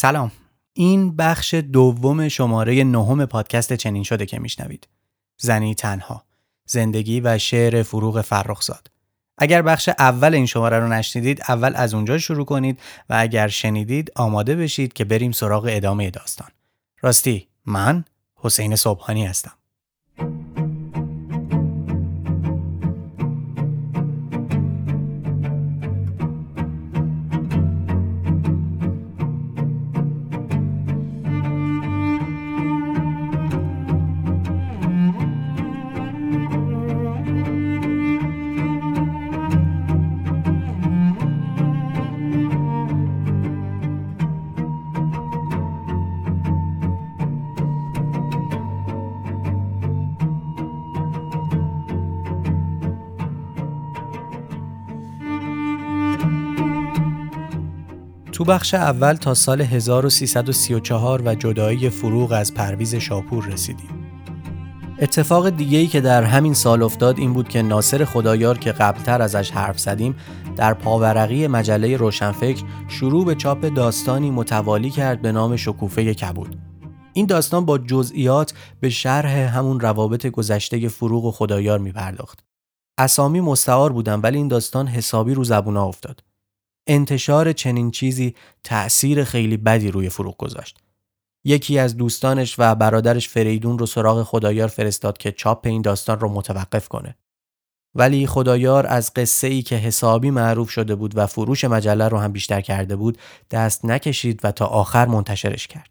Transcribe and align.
سلام. 0.00 0.32
این 0.72 1.16
بخش 1.16 1.54
دوم 1.54 2.28
شماره 2.28 2.84
نهم 2.84 3.26
پادکست 3.26 3.72
چنین 3.72 4.02
شده 4.02 4.26
که 4.26 4.38
میشنوید. 4.38 4.88
زنی 5.38 5.74
تنها. 5.74 6.24
زندگی 6.66 7.20
و 7.20 7.38
شعر 7.38 7.82
فروغ 7.82 8.20
فرخزاد. 8.20 8.90
اگر 9.38 9.62
بخش 9.62 9.88
اول 9.98 10.34
این 10.34 10.46
شماره 10.46 10.78
رو 10.78 10.88
نشنیدید 10.88 11.42
اول 11.48 11.72
از 11.76 11.94
اونجا 11.94 12.18
شروع 12.18 12.44
کنید 12.44 12.80
و 13.10 13.16
اگر 13.18 13.48
شنیدید 13.48 14.12
آماده 14.16 14.56
بشید 14.56 14.92
که 14.92 15.04
بریم 15.04 15.32
سراغ 15.32 15.66
ادامه 15.70 16.10
داستان. 16.10 16.48
راستی 17.00 17.48
من 17.66 18.04
حسین 18.36 18.76
صبحانی 18.76 19.26
هستم. 19.26 19.57
بخش 58.48 58.74
اول 58.74 59.14
تا 59.14 59.34
سال 59.34 59.60
1334 59.60 61.22
و 61.24 61.34
جدایی 61.34 61.90
فروغ 61.90 62.32
از 62.32 62.54
پرویز 62.54 62.94
شاپور 62.94 63.44
رسیدیم. 63.46 63.90
اتفاق 64.98 65.50
دیگه‌ای 65.50 65.86
که 65.86 66.00
در 66.00 66.22
همین 66.22 66.54
سال 66.54 66.82
افتاد 66.82 67.18
این 67.18 67.32
بود 67.32 67.48
که 67.48 67.62
ناصر 67.62 68.04
خدایار 68.04 68.58
که 68.58 68.72
قبلتر 68.72 69.22
ازش 69.22 69.50
حرف 69.50 69.80
زدیم 69.80 70.16
در 70.56 70.74
پاورقی 70.74 71.46
مجله 71.46 71.96
روشنفکر 71.96 72.64
شروع 72.88 73.24
به 73.24 73.34
چاپ 73.34 73.66
داستانی 73.74 74.30
متوالی 74.30 74.90
کرد 74.90 75.22
به 75.22 75.32
نام 75.32 75.56
شکوفه 75.56 76.14
کبود. 76.14 76.58
این 77.12 77.26
داستان 77.26 77.64
با 77.64 77.78
جزئیات 77.78 78.54
به 78.80 78.90
شرح 78.90 79.30
همون 79.30 79.80
روابط 79.80 80.26
گذشته 80.26 80.88
فروغ 80.88 81.24
و 81.24 81.30
خدایار 81.30 81.78
می 81.78 81.92
پرداخت. 81.92 82.44
اسامی 82.98 83.40
مستعار 83.40 83.92
بودن 83.92 84.20
ولی 84.20 84.36
این 84.36 84.48
داستان 84.48 84.86
حسابی 84.86 85.34
رو 85.34 85.44
زبونا 85.44 85.84
افتاد. 85.84 86.27
انتشار 86.88 87.52
چنین 87.52 87.90
چیزی 87.90 88.34
تأثیر 88.64 89.24
خیلی 89.24 89.56
بدی 89.56 89.90
روی 89.90 90.08
فروغ 90.08 90.36
گذاشت. 90.36 90.78
یکی 91.44 91.78
از 91.78 91.96
دوستانش 91.96 92.54
و 92.58 92.74
برادرش 92.74 93.28
فریدون 93.28 93.78
رو 93.78 93.86
سراغ 93.86 94.22
خدایار 94.22 94.68
فرستاد 94.68 95.18
که 95.18 95.32
چاپ 95.32 95.66
این 95.66 95.82
داستان 95.82 96.20
رو 96.20 96.28
متوقف 96.28 96.88
کنه. 96.88 97.16
ولی 97.94 98.26
خدایار 98.26 98.86
از 98.86 99.14
قصه 99.14 99.46
ای 99.46 99.62
که 99.62 99.76
حسابی 99.76 100.30
معروف 100.30 100.70
شده 100.70 100.94
بود 100.94 101.16
و 101.16 101.26
فروش 101.26 101.64
مجله 101.64 102.08
رو 102.08 102.18
هم 102.18 102.32
بیشتر 102.32 102.60
کرده 102.60 102.96
بود 102.96 103.18
دست 103.50 103.84
نکشید 103.84 104.40
و 104.44 104.52
تا 104.52 104.66
آخر 104.66 105.06
منتشرش 105.06 105.66
کرد. 105.66 105.90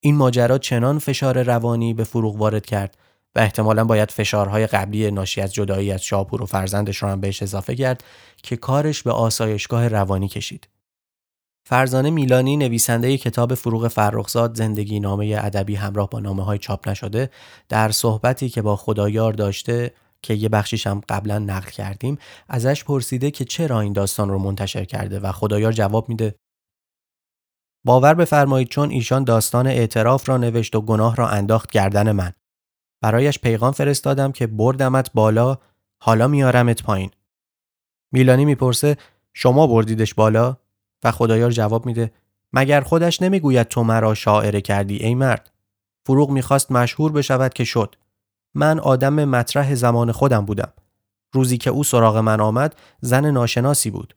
این 0.00 0.16
ماجرا 0.16 0.58
چنان 0.58 0.98
فشار 0.98 1.42
روانی 1.42 1.94
به 1.94 2.04
فروغ 2.04 2.36
وارد 2.36 2.66
کرد 2.66 2.96
و 3.34 3.40
احتمالا 3.40 3.84
باید 3.84 4.10
فشارهای 4.10 4.66
قبلی 4.66 5.10
ناشی 5.10 5.40
از 5.40 5.54
جدایی 5.54 5.92
از 5.92 6.02
شاپور 6.02 6.42
و 6.42 6.46
فرزندش 6.46 6.96
رو 6.96 7.08
هم 7.08 7.20
بهش 7.20 7.42
اضافه 7.42 7.76
کرد 7.76 8.04
که 8.42 8.56
کارش 8.56 9.02
به 9.02 9.12
آسایشگاه 9.12 9.88
روانی 9.88 10.28
کشید. 10.28 10.68
فرزانه 11.68 12.10
میلانی 12.10 12.56
نویسنده 12.56 13.18
کتاب 13.18 13.54
فروغ 13.54 13.88
فرخزاد 13.88 14.56
زندگی 14.56 15.00
نامه 15.00 15.36
ادبی 15.38 15.74
همراه 15.74 16.10
با 16.10 16.20
نامه 16.20 16.44
های 16.44 16.58
چاپ 16.58 16.88
نشده 16.88 17.30
در 17.68 17.90
صحبتی 17.90 18.48
که 18.48 18.62
با 18.62 18.76
خدایار 18.76 19.32
داشته 19.32 19.94
که 20.22 20.34
یه 20.34 20.48
بخشیش 20.48 20.86
هم 20.86 21.00
قبلا 21.08 21.38
نقل 21.38 21.70
کردیم 21.70 22.18
ازش 22.48 22.84
پرسیده 22.84 23.30
که 23.30 23.44
چرا 23.44 23.80
این 23.80 23.92
داستان 23.92 24.28
رو 24.28 24.38
منتشر 24.38 24.84
کرده 24.84 25.20
و 25.20 25.32
خدایار 25.32 25.72
جواب 25.72 26.08
میده 26.08 26.34
باور 27.86 28.14
بفرمایید 28.14 28.68
چون 28.68 28.90
ایشان 28.90 29.24
داستان 29.24 29.66
اعتراف 29.66 30.28
را 30.28 30.36
نوشت 30.36 30.76
و 30.76 30.80
گناه 30.80 31.16
را 31.16 31.28
انداخت 31.28 31.70
گردن 31.70 32.12
من 32.12 32.32
برایش 33.02 33.38
پیغام 33.38 33.72
فرستادم 33.72 34.32
که 34.32 34.46
بردمت 34.46 35.12
بالا 35.12 35.58
حالا 36.02 36.28
میارمت 36.28 36.82
پایین 36.82 37.10
میلانی 38.12 38.44
می‌پرسه 38.44 38.96
شما 39.34 39.66
بردیدش 39.66 40.14
بالا؟ 40.14 40.56
و 41.04 41.10
خدایار 41.10 41.50
جواب 41.50 41.86
میده 41.86 42.12
مگر 42.52 42.80
خودش 42.80 43.22
نمی‌گوید 43.22 43.68
تو 43.68 43.82
مرا 43.82 44.14
شاعره 44.14 44.60
کردی 44.60 44.96
ای 44.96 45.14
مرد؟ 45.14 45.50
فروغ 46.06 46.30
می‌خواست 46.30 46.72
مشهور 46.72 47.12
بشود 47.12 47.54
که 47.54 47.64
شد 47.64 47.94
من 48.54 48.78
آدم 48.78 49.24
مطرح 49.24 49.74
زمان 49.74 50.12
خودم 50.12 50.44
بودم. 50.44 50.72
روزی 51.32 51.58
که 51.58 51.70
او 51.70 51.84
سراغ 51.84 52.16
من 52.16 52.40
آمد 52.40 52.76
زن 53.00 53.30
ناشناسی 53.30 53.90
بود. 53.90 54.14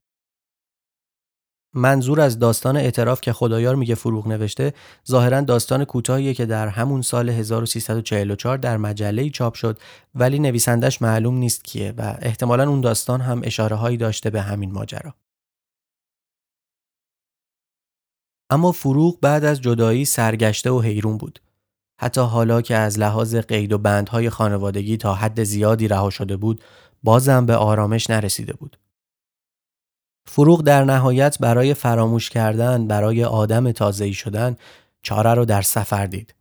منظور 1.74 2.22
از 2.22 2.40
داستان 2.40 2.78
اعتراف 2.78 3.22
که 3.22 3.34
خدایار 3.34 3.76
میگه 3.76 3.96
فروغ 3.96 4.28
نوشته 4.28 4.74
ظاهرا 5.08 5.42
داستان 5.42 5.86
کوتاهیه 5.86 6.34
که 6.34 6.46
در 6.46 6.68
همون 6.68 7.02
سال 7.02 7.30
1344 7.30 8.58
در 8.58 8.78
مجله 8.78 9.30
چاپ 9.30 9.54
شد 9.54 9.80
ولی 10.16 10.40
نویسندش 10.40 11.02
معلوم 11.02 11.36
نیست 11.36 11.64
کیه 11.64 11.94
و 11.98 12.18
احتمالا 12.22 12.70
اون 12.70 12.82
داستان 12.82 13.22
هم 13.22 13.42
اشاره 13.44 13.76
هایی 13.76 13.98
داشته 13.98 14.30
به 14.30 14.42
همین 14.42 14.72
ماجرا. 14.72 15.14
اما 18.50 18.72
فروغ 18.72 19.20
بعد 19.22 19.44
از 19.44 19.62
جدایی 19.62 20.06
سرگشته 20.06 20.72
و 20.72 20.82
حیرون 20.82 21.18
بود. 21.18 21.40
حتی 22.00 22.22
حالا 22.22 22.62
که 22.62 22.76
از 22.76 23.00
لحاظ 23.00 23.36
قید 23.36 23.74
و 23.74 23.78
بندهای 23.78 24.30
خانوادگی 24.30 24.98
تا 24.98 25.14
حد 25.14 25.44
زیادی 25.44 25.88
رها 25.88 26.10
شده 26.10 26.38
بود 26.38 26.64
بازم 27.04 27.46
به 27.46 27.56
آرامش 27.56 28.10
نرسیده 28.10 28.54
بود. 28.54 28.81
فروغ 30.26 30.62
در 30.62 30.84
نهایت 30.84 31.40
برای 31.40 31.74
فراموش 31.74 32.30
کردن 32.30 32.88
برای 32.88 33.24
آدم 33.24 33.72
تازه‌ای 33.72 34.14
شدن 34.14 34.56
چاره 35.02 35.34
رو 35.34 35.46
در 35.46 35.62
سفر 35.62 36.06
دید. 36.06 36.36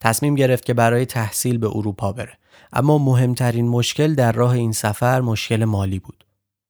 تصمیم 0.00 0.34
گرفت 0.34 0.64
که 0.64 0.74
برای 0.74 1.06
تحصیل 1.06 1.58
به 1.58 1.66
اروپا 1.66 2.12
بره. 2.12 2.38
اما 2.72 2.98
مهمترین 2.98 3.68
مشکل 3.68 4.14
در 4.14 4.32
راه 4.32 4.50
این 4.50 4.72
سفر 4.72 5.20
مشکل 5.20 5.64
مالی 5.64 5.98
بود. 5.98 6.24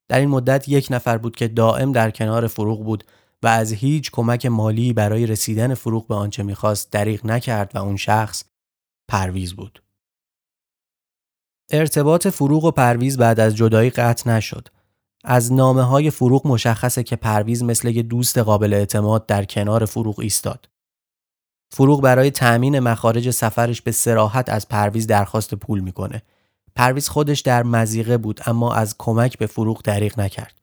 در 0.08 0.18
این 0.18 0.28
مدت 0.28 0.68
یک 0.68 0.86
نفر 0.90 1.18
بود 1.18 1.36
که 1.36 1.48
دائم 1.48 1.92
در 1.92 2.10
کنار 2.10 2.46
فروغ 2.46 2.84
بود 2.84 3.04
و 3.42 3.46
از 3.46 3.72
هیچ 3.72 4.10
کمک 4.10 4.46
مالی 4.46 4.92
برای 4.92 5.26
رسیدن 5.26 5.74
فروغ 5.74 6.06
به 6.06 6.14
آنچه 6.14 6.42
می‌خواست 6.42 6.92
دریغ 6.92 7.26
نکرد 7.26 7.70
و 7.74 7.78
اون 7.78 7.96
شخص 7.96 8.44
پرویز 9.08 9.54
بود. 9.54 9.82
ارتباط 11.70 12.28
فروغ 12.28 12.64
و 12.64 12.70
پرویز 12.70 13.18
بعد 13.18 13.40
از 13.40 13.56
جدایی 13.56 13.90
قطع 13.90 14.30
نشد 14.30 14.68
از 15.24 15.52
نامه 15.52 15.82
های 15.82 16.10
فروغ 16.10 16.46
مشخصه 16.46 17.02
که 17.02 17.16
پرویز 17.16 17.62
مثل 17.62 17.88
یه 17.88 18.02
دوست 18.02 18.38
قابل 18.38 18.74
اعتماد 18.74 19.26
در 19.26 19.44
کنار 19.44 19.84
فروغ 19.84 20.20
ایستاد. 20.20 20.68
فروغ 21.70 22.02
برای 22.02 22.30
تأمین 22.30 22.78
مخارج 22.78 23.30
سفرش 23.30 23.82
به 23.82 23.92
سراحت 23.92 24.48
از 24.48 24.68
پرویز 24.68 25.06
درخواست 25.06 25.54
پول 25.54 25.80
می‌کنه. 25.80 26.22
پرویز 26.76 27.08
خودش 27.08 27.40
در 27.40 27.62
مزیقه 27.62 28.18
بود 28.18 28.40
اما 28.46 28.74
از 28.74 28.94
کمک 28.98 29.38
به 29.38 29.46
فروغ 29.46 29.82
دریغ 29.82 30.20
نکرد. 30.20 30.54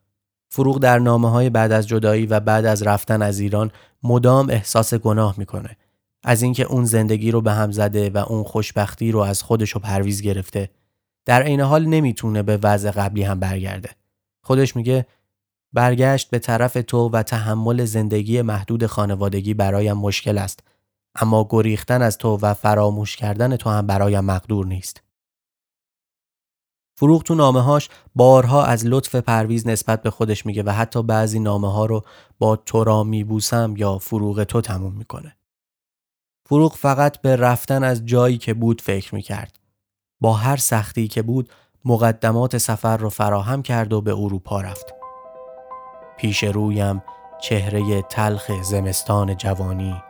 فروغ 0.49 0.79
در 0.79 0.99
نامه 0.99 1.29
های 1.29 1.49
بعد 1.49 1.71
از 1.71 1.87
جدایی 1.87 2.25
و 2.25 2.39
بعد 2.39 2.65
از 2.65 2.83
رفتن 2.83 3.21
از 3.21 3.39
ایران 3.39 3.71
مدام 4.03 4.49
احساس 4.49 4.93
گناه 4.93 5.35
می‌کنه. 5.37 5.77
از 6.23 6.41
اینکه 6.41 6.63
اون 6.63 6.85
زندگی 6.85 7.31
رو 7.31 7.41
به 7.41 7.51
هم 7.51 7.71
زده 7.71 8.09
و 8.09 8.17
اون 8.17 8.43
خوشبختی 8.43 9.11
رو 9.11 9.19
از 9.19 9.43
خودش 9.43 9.75
و 9.75 9.79
پرویز 9.79 10.21
گرفته. 10.21 10.69
در 11.25 11.43
عین 11.43 11.61
حال 11.61 11.85
نمی‌تونه 11.85 12.43
به 12.43 12.59
وضع 12.63 12.91
قبلی 12.91 13.23
هم 13.23 13.39
برگرده. 13.39 13.89
خودش 14.41 14.75
میگه 14.75 15.05
برگشت 15.73 16.29
به 16.29 16.39
طرف 16.39 16.77
تو 16.87 17.09
و 17.09 17.23
تحمل 17.23 17.85
زندگی 17.85 18.41
محدود 18.41 18.85
خانوادگی 18.85 19.53
برایم 19.53 19.97
مشکل 19.97 20.37
است 20.37 20.63
اما 21.15 21.47
گریختن 21.49 22.01
از 22.01 22.17
تو 22.17 22.37
و 22.41 22.53
فراموش 22.53 23.15
کردن 23.15 23.55
تو 23.55 23.69
هم 23.69 23.87
برایم 23.87 24.25
مقدور 24.25 24.65
نیست. 24.65 25.03
فروغ 26.97 27.23
تو 27.23 27.35
نامه 27.35 27.61
هاش 27.61 27.89
بارها 28.15 28.65
از 28.65 28.85
لطف 28.85 29.15
پرویز 29.15 29.67
نسبت 29.67 30.01
به 30.01 30.09
خودش 30.09 30.45
میگه 30.45 30.63
و 30.63 30.69
حتی 30.69 31.03
بعضی 31.03 31.39
نامه 31.39 31.71
ها 31.71 31.85
رو 31.85 32.05
با 32.39 32.55
تو 32.55 32.83
را 32.83 33.03
میبوسم 33.03 33.73
یا 33.77 33.97
فروغ 33.97 34.43
تو 34.43 34.61
تموم 34.61 34.93
می‌کنه. 34.93 35.35
فروغ 36.45 36.75
فقط 36.75 37.21
به 37.21 37.35
رفتن 37.35 37.83
از 37.83 38.05
جایی 38.05 38.37
که 38.37 38.53
بود 38.53 38.81
فکر 38.81 39.15
می‌کرد. 39.15 39.59
با 40.21 40.33
هر 40.33 40.57
سختی 40.57 41.07
که 41.07 41.21
بود 41.21 41.49
مقدمات 41.85 42.57
سفر 42.57 42.97
رو 42.97 43.09
فراهم 43.09 43.61
کرد 43.61 43.93
و 43.93 44.01
به 44.01 44.13
اروپا 44.13 44.61
رفت. 44.61 44.93
پیش 46.17 46.43
رویم 46.43 47.03
چهره 47.41 48.01
تلخ 48.01 48.51
زمستان 48.61 49.37
جوانی 49.37 50.03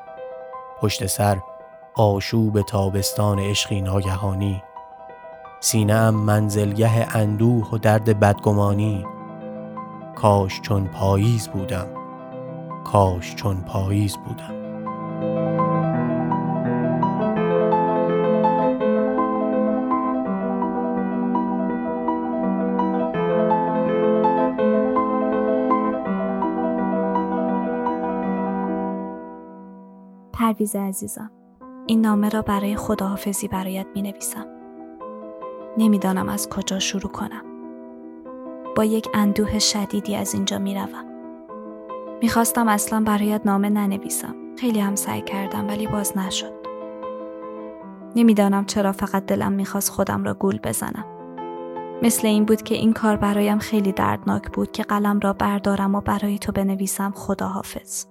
پشت 0.79 1.05
سر 1.05 1.37
آشوب 1.95 2.61
تابستان 2.61 3.39
عشقی 3.39 3.81
ناگهانی. 3.81 4.63
سینهام 5.59 6.15
منزلگه 6.15 7.17
اندوه 7.17 7.69
و 7.71 7.77
درد 7.77 8.19
بدگمانی. 8.19 9.05
کاش 10.15 10.61
چون 10.61 10.87
پاییز 10.87 11.47
بودم. 11.47 11.87
کاش 12.83 13.35
چون 13.35 13.61
پاییز 13.61 14.17
بودم. 14.17 14.58
پرویز 30.59 30.75
عزیزم 30.75 31.31
این 31.87 32.01
نامه 32.01 32.29
را 32.29 32.41
برای 32.41 32.75
خداحافظی 32.75 33.47
برایت 33.47 33.87
می 33.95 34.01
نویسم. 34.01 34.45
نمی‌دانم 35.77 36.29
از 36.29 36.49
کجا 36.49 36.79
شروع 36.79 37.11
کنم. 37.11 37.43
با 38.75 38.85
یک 38.85 39.07
اندوه 39.13 39.59
شدیدی 39.59 40.15
از 40.15 40.33
اینجا 40.33 40.59
می 40.59 40.75
روم. 40.75 41.05
می‌خواستم 42.21 42.67
اصلا 42.67 43.03
برایت 43.05 43.41
نامه 43.45 43.69
ننویسم. 43.69 44.35
خیلی 44.57 44.79
هم 44.79 44.95
سعی 44.95 45.21
کردم 45.21 45.67
ولی 45.67 45.87
باز 45.87 46.17
نشد. 46.17 46.53
نمی‌دانم 48.15 48.65
چرا 48.65 48.91
فقط 48.91 49.25
دلم 49.25 49.51
می‌خواست 49.51 49.89
خودم 49.89 50.23
را 50.23 50.33
گول 50.33 50.59
بزنم. 50.63 51.05
مثل 52.01 52.27
این 52.27 52.45
بود 52.45 52.61
که 52.61 52.75
این 52.75 52.93
کار 52.93 53.15
برایم 53.15 53.59
خیلی 53.59 53.91
دردناک 53.91 54.51
بود 54.51 54.71
که 54.71 54.83
قلم 54.83 55.19
را 55.19 55.33
بردارم 55.33 55.95
و 55.95 56.01
برای 56.01 56.39
تو 56.39 56.51
بنویسم 56.51 57.11
خداحافظ. 57.15 58.05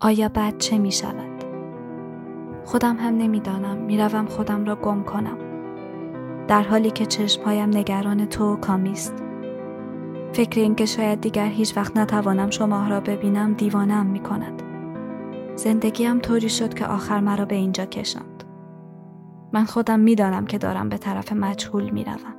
آیا 0.00 0.28
بعد 0.28 0.58
چه 0.58 0.78
می 0.78 0.92
شود؟ 0.92 1.31
خودم 2.64 2.96
هم 2.96 3.16
نمی‌دانم 3.16 3.76
می‌روم 3.76 4.26
خودم 4.26 4.64
را 4.64 4.76
گم 4.76 5.02
کنم. 5.02 5.38
در 6.48 6.62
حالی 6.62 6.90
که 6.90 7.06
چشمهایم 7.06 7.68
نگران 7.68 8.26
تو 8.26 8.52
و 8.52 8.56
کامیست. 8.56 9.22
فکر 10.32 10.60
اینکه 10.60 10.86
شاید 10.86 11.20
دیگر 11.20 11.46
هیچ 11.46 11.76
وقت 11.76 11.96
نتوانم 11.96 12.50
شما 12.50 12.88
را 12.88 13.00
ببینم 13.00 13.52
دیوانم 13.52 14.06
می 14.06 14.20
کند. 14.20 14.62
زندگیم 15.54 16.18
طوری 16.18 16.48
شد 16.48 16.74
که 16.74 16.86
آخر 16.86 17.20
مرا 17.20 17.44
به 17.44 17.54
اینجا 17.54 17.84
کشاند. 17.84 18.44
من 19.52 19.64
خودم 19.64 20.00
می‌دانم 20.00 20.46
که 20.46 20.58
دارم 20.58 20.88
به 20.88 20.98
طرف 20.98 21.32
مجهول 21.32 21.90
می‌روم. 21.90 22.34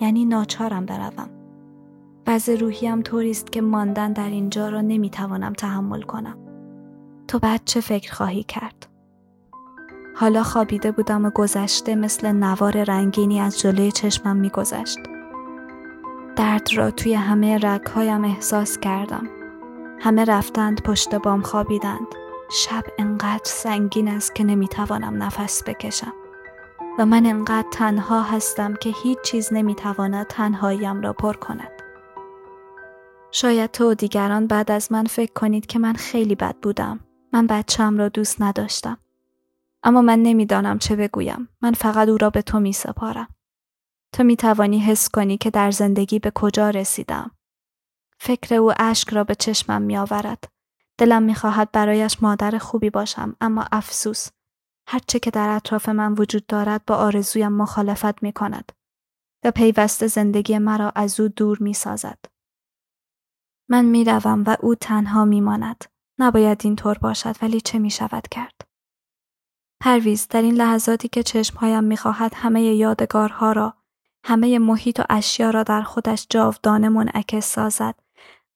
یعنی 0.00 0.24
ناچارم 0.24 0.86
بروم. 0.86 1.30
وضع 2.26 2.56
روحیم 2.56 3.02
طوری 3.02 3.30
است 3.30 3.52
که 3.52 3.60
ماندن 3.60 4.12
در 4.12 4.28
اینجا 4.28 4.68
را 4.68 4.80
نمی‌توانم 4.80 5.52
تحمل 5.52 6.02
کنم. 6.02 6.36
تو 7.28 7.38
بعد 7.38 7.60
چه 7.64 7.80
فکر 7.80 8.12
خواهی 8.12 8.42
کرد؟ 8.42 8.86
حالا 10.20 10.42
خوابیده 10.42 10.92
بودم 10.92 11.24
و 11.24 11.30
گذشته 11.30 11.94
مثل 11.94 12.32
نوار 12.32 12.84
رنگینی 12.84 13.40
از 13.40 13.60
جلوی 13.60 13.92
چشمم 13.92 14.36
میگذشت. 14.36 14.98
درد 16.36 16.68
را 16.74 16.90
توی 16.90 17.14
همه 17.14 17.58
رگهایم 17.58 18.24
احساس 18.24 18.78
کردم. 18.78 19.28
همه 20.00 20.24
رفتند 20.24 20.82
پشت 20.82 21.14
بام 21.14 21.42
خوابیدند. 21.42 22.06
شب 22.50 22.84
انقدر 22.98 23.44
سنگین 23.44 24.08
است 24.08 24.34
که 24.34 24.44
نمی‌توانم 24.44 25.22
نفس 25.22 25.62
بکشم. 25.66 26.12
و 26.98 27.06
من 27.06 27.26
انقدر 27.26 27.68
تنها 27.72 28.22
هستم 28.22 28.74
که 28.74 28.90
هیچ 29.02 29.18
چیز 29.24 29.52
نمی‌تواند 29.52 30.26
تنهاییم 30.26 31.00
را 31.00 31.12
پر 31.12 31.32
کند. 31.32 31.72
شاید 33.30 33.70
تو 33.70 33.90
و 33.90 33.94
دیگران 33.94 34.46
بعد 34.46 34.70
از 34.70 34.92
من 34.92 35.04
فکر 35.04 35.32
کنید 35.32 35.66
که 35.66 35.78
من 35.78 35.92
خیلی 35.92 36.34
بد 36.34 36.56
بودم. 36.62 37.00
من 37.32 37.46
بچم 37.46 37.98
را 37.98 38.08
دوست 38.08 38.42
نداشتم. 38.42 38.96
اما 39.82 40.02
من 40.02 40.18
نمی‌دانم 40.18 40.78
چه 40.78 40.96
بگویم. 40.96 41.48
من 41.60 41.72
فقط 41.72 42.08
او 42.08 42.18
را 42.18 42.30
به 42.30 42.42
تو 42.42 42.60
می 42.60 42.72
سپارم. 42.72 43.34
تو 44.12 44.24
می 44.24 44.36
توانی 44.36 44.78
حس 44.78 45.08
کنی 45.08 45.38
که 45.38 45.50
در 45.50 45.70
زندگی 45.70 46.18
به 46.18 46.32
کجا 46.34 46.70
رسیدم. 46.70 47.30
فکر 48.18 48.54
او 48.54 48.72
اشک 48.78 49.10
را 49.10 49.24
به 49.24 49.34
چشمم 49.34 49.82
می 49.82 49.96
آورد. 49.96 50.44
دلم 50.98 51.22
می 51.22 51.34
خواهد 51.34 51.72
برایش 51.72 52.22
مادر 52.22 52.58
خوبی 52.58 52.90
باشم 52.90 53.36
اما 53.40 53.64
افسوس 53.72 54.28
هرچه 54.88 55.18
که 55.18 55.30
در 55.30 55.48
اطراف 55.48 55.88
من 55.88 56.12
وجود 56.12 56.46
دارد 56.46 56.84
با 56.86 56.96
آرزویم 56.96 57.52
مخالفت 57.52 58.22
می 58.22 58.32
کند 58.32 58.72
و 59.44 59.50
پیوسته 59.50 60.06
زندگی 60.06 60.58
مرا 60.58 60.92
از 60.94 61.20
او 61.20 61.28
دور 61.28 61.58
می 61.60 61.74
سازد. 61.74 62.18
من 63.68 63.84
می 63.84 64.04
روم 64.04 64.44
و 64.46 64.56
او 64.60 64.74
تنها 64.74 65.24
می 65.24 65.40
ماند. 65.40 65.84
نباید 66.18 66.60
اینطور 66.64 66.98
باشد 66.98 67.36
ولی 67.42 67.60
چه 67.60 67.78
می 67.78 67.90
شود 67.90 68.28
کرد؟ 68.28 68.69
پرویز 69.80 70.28
در 70.28 70.42
این 70.42 70.54
لحظاتی 70.54 71.08
که 71.08 71.22
چشمهایم 71.22 71.84
می 71.84 71.96
خواهد 71.96 72.32
همه 72.34 72.62
یادگارها 72.62 73.52
را 73.52 73.74
همه 74.24 74.58
محیط 74.58 75.00
و 75.00 75.04
اشیا 75.10 75.50
را 75.50 75.62
در 75.62 75.82
خودش 75.82 76.26
جاودانه 76.30 76.88
منعکس 76.88 77.54
سازد 77.54 77.94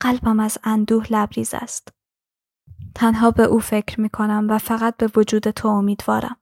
قلبم 0.00 0.41
از 0.41 0.59
اندوه 0.65 1.06
لبریز 1.11 1.55
است. 1.55 1.88
تنها 2.94 3.31
به 3.31 3.43
او 3.43 3.61
فکر 3.61 4.00
می 4.00 4.09
کنم 4.09 4.47
و 4.50 4.59
فقط 4.59 4.97
به 4.97 5.11
وجود 5.17 5.50
تو 5.50 5.69
امیدوارم. 5.69 6.37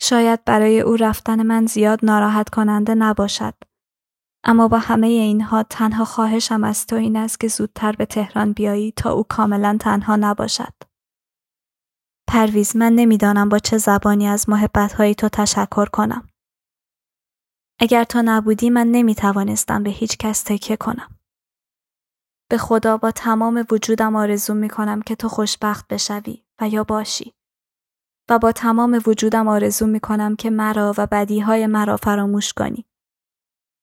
شاید 0.00 0.44
برای 0.44 0.80
او 0.80 0.96
رفتن 0.96 1.42
من 1.42 1.66
زیاد 1.66 2.00
ناراحت 2.02 2.48
کننده 2.48 2.94
نباشد. 2.94 3.54
اما 4.44 4.68
با 4.68 4.78
همه 4.78 5.06
اینها 5.06 5.62
تنها 5.62 6.04
خواهشم 6.04 6.64
از 6.64 6.86
تو 6.86 6.96
این 6.96 7.16
است 7.16 7.40
که 7.40 7.48
زودتر 7.48 7.92
به 7.92 8.06
تهران 8.06 8.52
بیایی 8.52 8.92
تا 8.96 9.12
او 9.12 9.22
کاملا 9.22 9.76
تنها 9.80 10.16
نباشد. 10.16 10.74
پرویز 12.34 12.76
من 12.76 12.92
نمی‌دانم 12.92 13.48
با 13.48 13.58
چه 13.58 13.78
زبانی 13.78 14.26
از 14.26 14.48
محبتهای 14.48 15.14
تو 15.14 15.28
تشکر 15.28 15.86
کنم. 15.86 16.28
اگر 17.80 18.04
تو 18.04 18.22
نبودی 18.24 18.70
من 18.70 18.86
نمی 18.86 19.14
توانستم 19.14 19.82
به 19.82 19.90
هیچ 19.90 20.18
کس 20.18 20.42
تکیه 20.42 20.76
کنم. 20.76 21.16
به 22.50 22.58
خدا 22.58 22.96
با 22.96 23.10
تمام 23.10 23.66
وجودم 23.70 24.16
آرزو 24.16 24.54
می 24.54 24.68
کنم 24.68 25.02
که 25.02 25.14
تو 25.16 25.28
خوشبخت 25.28 25.88
بشوی 25.88 26.44
و 26.60 26.68
یا 26.68 26.84
باشی. 26.84 27.32
و 28.30 28.38
با 28.38 28.52
تمام 28.52 29.00
وجودم 29.06 29.48
آرزو 29.48 29.86
می 29.86 30.00
کنم 30.00 30.36
که 30.36 30.50
مرا 30.50 30.94
و 30.98 31.06
بدیهای 31.06 31.66
مرا 31.66 31.96
فراموش 31.96 32.52
کنی. 32.52 32.84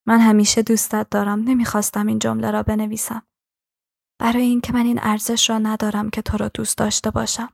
من 0.08 0.20
همیشه 0.20 0.62
دوستت 0.62 1.10
دارم 1.10 1.40
نمی‌خواستم 1.40 2.08
این 2.08 2.20
جمله 2.20 2.52
را 2.52 2.64
بنویسم. 2.64 3.22
برای 4.20 4.44
اینکه 4.44 4.74
من 4.74 4.86
این 4.86 5.00
ارزش 5.02 5.50
را 5.50 5.58
ندارم 5.58 6.10
که 6.10 6.22
تو 6.22 6.38
را 6.38 6.48
دوست 6.48 6.78
داشته 6.78 7.12
باشم. 7.12 7.50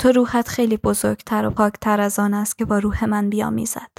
تو 0.00 0.12
روحت 0.12 0.48
خیلی 0.48 0.76
بزرگتر 0.76 1.46
و 1.46 1.50
پاکتر 1.50 2.00
از 2.00 2.18
آن 2.18 2.34
است 2.34 2.58
که 2.58 2.64
با 2.64 2.78
روح 2.78 3.04
من 3.04 3.30
بیامیزد. 3.30 3.90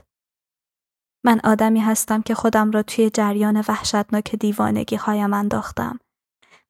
من 1.26 1.40
آدمی 1.44 1.80
هستم 1.80 2.22
که 2.22 2.36
خودم 2.36 2.72
را 2.72 2.84
توی 2.84 3.10
جریان 3.10 3.64
وحشتناک 3.68 4.36
دیوانگی 4.36 4.96
هایم 4.96 5.34
انداختم 5.34 6.00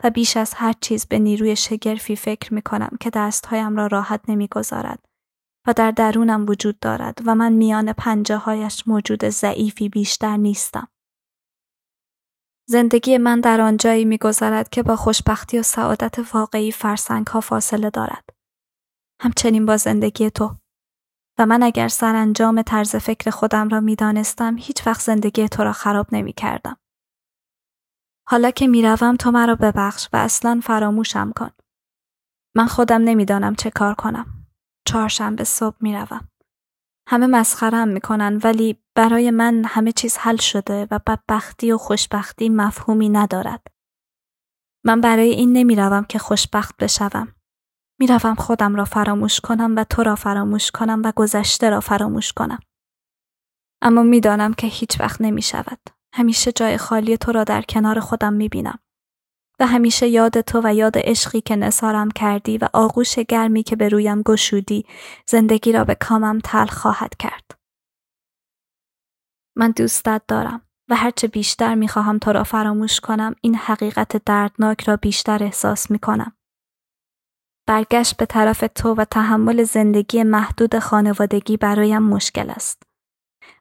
و 0.03 0.09
بیش 0.09 0.37
از 0.37 0.53
هر 0.53 0.73
چیز 0.81 1.05
به 1.05 1.19
نیروی 1.19 1.55
شگرفی 1.55 2.15
فکر 2.15 2.53
می 2.53 2.61
کنم 2.61 2.97
که 2.99 3.09
دستهایم 3.09 3.77
را 3.77 3.87
راحت 3.87 4.21
نمی‌گذارد 4.27 5.05
و 5.67 5.73
در 5.73 5.91
درونم 5.91 6.45
وجود 6.49 6.79
دارد 6.79 7.19
و 7.25 7.35
من 7.35 7.53
میان 7.53 7.93
پنجه 7.93 8.37
هایش 8.37 8.87
موجود 8.87 9.25
ضعیفی 9.25 9.89
بیشتر 9.89 10.37
نیستم. 10.37 10.87
زندگی 12.67 13.17
من 13.17 13.39
در 13.39 13.61
آنجایی 13.61 14.05
میگذرد 14.05 14.69
که 14.69 14.83
با 14.83 14.95
خوشبختی 14.95 15.59
و 15.59 15.63
سعادت 15.63 16.33
واقعی 16.33 16.71
فرسنگ 16.71 17.27
ها 17.27 17.41
فاصله 17.41 17.89
دارد. 17.89 18.38
همچنین 19.21 19.65
با 19.65 19.77
زندگی 19.77 20.29
تو. 20.29 20.55
و 21.37 21.45
من 21.45 21.63
اگر 21.63 21.87
سرانجام 21.87 22.61
طرز 22.61 22.95
فکر 22.95 23.29
خودم 23.29 23.69
را 23.69 23.79
می‌دانستم 23.79 24.55
هیچ 24.57 24.87
وقت 24.87 25.01
زندگی 25.01 25.49
تو 25.49 25.63
را 25.63 25.73
خراب 25.73 26.07
نمی 26.11 26.33
کردم. 26.33 26.77
حالا 28.27 28.51
که 28.51 28.67
می‌روم 28.67 29.15
تو 29.15 29.31
مرا 29.31 29.55
ببخش 29.55 30.09
و 30.13 30.17
اصلا 30.17 30.59
فراموشم 30.63 31.31
کن. 31.35 31.49
من 32.55 32.65
خودم 32.65 33.01
نمی‌دانم 33.01 33.55
چه 33.55 33.69
کار 33.69 33.93
کنم. 33.93 34.47
چهارشنبه 34.87 35.43
صبح 35.43 35.77
می‌روم. 35.79 36.29
همه 37.07 37.27
مسخرم 37.27 37.87
می‌کنن 37.87 38.39
ولی 38.43 38.83
برای 38.95 39.31
من 39.31 39.63
همه 39.65 39.91
چیز 39.91 40.17
حل 40.17 40.37
شده 40.37 40.87
و 40.91 40.99
بدبختی 41.07 41.71
و 41.71 41.77
خوشبختی 41.77 42.49
مفهومی 42.49 43.09
ندارد. 43.09 43.67
من 44.85 45.01
برای 45.01 45.29
این 45.29 45.53
نمی‌روم 45.53 46.03
که 46.03 46.19
خوشبخت 46.19 46.77
بشوم. 46.77 47.35
می‌روم 47.99 48.35
خودم 48.35 48.75
را 48.75 48.85
فراموش 48.85 49.39
کنم 49.39 49.75
و 49.77 49.83
تو 49.83 50.03
را 50.03 50.15
فراموش 50.15 50.71
کنم 50.71 51.01
و 51.05 51.11
گذشته 51.15 51.69
را 51.69 51.79
فراموش 51.79 52.33
کنم. 52.33 52.59
اما 53.81 54.03
می‌دانم 54.03 54.53
که 54.53 54.67
هیچ 54.67 54.99
وقت 54.99 55.21
نمی 55.21 55.41
شود. 55.41 55.79
همیشه 56.13 56.51
جای 56.51 56.77
خالی 56.77 57.17
تو 57.17 57.31
را 57.31 57.43
در 57.43 57.61
کنار 57.61 57.99
خودم 57.99 58.33
می 58.33 58.49
بینم. 58.49 58.79
و 59.59 59.67
همیشه 59.67 60.07
یاد 60.07 60.41
تو 60.41 60.61
و 60.63 60.73
یاد 60.75 60.93
عشقی 60.97 61.41
که 61.41 61.55
نسارم 61.55 62.11
کردی 62.11 62.57
و 62.57 62.67
آغوش 62.73 63.19
گرمی 63.19 63.63
که 63.63 63.75
به 63.75 63.89
رویم 63.89 64.21
گشودی 64.21 64.85
زندگی 65.27 65.71
را 65.71 65.83
به 65.83 65.95
کامم 65.95 66.39
تل 66.43 66.65
خواهد 66.65 67.15
کرد. 67.17 67.51
من 69.55 69.71
دوستت 69.71 70.21
دارم 70.27 70.61
و 70.89 70.95
هرچه 70.95 71.27
بیشتر 71.27 71.75
می 71.75 71.87
خواهم 71.87 72.17
تو 72.17 72.33
را 72.33 72.43
فراموش 72.43 72.99
کنم 72.99 73.35
این 73.41 73.55
حقیقت 73.55 74.25
دردناک 74.25 74.83
را 74.83 74.95
بیشتر 74.95 75.43
احساس 75.43 75.91
می 75.91 75.99
کنم. 75.99 76.38
برگشت 77.69 78.17
به 78.17 78.25
طرف 78.25 78.63
تو 78.75 78.95
و 78.95 79.05
تحمل 79.05 79.63
زندگی 79.63 80.23
محدود 80.23 80.79
خانوادگی 80.79 81.57
برایم 81.57 82.03
مشکل 82.03 82.49
است. 82.49 82.83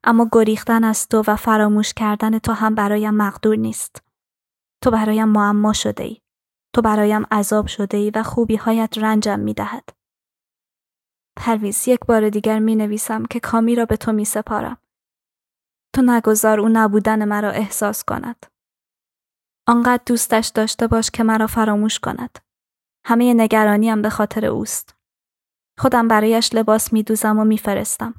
اما 0.05 0.29
گریختن 0.33 0.85
از 0.85 1.09
تو 1.09 1.23
و 1.27 1.37
فراموش 1.37 1.95
کردن 1.95 2.39
تو 2.39 2.53
هم 2.53 2.75
برایم 2.75 3.15
مقدور 3.15 3.57
نیست. 3.57 4.03
تو 4.85 4.91
برایم 4.91 5.29
معما 5.29 5.73
شده 5.73 6.05
ای. 6.05 6.21
تو 6.75 6.83
برایم 6.83 7.27
عذاب 7.31 7.67
شده 7.67 7.97
ای 7.97 8.11
و 8.11 8.23
خوبی 8.23 8.57
هایت 8.57 8.99
رنجم 8.99 9.41
می 9.41 9.55
دهد. 9.55 9.89
پرویز 11.37 11.89
یک 11.89 12.01
بار 12.01 12.29
دیگر 12.29 12.59
می 12.59 12.77
نویسم 12.77 13.27
که 13.27 13.41
کامی 13.41 13.75
را 13.75 13.85
به 13.85 13.97
تو 13.97 14.13
می 14.13 14.25
سپارم. 14.25 14.77
تو 15.95 16.03
نگذار 16.03 16.61
او 16.61 16.69
نبودن 16.73 17.25
مرا 17.25 17.51
احساس 17.51 18.05
کند. 18.05 18.47
آنقدر 19.67 20.03
دوستش 20.07 20.47
داشته 20.47 20.87
باش 20.87 21.11
که 21.11 21.23
مرا 21.23 21.47
فراموش 21.47 21.99
کند. 21.99 22.48
همه 23.05 23.35
نگرانیم 23.35 24.03
به 24.03 24.11
خاطر 24.11 24.47
اوست. 24.47 24.95
خودم 25.79 26.09
برایش 26.09 26.55
لباس 26.55 26.93
میدوزم 26.93 27.39
و 27.39 27.45
میفرستم. 27.45 28.15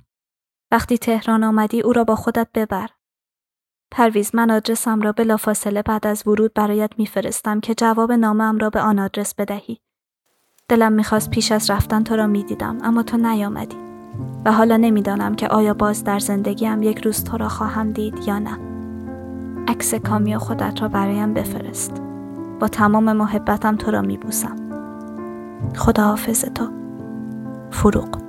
وقتی 0.71 0.97
تهران 0.97 1.43
آمدی 1.43 1.81
او 1.81 1.93
را 1.93 2.03
با 2.03 2.15
خودت 2.15 2.47
ببر. 2.53 2.89
پرویز 3.91 4.35
من 4.35 4.51
آدرسم 4.51 5.01
را 5.01 5.11
بلافاصله 5.11 5.81
بعد 5.81 6.07
از 6.07 6.27
ورود 6.27 6.53
برایت 6.53 6.91
میفرستم 6.97 7.59
که 7.59 7.75
جواب 7.75 8.11
نامم 8.11 8.57
را 8.57 8.69
به 8.69 8.81
آن 8.81 8.99
آدرس 8.99 9.35
بدهی. 9.35 9.79
دلم 10.67 10.91
می‌خواست 10.91 11.29
پیش 11.29 11.51
از 11.51 11.69
رفتن 11.69 12.03
تو 12.03 12.15
را 12.15 12.27
می‌دیدم 12.27 12.77
اما 12.83 13.03
تو 13.03 13.17
نیامدی 13.17 13.77
و 14.45 14.51
حالا 14.51 14.77
نمی‌دانم 14.77 15.35
که 15.35 15.47
آیا 15.47 15.73
باز 15.73 16.03
در 16.03 16.19
زندگیم 16.19 16.83
یک 16.83 17.05
روز 17.05 17.23
تو 17.23 17.37
را 17.37 17.49
خواهم 17.49 17.91
دید 17.91 18.27
یا 18.27 18.39
نه. 18.39 18.59
عکس 19.67 19.93
کامیو 19.93 20.39
خودت 20.39 20.81
را 20.81 20.87
برایم 20.87 21.33
بفرست. 21.33 22.01
با 22.59 22.67
تمام 22.67 23.13
محبتم 23.13 23.75
تو 23.75 23.91
را 23.91 24.01
میبوسم. 24.01 24.68
خدا 25.75 26.03
حافظ 26.03 26.45
تو. 26.45 26.69
فروغ. 27.71 28.19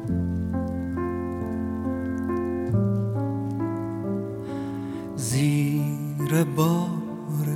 زیر 5.17 6.45
بار 6.57 7.49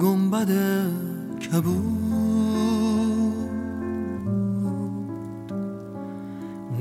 گنبد 0.00 0.50
کبود. 1.38 2.04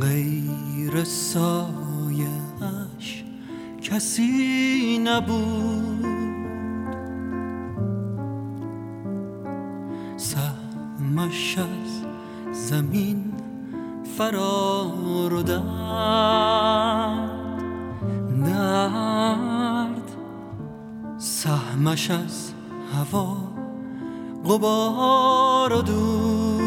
غیر 0.01 1.03
سایش 1.03 2.23
کسی 3.81 4.99
نبود. 5.03 6.13
سهمش 11.03 11.57
از 11.57 12.05
زمین 12.51 13.33
فرار 14.17 15.33
و 15.33 15.43
سهمش 21.17 22.11
از 22.11 22.53
هوا 22.93 23.37
غبار 24.45 25.73
و 25.73 25.81
دود. 25.81 26.63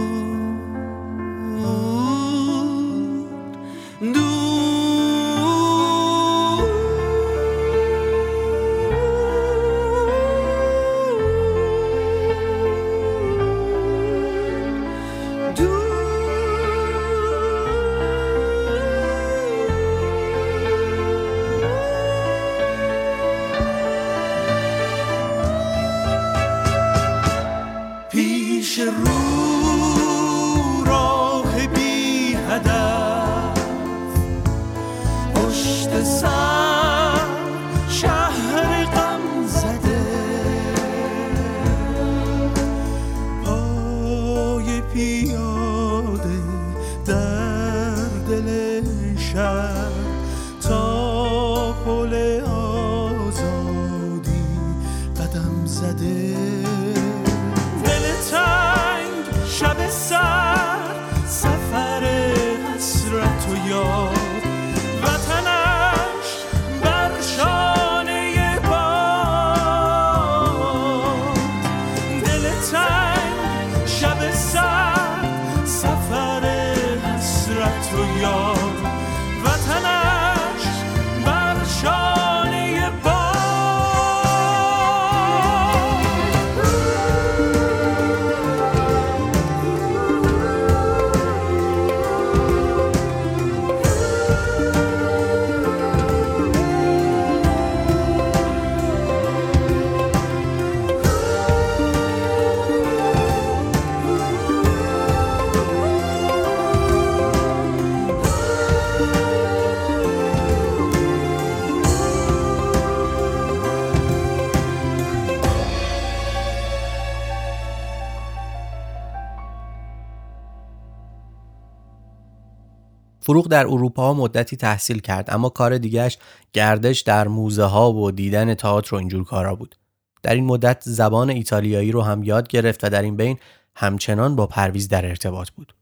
فروغ 123.37 123.49
در 123.49 123.66
اروپا 123.66 124.14
مدتی 124.14 124.57
تحصیل 124.57 124.99
کرد 124.99 125.31
اما 125.31 125.49
کار 125.49 125.78
دیگهش 125.78 126.19
گردش 126.52 127.00
در 127.00 127.28
موزه 127.28 127.64
ها 127.64 127.93
و 127.93 128.11
دیدن 128.11 128.55
تئاتر 128.55 128.95
و 128.95 128.99
اینجور 128.99 129.25
کارا 129.25 129.55
بود. 129.55 129.76
در 130.23 130.35
این 130.35 130.45
مدت 130.45 130.83
زبان 130.85 131.31
ایتالیایی 131.31 131.93
رو 131.93 132.02
هم 132.02 132.23
یاد 132.23 132.49
گرفت 132.49 132.85
و 132.85 132.88
در 132.88 133.02
این 133.02 133.16
بین 133.16 133.38
همچنان 133.76 134.37
با 134.37 134.47
پرویز 134.47 134.88
در 134.88 135.07
ارتباط 135.07 135.50
بود. 135.50 135.75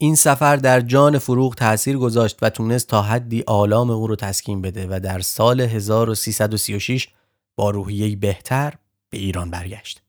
این 0.00 0.14
سفر 0.14 0.56
در 0.56 0.80
جان 0.80 1.18
فروغ 1.18 1.54
تاثیر 1.54 1.98
گذاشت 1.98 2.38
و 2.42 2.50
تونست 2.50 2.88
تا 2.88 3.02
حدی 3.02 3.44
آلام 3.46 3.90
او 3.90 4.06
رو 4.06 4.16
تسکین 4.16 4.62
بده 4.62 4.86
و 4.90 5.00
در 5.00 5.20
سال 5.20 5.60
1336 5.60 7.08
با 7.56 7.70
روحیه 7.70 8.16
بهتر 8.16 8.74
به 9.10 9.18
ایران 9.18 9.50
برگشت. 9.50 10.02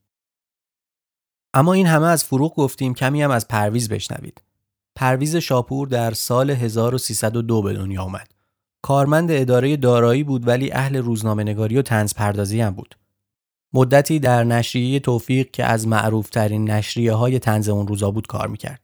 اما 1.53 1.73
این 1.73 1.87
همه 1.87 2.07
از 2.07 2.23
فروغ 2.23 2.55
گفتیم 2.55 2.93
کمی 2.93 3.21
هم 3.21 3.31
از 3.31 3.47
پرویز 3.47 3.89
بشنوید. 3.89 4.41
پرویز 4.95 5.35
شاپور 5.35 5.87
در 5.87 6.11
سال 6.11 6.49
1302 6.49 7.61
به 7.61 7.73
دنیا 7.73 8.01
آمد. 8.03 8.31
کارمند 8.81 9.31
اداره 9.31 9.77
دارایی 9.77 10.23
بود 10.23 10.47
ولی 10.47 10.71
اهل 10.71 10.95
روزنامه 10.97 11.43
نگاری 11.43 11.77
و 11.77 11.81
تنز 11.81 12.13
پردازی 12.13 12.61
هم 12.61 12.73
بود. 12.73 12.95
مدتی 13.73 14.19
در 14.19 14.43
نشریه 14.43 14.99
توفیق 14.99 15.51
که 15.51 15.65
از 15.65 15.87
معروفترین 15.87 16.71
نشریه 16.71 17.13
های 17.13 17.39
تنز 17.39 17.69
اون 17.69 17.87
روزا 17.87 18.11
بود 18.11 18.27
کار 18.27 18.47
می‌کرد. 18.47 18.81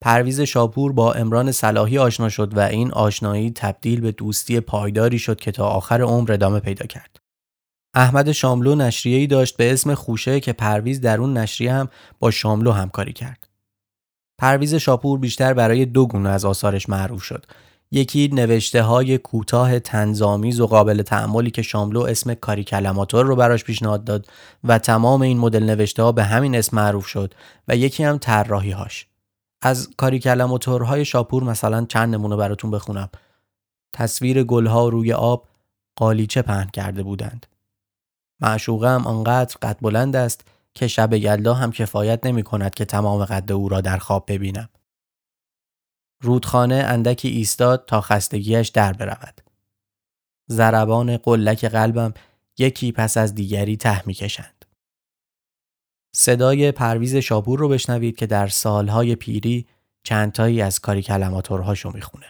پرویز 0.00 0.40
شاپور 0.40 0.92
با 0.92 1.12
امران 1.12 1.52
صلاحی 1.52 1.98
آشنا 1.98 2.28
شد 2.28 2.56
و 2.56 2.60
این 2.60 2.92
آشنایی 2.92 3.50
تبدیل 3.50 4.00
به 4.00 4.12
دوستی 4.12 4.60
پایداری 4.60 5.18
شد 5.18 5.40
که 5.40 5.52
تا 5.52 5.66
آخر 5.66 6.02
عمر 6.02 6.32
ادامه 6.32 6.60
پیدا 6.60 6.86
کرد. 6.86 7.16
احمد 7.94 8.32
شاملو 8.32 8.74
نشریه‌ای 8.74 9.26
داشت 9.26 9.56
به 9.56 9.72
اسم 9.72 9.94
خوشه 9.94 10.40
که 10.40 10.52
پرویز 10.52 11.00
در 11.00 11.20
اون 11.20 11.36
نشریه 11.38 11.72
هم 11.72 11.88
با 12.18 12.30
شاملو 12.30 12.72
همکاری 12.72 13.12
کرد. 13.12 13.48
پرویز 14.38 14.74
شاپور 14.74 15.18
بیشتر 15.18 15.54
برای 15.54 15.84
دو 15.84 16.06
گونه 16.06 16.28
از 16.28 16.44
آثارش 16.44 16.88
معروف 16.88 17.22
شد. 17.22 17.46
یکی 17.90 18.30
نوشته 18.32 18.82
های 18.82 19.18
کوتاه 19.18 19.78
تنظامیز 19.78 20.60
و 20.60 20.66
قابل 20.66 21.02
تعملی 21.02 21.50
که 21.50 21.62
شاملو 21.62 22.00
اسم 22.00 22.34
کاری 22.34 22.64
کلماتور 22.64 23.26
رو 23.26 23.36
براش 23.36 23.64
پیشنهاد 23.64 24.04
داد 24.04 24.26
و 24.64 24.78
تمام 24.78 25.22
این 25.22 25.38
مدل 25.38 25.62
نوشته 25.62 26.02
ها 26.02 26.12
به 26.12 26.24
همین 26.24 26.56
اسم 26.56 26.76
معروف 26.76 27.06
شد 27.06 27.34
و 27.68 27.76
یکی 27.76 28.04
هم 28.04 28.18
طراحی 28.18 28.70
هاش. 28.70 29.06
از 29.62 29.90
کاری 29.96 30.18
کلماتورهای 30.18 31.04
شاپور 31.04 31.44
مثلا 31.44 31.86
چند 31.88 32.14
نمونه 32.14 32.36
براتون 32.36 32.70
بخونم. 32.70 33.08
تصویر 33.92 34.44
گلها 34.44 34.88
روی 34.88 35.12
آب 35.12 35.48
قالیچه 35.96 36.42
پهن 36.42 36.68
کرده 36.72 37.02
بودند. 37.02 37.46
معشوقه 38.40 38.88
هم 38.88 39.06
آنقدر 39.06 39.56
قد 39.62 39.78
بلند 39.80 40.16
است 40.16 40.44
که 40.74 40.88
شب 40.88 41.12
یلدا 41.12 41.54
هم 41.54 41.72
کفایت 41.72 42.26
نمی 42.26 42.42
کند 42.42 42.74
که 42.74 42.84
تمام 42.84 43.24
قد 43.24 43.52
او 43.52 43.68
را 43.68 43.80
در 43.80 43.98
خواب 43.98 44.24
ببینم. 44.28 44.68
رودخانه 46.22 46.74
اندکی 46.74 47.28
ایستاد 47.28 47.84
تا 47.86 48.00
خستگیش 48.00 48.68
در 48.68 48.92
برود. 48.92 49.40
زربان 50.46 51.16
قلک 51.16 51.64
قلبم 51.64 52.14
یکی 52.58 52.92
پس 52.92 53.16
از 53.16 53.34
دیگری 53.34 53.76
ته 53.76 54.06
می 54.06 54.14
کشند. 54.14 54.64
صدای 56.16 56.72
پرویز 56.72 57.16
شاپور 57.16 57.58
رو 57.58 57.68
بشنوید 57.68 58.16
که 58.16 58.26
در 58.26 58.48
سالهای 58.48 59.14
پیری 59.14 59.66
چندتایی 60.04 60.62
از 60.62 60.80
کاری 60.80 61.02
کلماتورهاشو 61.02 61.90
می‌خونه 61.94 62.26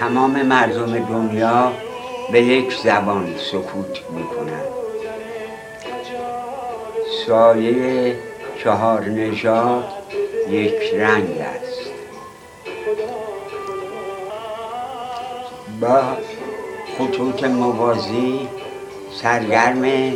تمام 0.00 0.42
مردم 0.42 1.08
دنیا 1.08 1.72
به 2.32 2.42
یک 2.42 2.74
زبان 2.84 3.38
سکوت 3.38 4.10
می‌کنند 4.10 4.75
سایه 7.26 8.16
چهار 8.64 9.04
نژاد 9.04 9.84
یک 10.50 10.94
رنگ 10.94 11.38
است. 11.38 11.90
با 15.80 16.02
خطوط 16.98 17.44
موازی 17.44 18.48
سرگرم 19.22 20.12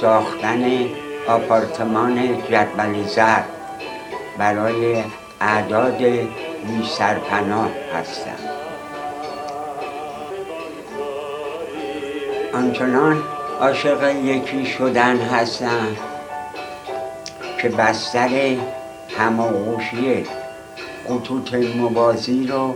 ساختن 0.00 0.86
آپارتمان 1.28 2.42
جدول 2.50 3.04
زرد 3.06 3.48
برای 4.38 5.04
اعداد 5.40 5.96
بی 5.98 6.88
سرپناه 6.98 7.70
هستم 7.94 8.44
آنچنان 12.54 13.22
عاشق 13.60 14.02
یکی 14.24 14.66
شدن 14.66 15.16
هستم 15.16 16.09
که 17.62 17.68
بستر 17.68 18.56
هماغوشی 19.18 20.24
خطوط 21.08 21.54
موازی 21.54 22.46
رو 22.46 22.74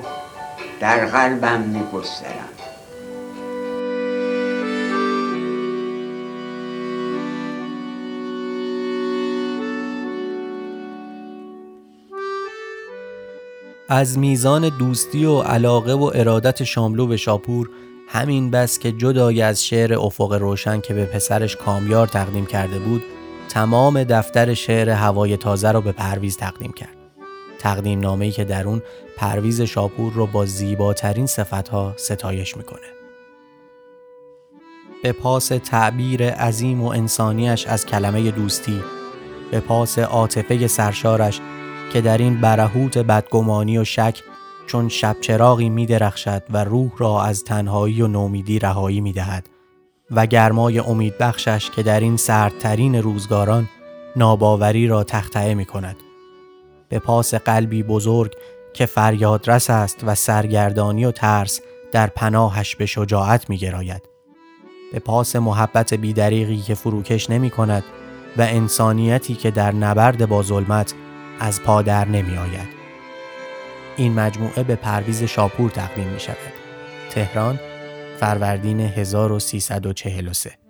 در 0.81 1.07
قلبم 1.07 1.61
میگسترم. 1.61 2.49
از 13.89 14.19
میزان 14.19 14.69
دوستی 14.79 15.25
و 15.25 15.41
علاقه 15.41 15.93
و 15.93 16.11
ارادت 16.15 16.65
شاملو 16.65 17.07
به 17.07 17.17
شاپور 17.17 17.71
همین 18.09 18.51
بس 18.51 18.79
که 18.79 18.93
جدای 18.93 19.43
از 19.43 19.65
شعر 19.65 19.95
افق 19.95 20.33
روشن 20.33 20.81
که 20.81 20.95
به 20.95 21.05
پسرش 21.05 21.57
کامیار 21.57 22.07
تقدیم 22.07 22.47
کرده 22.47 22.79
بود 22.79 23.03
تمام 23.55 24.05
دفتر 24.05 24.55
شعر 24.55 24.91
هوای 24.91 25.37
تازه 25.37 25.73
را 25.73 25.81
به 25.81 25.93
پرویز 25.93 26.37
تقدیم 26.37 26.73
کرد. 26.73 26.97
تقدیم 27.59 28.01
نامه‌ای 28.01 28.31
که 28.31 28.45
در 28.45 28.69
اون 28.69 28.83
پرویز 29.17 29.61
شاپور 29.61 30.13
رو 30.13 30.27
با 30.27 30.47
زیباترین 30.47 31.27
صفتها 31.27 31.95
ستایش 31.97 32.57
می‌کنه. 32.57 32.87
به 35.03 35.13
پاس 35.13 35.49
تعبیر 35.49 36.31
عظیم 36.31 36.83
و 36.83 36.87
انسانیش 36.87 37.67
از 37.67 37.87
کلمه 37.87 38.31
دوستی 38.31 38.81
به 39.51 39.61
پاس 39.61 39.99
عاطفه 39.99 40.67
سرشارش 40.67 41.41
که 41.93 42.01
در 42.01 42.19
این 42.19 42.41
برهوت 42.41 42.99
بدگمانی 42.99 43.79
و 43.79 43.85
شک 43.85 44.23
چون 44.67 44.89
شب 44.89 45.17
چراغی 45.21 45.69
می 45.69 45.87
درخشد 45.87 46.43
و 46.51 46.65
روح 46.65 46.91
را 46.99 47.23
از 47.23 47.45
تنهایی 47.45 48.03
و 48.03 48.07
نومیدی 48.07 48.59
رهایی 48.59 49.01
می 49.01 49.13
دهد 49.13 49.54
و 50.17 50.27
گرمای 50.27 50.79
امید 50.79 51.19
بخشش 51.19 51.71
که 51.71 51.83
در 51.83 52.01
این 52.01 52.17
سردترین 52.17 52.95
روزگاران 52.95 53.69
ناباوری 54.17 54.87
را 54.87 55.05
تختعه 55.05 55.55
می 55.55 55.65
کند. 55.65 55.97
به 56.89 56.99
پاس 56.99 57.35
قلبی 57.35 57.83
بزرگ 57.83 58.35
که 58.75 58.87
فریادرس 58.87 59.71
است 59.71 60.01
و 60.07 60.15
سرگردانی 60.15 61.05
و 61.05 61.11
ترس 61.11 61.61
در 61.93 62.07
پناهش 62.07 62.77
به 62.77 62.87
شجاعت 62.87 63.51
می 63.51 63.57
گراید. 63.57 64.03
به 64.93 64.99
پاس 64.99 65.37
محبت 65.37 65.95
بیدریقی 65.95 66.57
که 66.57 66.75
فروکش 66.75 67.31
نمی 67.31 67.51
کند 67.51 67.85
و 68.37 68.43
انسانیتی 68.43 69.35
که 69.35 69.51
در 69.51 69.73
نبرد 69.73 70.29
با 70.29 70.43
ظلمت 70.43 70.95
از 71.41 71.63
پادر 71.63 72.09
نمی 72.09 72.37
آید. 72.37 72.69
این 73.97 74.15
مجموعه 74.15 74.63
به 74.63 74.77
پرویز 74.77 75.23
شاپور 75.23 75.71
تقدیم 75.71 76.09
می 76.09 76.21
شود. 76.21 76.37
تهران 77.11 77.59
فروردین 78.25 78.81
1343 78.81 80.64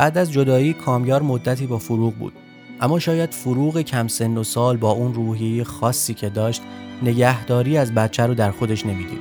بعد 0.00 0.18
از 0.18 0.32
جدایی 0.32 0.72
کامیار 0.72 1.22
مدتی 1.22 1.66
با 1.66 1.78
فروغ 1.78 2.14
بود. 2.14 2.32
اما 2.80 2.98
شاید 2.98 3.34
فروغ 3.34 3.82
کم 3.82 4.08
سن 4.08 4.36
و 4.36 4.44
سال 4.44 4.76
با 4.76 4.90
اون 4.90 5.14
روحیه 5.14 5.64
خاصی 5.64 6.14
که 6.14 6.28
داشت 6.28 6.62
نگهداری 7.02 7.76
از 7.76 7.94
بچه 7.94 8.26
رو 8.26 8.34
در 8.34 8.50
خودش 8.50 8.86
نمی‌دید. 8.86 9.20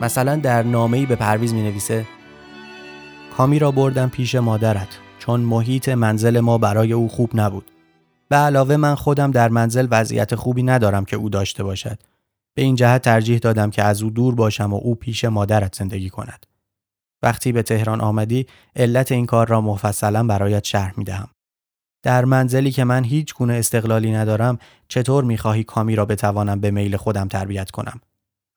مثلا 0.00 0.36
در 0.36 0.62
نامه‌ای 0.62 1.06
به 1.06 1.16
پرویز 1.16 1.54
می 1.54 1.62
نویسه 1.62 2.06
کامی 3.36 3.58
را 3.58 3.70
بردم 3.70 4.08
پیش 4.08 4.34
مادرت 4.34 4.88
چون 5.18 5.40
محیط 5.40 5.88
منزل 5.88 6.40
ما 6.40 6.58
برای 6.58 6.92
او 6.92 7.08
خوب 7.08 7.30
نبود. 7.34 7.70
به 8.28 8.36
علاوه 8.36 8.76
من 8.76 8.94
خودم 8.94 9.30
در 9.30 9.48
منزل 9.48 9.88
وضعیت 9.90 10.34
خوبی 10.34 10.62
ندارم 10.62 11.04
که 11.04 11.16
او 11.16 11.28
داشته 11.28 11.62
باشد. 11.62 11.98
به 12.54 12.62
این 12.62 12.74
جهت 12.74 13.02
ترجیح 13.02 13.38
دادم 13.38 13.70
که 13.70 13.82
از 13.82 14.02
او 14.02 14.10
دور 14.10 14.34
باشم 14.34 14.72
و 14.72 14.80
او 14.82 14.94
پیش 14.94 15.24
مادرت 15.24 15.74
زندگی 15.74 16.10
کند. 16.10 16.46
وقتی 17.24 17.52
به 17.52 17.62
تهران 17.62 18.00
آمدی 18.00 18.46
علت 18.76 19.12
این 19.12 19.26
کار 19.26 19.48
را 19.48 19.60
مفصلا 19.60 20.24
برایت 20.24 20.64
شرح 20.64 20.92
می 20.96 21.04
دهم. 21.04 21.28
در 22.02 22.24
منزلی 22.24 22.70
که 22.70 22.84
من 22.84 23.04
هیچ 23.04 23.34
گونه 23.34 23.54
استقلالی 23.54 24.12
ندارم 24.12 24.58
چطور 24.88 25.24
می 25.24 25.38
خواهی 25.38 25.64
کامی 25.64 25.96
را 25.96 26.04
بتوانم 26.04 26.60
به 26.60 26.70
میل 26.70 26.96
خودم 26.96 27.28
تربیت 27.28 27.70
کنم؟ 27.70 28.00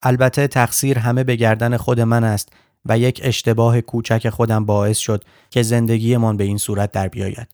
البته 0.03 0.47
تقصیر 0.47 0.99
همه 0.99 1.23
به 1.23 1.35
گردن 1.35 1.77
خود 1.77 1.99
من 1.99 2.23
است 2.23 2.49
و 2.85 2.97
یک 2.97 3.21
اشتباه 3.23 3.81
کوچک 3.81 4.29
خودم 4.29 4.65
باعث 4.65 4.97
شد 4.97 5.23
که 5.49 5.63
زندگیمان 5.63 6.37
به 6.37 6.43
این 6.43 6.57
صورت 6.57 6.91
در 6.91 7.07
بیاید. 7.07 7.47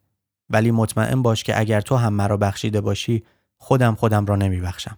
ولی 0.49 0.71
مطمئن 0.71 1.21
باش 1.21 1.43
که 1.43 1.59
اگر 1.59 1.81
تو 1.81 1.95
هم 1.95 2.13
مرا 2.13 2.37
بخشیده 2.37 2.81
باشی 2.81 3.23
خودم 3.57 3.95
خودم 3.95 4.25
را 4.25 4.35
نمی 4.35 4.61
بخشم. 4.61 4.97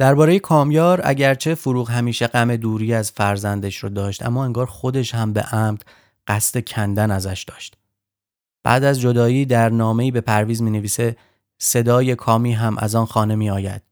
درباره 0.00 0.38
کامیار 0.38 1.00
اگرچه 1.04 1.54
فروغ 1.54 1.90
همیشه 1.90 2.26
غم 2.26 2.56
دوری 2.56 2.94
از 2.94 3.10
فرزندش 3.10 3.76
رو 3.76 3.88
داشت 3.88 4.26
اما 4.26 4.44
انگار 4.44 4.66
خودش 4.66 5.14
هم 5.14 5.32
به 5.32 5.40
عمد 5.40 5.82
قصد 6.26 6.64
کندن 6.64 7.10
ازش 7.10 7.44
داشت. 7.48 7.76
بعد 8.64 8.84
از 8.84 9.00
جدایی 9.00 9.46
در 9.46 9.68
نامه‌ای 9.68 10.10
به 10.10 10.20
پرویز 10.20 10.62
می 10.62 10.70
نویسه 10.70 11.16
صدای 11.58 12.14
کامی 12.14 12.52
هم 12.52 12.78
از 12.78 12.94
آن 12.94 13.06
خانه 13.06 13.34
می 13.34 13.50
آید. 13.50 13.82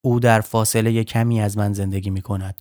او 0.00 0.20
در 0.20 0.40
فاصله 0.40 1.04
کمی 1.04 1.40
از 1.40 1.58
من 1.58 1.72
زندگی 1.72 2.10
می 2.10 2.22
کند. 2.22 2.60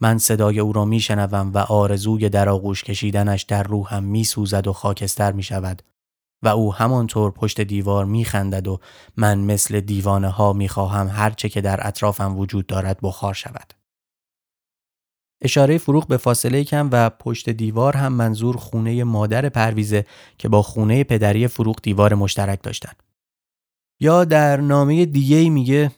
من 0.00 0.18
صدای 0.18 0.60
او 0.60 0.72
را 0.72 0.84
می 0.84 1.00
شنوم 1.00 1.50
و 1.54 1.58
آرزوی 1.58 2.28
در 2.28 2.48
آغوش 2.48 2.84
کشیدنش 2.84 3.42
در 3.42 3.62
روحم 3.62 4.04
می 4.04 4.24
سوزد 4.24 4.66
و 4.66 4.72
خاکستر 4.72 5.32
می 5.32 5.42
شود 5.42 5.82
و 6.44 6.48
او 6.48 6.74
همانطور 6.74 7.30
پشت 7.30 7.60
دیوار 7.60 8.04
میخندد 8.04 8.68
و 8.68 8.80
من 9.16 9.38
مثل 9.38 9.80
دیوانه 9.80 10.28
ها 10.28 10.52
می‌خواهم 10.52 11.08
هرچه 11.08 11.48
که 11.48 11.60
در 11.60 11.86
اطرافم 11.86 12.38
وجود 12.38 12.66
دارد 12.66 12.98
بخار 13.02 13.34
شود. 13.34 13.74
اشاره 15.42 15.78
فروغ 15.78 16.08
به 16.08 16.16
فاصله 16.16 16.64
کم 16.64 16.88
و 16.92 17.10
پشت 17.10 17.50
دیوار 17.50 17.96
هم 17.96 18.12
منظور 18.12 18.56
خونه 18.56 19.04
مادر 19.04 19.48
پرویزه 19.48 20.04
که 20.38 20.48
با 20.48 20.62
خونه 20.62 21.04
پدری 21.04 21.48
فروغ 21.48 21.80
دیوار 21.82 22.14
مشترک 22.14 22.62
داشتند. 22.62 23.02
یا 24.00 24.24
در 24.24 24.60
نامه 24.60 25.06
دیگه 25.06 25.50
میگه 25.50 25.92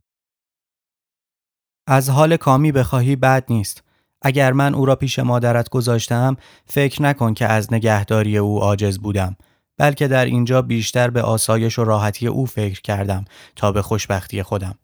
از 1.87 2.11
حال 2.11 2.37
کامی 2.37 2.73
بخواهی 2.73 3.17
بد 3.17 3.45
نیست. 3.49 3.83
اگر 4.23 4.53
من 4.53 4.75
او 4.75 4.87
را 4.87 4.97
پیش 4.97 5.19
مادرت 5.19 5.69
گذاشتم 5.69 6.37
فکر 6.67 7.03
نکن 7.03 7.35
که 7.35 7.47
از 7.47 7.73
نگهداری 7.73 8.39
او 8.39 8.61
عاجز 8.61 8.99
بودم 8.99 9.37
بلکه 9.79 10.09
در 10.09 10.25
اینجا 10.25 10.63
بیشتر 10.63 11.11
به 11.11 11.23
آسایش 11.23 11.79
و 11.79 11.85
راحتی 11.85 12.27
او 12.27 12.47
فکر 12.47 12.81
کردم 12.81 13.25
تا 13.57 13.73
به 13.73 13.83
خوشبختی 13.83 14.43
خودم. 14.43 14.79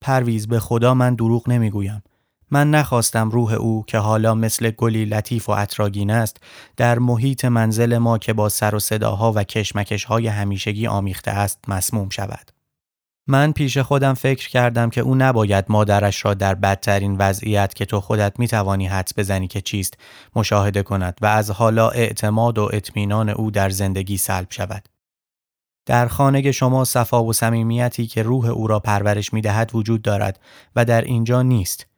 پرویز 0.00 0.48
به 0.48 0.60
خدا 0.60 0.94
من 0.94 1.14
دروغ 1.14 1.48
نمی‌گویم. 1.48 2.02
من 2.50 2.70
نخواستم 2.70 3.30
روح 3.30 3.52
او 3.52 3.84
که 3.86 3.98
حالا 3.98 4.34
مثل 4.34 4.70
گلی 4.70 5.04
لطیف 5.04 5.48
و 5.48 5.52
اطراگین 5.52 6.10
است 6.10 6.36
در 6.76 6.98
محیط 6.98 7.44
منزل 7.44 7.98
ما 7.98 8.18
که 8.18 8.32
با 8.32 8.48
سر 8.48 8.74
و 8.74 8.78
صداها 8.78 9.32
و 9.32 9.44
کشمکش 9.44 10.04
های 10.04 10.26
همیشگی 10.26 10.86
آمیخته 10.86 11.30
است 11.30 11.58
مسموم 11.68 12.08
شود. 12.08 12.59
من 13.26 13.52
پیش 13.52 13.78
خودم 13.78 14.14
فکر 14.14 14.48
کردم 14.48 14.90
که 14.90 15.00
او 15.00 15.14
نباید 15.14 15.64
مادرش 15.68 16.24
را 16.24 16.34
در 16.34 16.54
بدترین 16.54 17.16
وضعیت 17.18 17.74
که 17.74 17.84
تو 17.84 18.00
خودت 18.00 18.38
می 18.38 18.48
توانی 18.48 18.86
حدس 18.86 19.18
بزنی 19.18 19.48
که 19.48 19.60
چیست 19.60 19.94
مشاهده 20.36 20.82
کند 20.82 21.18
و 21.20 21.26
از 21.26 21.50
حالا 21.50 21.88
اعتماد 21.88 22.58
و 22.58 22.70
اطمینان 22.72 23.28
او 23.28 23.50
در 23.50 23.70
زندگی 23.70 24.16
سلب 24.16 24.46
شود. 24.50 24.88
در 25.86 26.06
خانه 26.06 26.52
شما 26.52 26.84
صفا 26.84 27.24
و 27.24 27.32
صمیمیتی 27.32 28.06
که 28.06 28.22
روح 28.22 28.46
او 28.46 28.66
را 28.66 28.80
پرورش 28.80 29.32
می 29.32 29.40
دهد 29.40 29.70
وجود 29.74 30.02
دارد 30.02 30.40
و 30.76 30.84
در 30.84 31.02
اینجا 31.02 31.42
نیست. 31.42 31.89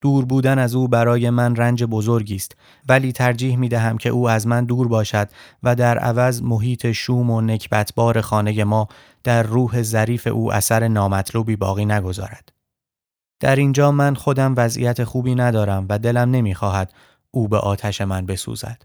دور 0.00 0.24
بودن 0.24 0.58
از 0.58 0.74
او 0.74 0.88
برای 0.88 1.30
من 1.30 1.56
رنج 1.56 1.84
بزرگی 1.84 2.36
است 2.36 2.56
ولی 2.88 3.12
ترجیح 3.12 3.56
می 3.56 3.68
دهم 3.68 3.98
که 3.98 4.08
او 4.08 4.28
از 4.28 4.46
من 4.46 4.64
دور 4.64 4.88
باشد 4.88 5.28
و 5.62 5.74
در 5.74 5.98
عوض 5.98 6.42
محیط 6.42 6.92
شوم 6.92 7.30
و 7.30 7.40
نکبتبار 7.40 8.20
خانه 8.20 8.64
ما 8.64 8.88
در 9.24 9.42
روح 9.42 9.82
ظریف 9.82 10.26
او 10.26 10.52
اثر 10.52 10.88
نامطلوبی 10.88 11.56
باقی 11.56 11.84
نگذارد. 11.84 12.52
در 13.40 13.56
اینجا 13.56 13.92
من 13.92 14.14
خودم 14.14 14.54
وضعیت 14.56 15.04
خوبی 15.04 15.34
ندارم 15.34 15.86
و 15.88 15.98
دلم 15.98 16.30
نمی‌خواهد 16.30 16.92
او 17.30 17.48
به 17.48 17.58
آتش 17.58 18.00
من 18.00 18.26
بسوزد. 18.26 18.82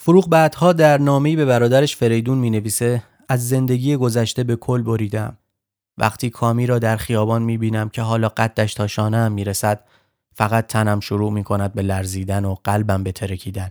فروغ 0.00 0.28
بعدها 0.28 0.72
در 0.72 0.98
نامه‌ای 0.98 1.36
به 1.36 1.44
برادرش 1.44 1.96
فریدون 1.96 2.38
می 2.38 2.50
نویسه 2.50 3.02
از 3.28 3.48
زندگی 3.48 3.96
گذشته 3.96 4.44
به 4.44 4.56
کل 4.56 4.82
بریدم. 4.82 5.38
وقتی 5.98 6.30
کامی 6.30 6.66
را 6.66 6.78
در 6.78 6.96
خیابان 6.96 7.42
می 7.42 7.58
بینم 7.58 7.88
که 7.88 8.02
حالا 8.02 8.28
قدش 8.28 8.74
تا 8.74 8.86
شانه 8.86 9.28
می 9.28 9.44
رسد 9.44 9.84
فقط 10.34 10.66
تنم 10.66 11.00
شروع 11.00 11.32
می 11.32 11.44
کند 11.44 11.72
به 11.72 11.82
لرزیدن 11.82 12.44
و 12.44 12.54
قلبم 12.64 13.02
به 13.02 13.12
ترکیدن. 13.12 13.70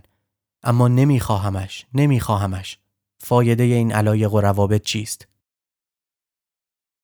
اما 0.62 0.88
نمی 0.88 1.20
خواهمش. 1.20 2.78
فایده 3.18 3.62
این 3.62 3.92
علایق 3.92 4.34
و 4.34 4.40
روابط 4.40 4.82
چیست؟ 4.82 5.28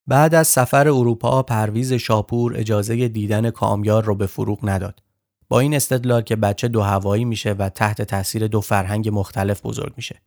بعد 0.07 0.35
از 0.35 0.47
سفر 0.47 0.87
اروپا 0.87 1.43
پرویز 1.43 1.93
شاپور 1.93 2.57
اجازه 2.57 3.07
دیدن 3.07 3.49
کامیار 3.49 4.03
را 4.03 4.13
به 4.13 4.25
فروغ 4.25 4.59
نداد. 4.63 5.03
با 5.49 5.59
این 5.59 5.73
استدلال 5.73 6.21
که 6.21 6.35
بچه 6.35 6.67
دو 6.67 6.81
هوایی 6.81 7.25
میشه 7.25 7.53
و 7.53 7.69
تحت 7.69 8.01
تاثیر 8.01 8.47
دو 8.47 8.61
فرهنگ 8.61 9.09
مختلف 9.09 9.61
بزرگ 9.61 9.93
میشه 9.97 10.21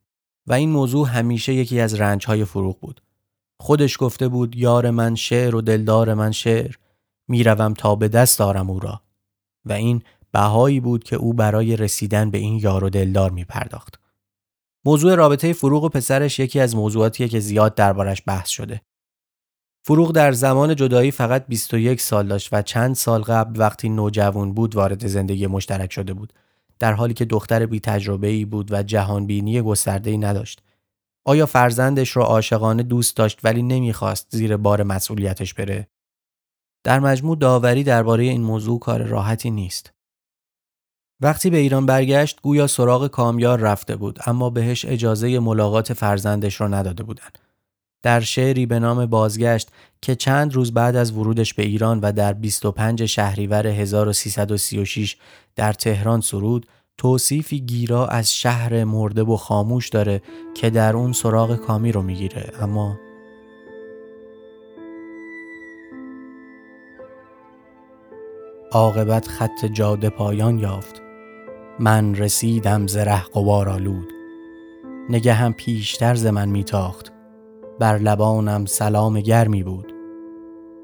و 0.46 0.52
این 0.52 0.70
موضوع 0.70 1.08
همیشه 1.08 1.54
یکی 1.54 1.80
از 1.80 1.94
رنجهای 1.94 2.44
فروغ 2.44 2.80
بود. 2.80 3.02
خودش 3.60 3.96
گفته 4.00 4.28
بود 4.28 4.56
یار 4.56 4.90
من 4.90 5.14
شعر 5.14 5.54
و 5.54 5.60
دلدار 5.60 6.14
من 6.14 6.32
شعر 6.32 6.74
می‌روم 7.28 7.74
تا 7.74 7.94
به 7.94 8.08
دست 8.08 8.38
دارم 8.38 8.70
او 8.70 8.80
را 8.80 9.02
و 9.64 9.72
این 9.72 10.02
بهایی 10.32 10.80
بود 10.80 11.04
که 11.04 11.16
او 11.16 11.32
برای 11.32 11.76
رسیدن 11.76 12.30
به 12.30 12.38
این 12.38 12.58
یار 12.62 12.84
و 12.84 12.90
دلدار 12.90 13.30
می 13.30 13.44
پرداخت. 13.44 14.00
موضوع 14.84 15.14
رابطه 15.14 15.52
فروغ 15.52 15.84
و 15.84 15.88
پسرش 15.88 16.38
یکی 16.38 16.60
از 16.60 16.76
موضوعاتیه 16.76 17.28
که 17.28 17.40
زیاد 17.40 17.74
دربارش 17.74 18.22
بحث 18.26 18.48
شده. 18.48 18.80
فروغ 19.82 20.12
در 20.12 20.32
زمان 20.32 20.76
جدایی 20.76 21.10
فقط 21.10 21.46
21 21.46 22.00
سال 22.00 22.26
داشت 22.26 22.48
و 22.52 22.62
چند 22.62 22.94
سال 22.94 23.22
قبل 23.22 23.60
وقتی 23.60 23.88
نوجوان 23.88 24.52
بود 24.52 24.74
وارد 24.74 25.06
زندگی 25.06 25.46
مشترک 25.46 25.92
شده 25.92 26.12
بود 26.12 26.32
در 26.78 26.92
حالی 26.92 27.14
که 27.14 27.24
دختر 27.24 27.66
بی 27.66 27.80
تجربه 27.80 28.26
ای 28.26 28.44
بود 28.44 28.72
و 28.72 28.82
جهانبینی 28.82 29.62
گسترده 29.62 30.10
ای 30.10 30.18
نداشت. 30.18 30.62
آیا 31.28 31.46
فرزندش 31.46 32.16
را 32.16 32.24
عاشقانه 32.24 32.82
دوست 32.82 33.16
داشت 33.16 33.40
ولی 33.44 33.62
نمی‌خواست 33.62 34.26
زیر 34.30 34.56
بار 34.56 34.82
مسئولیتش 34.82 35.54
بره؟ 35.54 35.88
در 36.84 37.00
مجموع 37.00 37.36
داوری 37.36 37.84
درباره 37.84 38.24
این 38.24 38.42
موضوع 38.42 38.78
کار 38.78 39.02
راحتی 39.02 39.50
نیست. 39.50 39.92
وقتی 41.20 41.50
به 41.50 41.56
ایران 41.56 41.86
برگشت 41.86 42.40
گویا 42.42 42.66
سراغ 42.66 43.06
کامیار 43.06 43.60
رفته 43.60 43.96
بود 43.96 44.18
اما 44.26 44.50
بهش 44.50 44.84
اجازه 44.84 45.38
ملاقات 45.38 45.92
فرزندش 45.92 46.60
را 46.60 46.68
نداده 46.68 47.02
بودند. 47.02 47.38
در 48.02 48.20
شعری 48.20 48.66
به 48.66 48.78
نام 48.78 49.06
بازگشت 49.06 49.68
که 50.02 50.14
چند 50.14 50.54
روز 50.54 50.74
بعد 50.74 50.96
از 50.96 51.12
ورودش 51.12 51.54
به 51.54 51.62
ایران 51.62 52.00
و 52.00 52.12
در 52.12 52.32
25 52.32 53.04
شهریور 53.04 53.66
1336 53.66 55.16
در 55.56 55.72
تهران 55.72 56.20
سرود 56.20 56.66
توصیفی 56.98 57.60
گیرا 57.60 58.06
از 58.06 58.34
شهر 58.34 58.84
مرده 58.84 59.22
و 59.22 59.36
خاموش 59.36 59.88
داره 59.88 60.22
که 60.54 60.70
در 60.70 60.96
اون 60.96 61.12
سراغ 61.12 61.56
کامی 61.56 61.92
رو 61.92 62.02
می‌گیره. 62.02 62.52
اما 62.60 62.96
عاقبت 68.72 69.28
خط 69.28 69.64
جاده 69.72 70.10
پایان 70.10 70.58
یافت. 70.58 71.02
من 71.78 72.14
رسیدم 72.14 72.86
زره 72.86 73.22
قبار 73.22 73.68
آلود. 73.68 74.12
نگه 75.08 75.32
هم 75.32 75.52
پیشتر 75.52 76.14
ز 76.14 76.26
من 76.26 76.48
میتاخت. 76.48 77.12
بر 77.78 77.98
لبانم 77.98 78.66
سلام 78.66 79.20
گرمی 79.20 79.62
بود. 79.62 79.92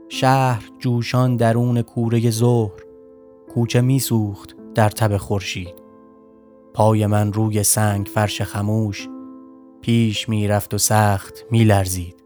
شهر 0.08 0.70
جوشان 0.78 1.36
درون 1.36 1.82
کوره 1.82 2.30
ظهر 2.30 2.82
کوچه 3.54 3.80
میسوخت 3.80 4.56
در 4.74 4.88
تب 4.88 5.16
خورشید. 5.16 5.83
پای 6.74 7.06
من 7.06 7.32
روی 7.32 7.62
سنگ 7.62 8.06
فرش 8.06 8.42
خموش 8.42 9.08
پیش 9.80 10.28
می‌رفت 10.28 10.74
و 10.74 10.78
سخت 10.78 11.44
میلرزید. 11.50 12.24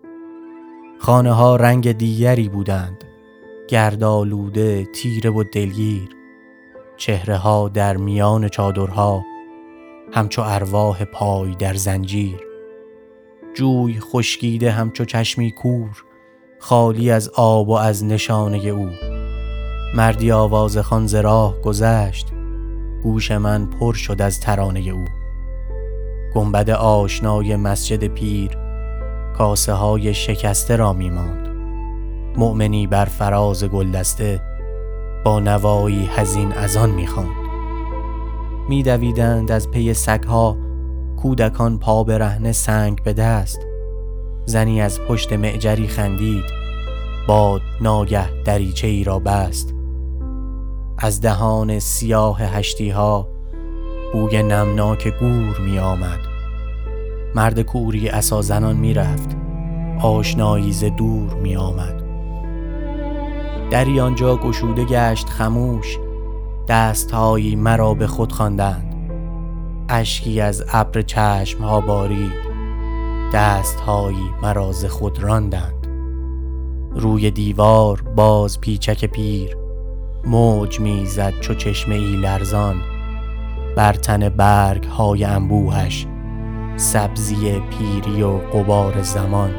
خانه 0.99 1.33
ها 1.33 1.57
رنگ 1.57 1.93
دیگری 1.93 2.49
بودند 2.49 3.05
گردالوده 3.69 4.85
تیره 4.85 5.31
و 5.31 5.45
دلگیر. 5.53 6.09
چهره 6.97 7.37
ها 7.37 7.69
در 7.69 7.97
میان 7.97 8.49
چادرها 8.49 9.25
همچو 10.13 10.43
ارواح 10.43 11.05
پای 11.05 11.55
در 11.55 11.75
زنجیر. 11.75 12.41
جوی 13.55 14.01
خشکیده 14.01 14.71
همچو 14.71 15.05
چشمی 15.05 15.51
کور 15.51 16.05
خالی 16.61 17.11
از 17.11 17.29
آب 17.29 17.69
و 17.69 17.73
از 17.73 18.05
نشانه 18.05 18.67
او. 18.69 18.91
مردی 19.95 20.33
آواز 20.33 20.79
خان 20.79 21.23
راه 21.23 21.61
گذشت 21.61 22.38
گوش 23.03 23.31
من 23.31 23.67
پر 23.67 23.93
شد 23.93 24.23
از 24.23 24.41
ترانه 24.41 24.81
او. 24.81 25.05
گنبد 26.35 26.71
آشنای 26.71 27.57
مسجد 27.57 28.05
پیر 28.07 28.51
کاسه 29.37 29.73
های 29.73 30.15
شکسته 30.15 30.77
را 30.77 30.93
می 30.93 31.11
ماند. 31.11 31.49
مؤمنی 32.37 32.87
بر 32.87 33.05
فراز 33.05 33.65
گلدسته 33.65 34.41
با 35.25 35.41
نوایی 35.41 36.11
هزین 36.17 36.53
از 36.53 36.77
آن 36.77 36.91
می 36.91 37.07
خواند. 37.07 37.49
می 38.69 38.83
از 39.51 39.71
پی 39.71 39.95
سگها 39.95 40.57
کودکان 41.17 41.79
پا 41.79 42.05
برهنه 42.05 42.53
سنگ 42.53 43.03
به 43.03 43.13
دست. 43.13 43.61
زنی 44.47 44.81
از 44.81 45.01
پشت 45.01 45.33
معجری 45.33 45.89
خندید 45.89 46.45
باد 47.29 47.61
ناگه 47.81 48.43
دریچه 48.43 48.87
ای 48.87 49.05
را 49.05 49.19
بست. 49.19 49.78
از 50.99 51.21
دهان 51.21 51.79
سیاه 51.79 52.43
هشتی 52.43 52.91
ها 52.91 53.29
بوی 54.13 54.43
نمناک 54.43 55.09
گور 55.21 55.59
می 55.61 55.79
آمد 55.79 56.21
مرد 57.35 57.63
کوری 57.63 58.09
اسا 58.09 58.43
زنان 58.43 58.77
می 58.77 58.95
رفت 58.95 59.37
آشنایی 60.03 60.73
ز 60.73 60.85
دور 60.85 61.35
می 61.35 61.57
آمد 61.57 62.03
دری 63.71 64.01
آنجا 64.01 64.37
گشوده 64.37 64.85
گشت 64.85 65.29
خموش 65.29 65.99
دستهایی 66.69 67.57
مرا 67.57 67.95
به 67.95 68.07
خود 68.07 68.33
خواندند. 68.33 68.95
اشکی 69.89 70.41
از 70.41 70.65
ابر 70.73 71.03
چشم 71.03 71.63
ها 71.63 71.81
بارید 71.81 72.33
دستهایی 73.35 74.31
مرا 74.43 74.73
ز 74.73 74.85
خود 74.85 75.23
راندند. 75.23 75.87
روی 76.95 77.31
دیوار 77.31 78.03
باز 78.17 78.61
پیچک 78.61 79.05
پیر 79.05 79.58
موج 80.25 80.81
می‌زد 80.81 81.41
چو 81.41 81.55
چشمه 81.55 81.95
ای 81.95 82.17
لرزان 82.17 82.83
بر 83.77 83.93
تن 83.93 84.29
برگ 84.29 84.85
های 84.85 85.25
انبوهش 85.25 86.07
سبزی 86.77 87.61
پیری 87.61 88.23
و 88.23 88.39
قبار 88.39 89.03
زمان. 89.03 89.51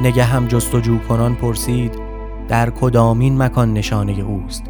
نگه 0.00 0.24
هم 0.24 0.46
جستجو 0.46 0.98
کنان 0.98 1.34
پرسید 1.34 1.98
در 2.48 2.70
کدامین 2.70 3.42
مکان 3.42 3.72
نشانه 3.72 4.12
اوست؟ 4.12 4.64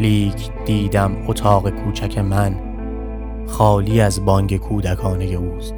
لیک 0.00 0.50
دیدم 0.64 1.12
اتاق 1.26 1.70
کوچک 1.70 2.18
من 2.18 2.54
خالی 3.46 4.00
از 4.00 4.24
بانگ 4.24 4.56
کودکانه 4.56 5.24
اوست. 5.24 5.74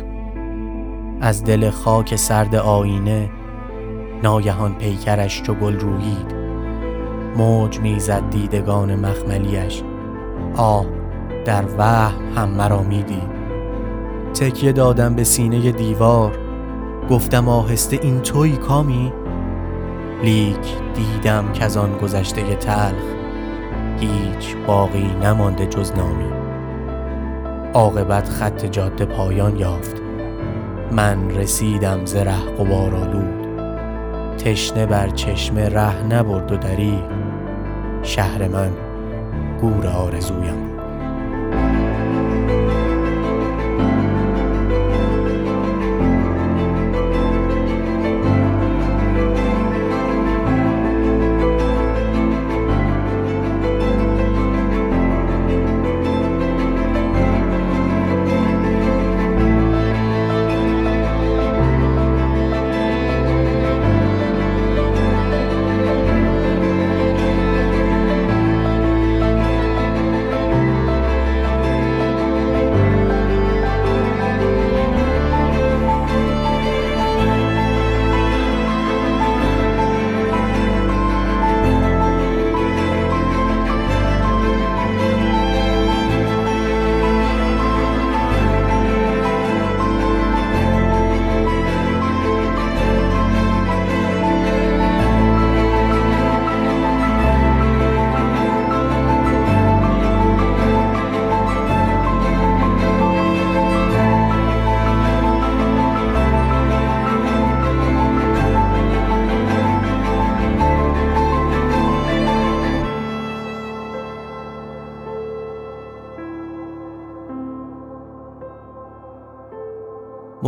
از 1.20 1.44
دل 1.44 1.70
خاک 1.70 2.16
سرد 2.16 2.54
آینه 2.54 3.30
ناگهان 4.22 4.74
پیکرش 4.74 5.42
چو 5.42 5.54
گل 5.54 5.80
رویید 5.80 6.39
موج 7.36 7.80
می‌زد 7.80 8.30
دیدگان 8.30 8.94
مخملیش. 8.94 9.82
آه 10.56 10.86
در 11.44 11.64
وهم 11.78 12.32
هم 12.36 12.48
مرا 12.48 12.82
می‌دید 12.82 13.40
تکیه 14.34 14.72
دادم 14.72 15.14
به 15.14 15.24
سینه 15.24 15.72
دیوار. 15.72 16.38
گفتم 17.10 17.48
آهسته 17.48 17.98
این 18.02 18.20
توی 18.20 18.56
کامی؟ 18.56 19.12
لیک 20.22 20.76
دیدم 20.94 21.52
که 21.52 21.64
از 21.64 21.76
آن 21.76 21.98
گذشته 21.98 22.54
تلخ 22.54 23.04
هیچ 24.00 24.56
باقی 24.66 25.10
نمانده 25.22 25.66
جز 25.66 25.92
نامی. 25.92 26.30
عاقبت 27.74 28.28
خط 28.28 28.66
جاده 28.66 29.04
پایان 29.04 29.56
یافت. 29.56 30.02
من 30.92 31.30
رسیدم 31.30 32.04
ز 32.04 32.16
ره 32.16 32.56
تشنه 34.44 34.86
بر 34.86 35.08
چشمه 35.08 35.68
ره 35.68 36.02
نبرد 36.02 36.52
و 36.52 36.56
دری. 36.56 36.98
شهر 38.02 38.48
من 38.48 38.70
گور 39.60 39.86
آرزویم. 39.86 40.69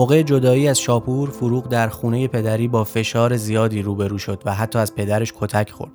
موقع 0.03 0.23
جدایی 0.23 0.69
از 0.69 0.81
شاپور 0.81 1.31
فروغ 1.31 1.69
در 1.69 1.89
خونه 1.89 2.29
پدری 2.29 2.69
با 2.69 2.85
فشار 2.85 3.37
زیادی 3.37 3.83
روبرو 3.83 4.19
شد 4.19 4.43
و 4.45 4.55
حتی 4.55 4.79
از 4.79 4.95
پدرش 4.95 5.33
کتک 5.37 5.71
خورد. 5.71 5.93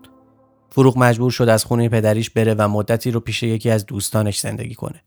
فروغ 0.70 0.98
مجبور 0.98 1.32
شد 1.32 1.50
از 1.50 1.65
خونه 1.65 1.89
پدریش 1.89 2.30
بره 2.30 2.54
و 2.54 2.67
مدتی 2.67 3.12
رو 3.12 3.20
پیش 3.20 3.43
یکی 3.43 3.70
از 3.70 3.86
دوستانش 3.86 4.39
زندگی 4.39 4.76
کنه. 4.76 5.04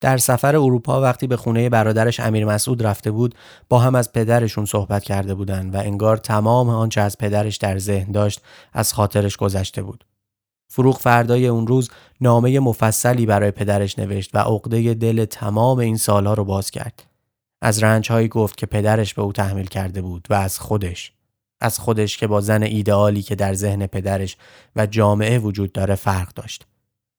در 0.00 0.16
سفر 0.16 0.56
اروپا 0.56 1.00
وقتی 1.00 1.26
به 1.26 1.36
خونه 1.36 1.68
برادرش 1.68 2.20
امیر 2.20 2.44
مسعود 2.44 2.86
رفته 2.86 3.10
بود 3.10 3.34
با 3.68 3.78
هم 3.78 3.94
از 3.94 4.12
پدرشون 4.12 4.64
صحبت 4.64 5.04
کرده 5.04 5.34
بودند 5.34 5.74
و 5.74 5.78
انگار 5.78 6.16
تمام 6.16 6.68
آنچه 6.68 7.00
از 7.00 7.18
پدرش 7.18 7.56
در 7.56 7.78
ذهن 7.78 8.12
داشت 8.12 8.40
از 8.72 8.92
خاطرش 8.92 9.36
گذشته 9.36 9.82
بود. 9.82 10.04
فروغ 10.70 10.98
فردای 10.98 11.46
اون 11.46 11.66
روز 11.66 11.90
نامه 12.20 12.60
مفصلی 12.60 13.26
برای 13.26 13.50
پدرش 13.50 13.98
نوشت 13.98 14.30
و 14.34 14.38
عقده 14.38 14.94
دل 14.94 15.24
تمام 15.24 15.78
این 15.78 15.96
سالها 15.96 16.34
رو 16.34 16.44
باز 16.44 16.70
کرد. 16.70 17.07
از 17.62 17.82
رنجهایی 17.82 18.28
گفت 18.28 18.56
که 18.56 18.66
پدرش 18.66 19.14
به 19.14 19.22
او 19.22 19.32
تحمیل 19.32 19.66
کرده 19.66 20.02
بود 20.02 20.26
و 20.30 20.34
از 20.34 20.58
خودش. 20.58 21.12
از 21.60 21.78
خودش 21.78 22.16
که 22.16 22.26
با 22.26 22.40
زن 22.40 22.62
ایدئالی 22.62 23.22
که 23.22 23.34
در 23.34 23.54
ذهن 23.54 23.86
پدرش 23.86 24.36
و 24.76 24.86
جامعه 24.86 25.38
وجود 25.38 25.72
داره 25.72 25.94
فرق 25.94 26.32
داشت. 26.34 26.66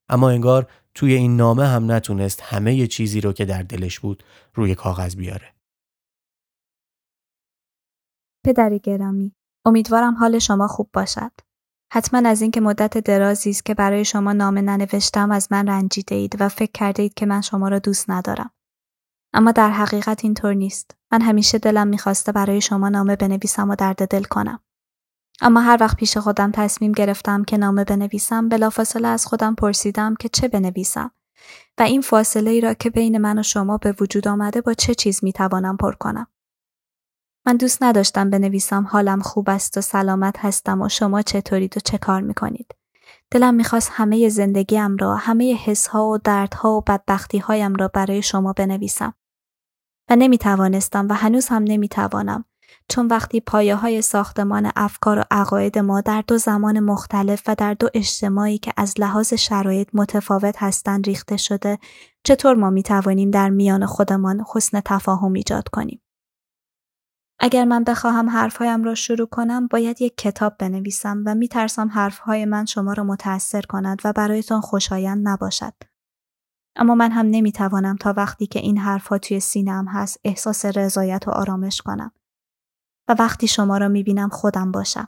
اما 0.10 0.30
انگار 0.30 0.71
توی 0.93 1.13
این 1.13 1.38
نامه 1.38 1.67
هم 1.67 1.91
نتونست 1.91 2.41
همه 2.41 2.88
چیزی 2.88 3.21
رو 3.21 3.34
که 3.34 3.45
در 3.45 3.63
دلش 3.63 3.99
بود 3.99 4.23
روی 4.54 4.75
کاغذ 4.75 5.15
بیاره. 5.15 5.54
پدر 8.45 8.78
گرامی 8.78 9.36
امیدوارم 9.65 10.15
حال 10.15 10.39
شما 10.39 10.67
خوب 10.67 10.89
باشد. 10.93 11.32
حتما 11.93 12.30
از 12.30 12.41
اینکه 12.41 12.62
مدت 12.62 12.97
درازی 12.97 13.49
است 13.49 13.65
که 13.65 13.73
برای 13.73 14.06
شما 14.06 14.34
نامه 14.34 14.62
ننوشتم 14.62 15.32
از 15.32 15.47
من 15.52 15.67
رنجیده 15.67 16.15
اید 16.15 16.36
و 16.39 16.49
فکر 16.49 16.71
کرده 16.71 17.04
اید 17.04 17.13
که 17.13 17.25
من 17.25 17.41
شما 17.41 17.67
را 17.67 17.80
دوست 17.80 18.10
ندارم. 18.10 18.52
اما 19.34 19.52
در 19.52 19.70
حقیقت 19.70 20.24
اینطور 20.24 20.54
نیست. 20.54 20.92
من 21.12 21.22
همیشه 21.22 21.58
دلم 21.58 21.88
می‌خواسته 21.88 22.32
برای 22.32 22.62
شما 22.62 22.89
نامه 22.89 23.15
بنویسم 23.15 23.70
و 23.70 23.76
درد 23.76 24.08
دل 24.08 24.24
کنم. 24.24 24.60
اما 25.42 25.62
هر 25.62 25.78
وقت 25.82 25.98
پیش 25.98 26.18
خودم 26.18 26.52
تصمیم 26.52 26.92
گرفتم 26.92 27.44
که 27.44 27.58
نامه 27.58 27.84
بنویسم 27.84 28.50
بلافاصله 28.50 29.08
از 29.08 29.26
خودم 29.26 29.56
پرسیدم 29.56 30.15
که 30.15 30.30
چه 30.30 30.48
بنویسم 30.48 31.12
و 31.78 31.82
این 31.82 32.02
فاصله 32.02 32.52
ای 32.52 32.62
را 32.62 32.74
که 32.74 32.89
بین 32.89 33.18
من 33.18 33.39
و 33.39 33.44
شما 33.44 33.78
به 33.78 33.96
وجود 34.00 34.28
آمده 34.28 34.62
با 34.62 34.74
چه 34.74 34.96
چیز 34.96 35.24
می‌توانم 35.24 35.78
پر 35.78 35.94
کنم. 35.94 36.28
من 37.46 37.58
دوست 37.58 37.84
نداشتم 37.84 38.30
بنویسم 38.30 38.84
حالم 38.84 39.22
خوب 39.22 39.50
است 39.50 39.78
و 39.78 39.82
سلامت 39.82 40.36
هستم 40.39 40.82
و 40.82 40.89
شما 40.89 41.22
چطورید 41.22 41.78
و 41.78 41.80
چه 41.80 41.98
کار 41.98 42.22
می‌کنید. 42.22 42.76
دلم 43.32 43.54
می‌خواست 43.54 43.92
همه 43.94 44.30
زندگیم 44.30 44.98
را، 44.98 45.15
همه 45.15 45.56
حسها 45.56 46.08
و 46.08 46.18
دردها 46.18 46.72
و 46.72 46.82
بدبختیهایم 46.82 47.76
را 47.76 47.88
برای 47.88 48.22
شما 48.22 48.54
بنویسم. 48.54 49.13
و 50.10 50.15
نمی 50.15 50.38
توانستم 50.38 51.08
و 51.10 51.13
هنوز 51.13 51.48
هم 51.48 51.63
نمی 51.63 51.88
توانم 51.88 52.45
چون 52.89 53.08
وقتی 53.08 53.39
پایه 53.39 53.76
های 53.76 54.02
ساختمان 54.02 54.72
افکار 54.76 55.19
و 55.19 55.24
عقاید 55.32 55.80
ما 55.80 56.02
در 56.02 56.24
دو 56.28 56.38
زمان 56.38 56.80
مختلف 56.80 57.43
و 57.48 57.56
در 57.56 57.74
دو 57.74 57.89
اجتماعی 57.93 58.58
که 58.58 58.74
از 58.78 58.93
لحاظ 59.00 59.34
شرایط 59.34 59.89
متفاوت 59.93 60.56
هستند 60.58 61.06
ریخته 61.06 61.38
شده 61.38 61.78
چطور 62.24 62.56
ما 62.56 62.69
می 62.69 62.84
توانیم 62.84 63.32
در 63.32 63.50
میان 63.50 63.86
خودمان 63.86 64.45
حسن 64.56 64.82
تفاهم 64.86 65.34
ایجاد 65.34 65.67
کنیم؟ 65.67 66.02
اگر 67.39 67.65
من 67.65 67.84
بخواهم 67.84 68.30
حرفهایم 68.30 68.84
را 68.84 68.95
شروع 68.95 69.28
کنم 69.28 69.67
باید 69.67 70.02
یک 70.02 70.17
کتاب 70.17 70.56
بنویسم 70.60 71.24
و 71.26 71.36
میترسم 71.36 71.88
حرفهای 71.88 72.45
من 72.45 72.65
شما 72.65 72.93
را 72.93 73.04
متأثر 73.04 73.62
کند 73.62 74.02
و 74.04 74.13
برایتان 74.13 74.62
خوشایند 74.62 75.28
نباشد. 75.28 75.74
اما 76.80 76.96
من 76.96 77.12
هم 77.12 77.26
نمی‌توانم 77.26 77.96
تا 77.96 78.13
وقتی 78.18 78.48
که 78.48 78.60
این 78.60 78.78
حرفها 78.78 79.18
توی 79.18 79.39
سینم 79.39 79.88
هست 79.88 80.20
احساس 80.24 80.65
رضایت 80.65 81.28
و 81.28 81.32
آرامش 81.32 81.82
کنم. 81.82 82.12
و 83.08 83.15
وقتی 83.20 83.48
شما 83.48 83.78
را 83.78 83.88
می‌بینم 83.88 84.30
خودم 84.30 84.72
باشم. 84.72 85.08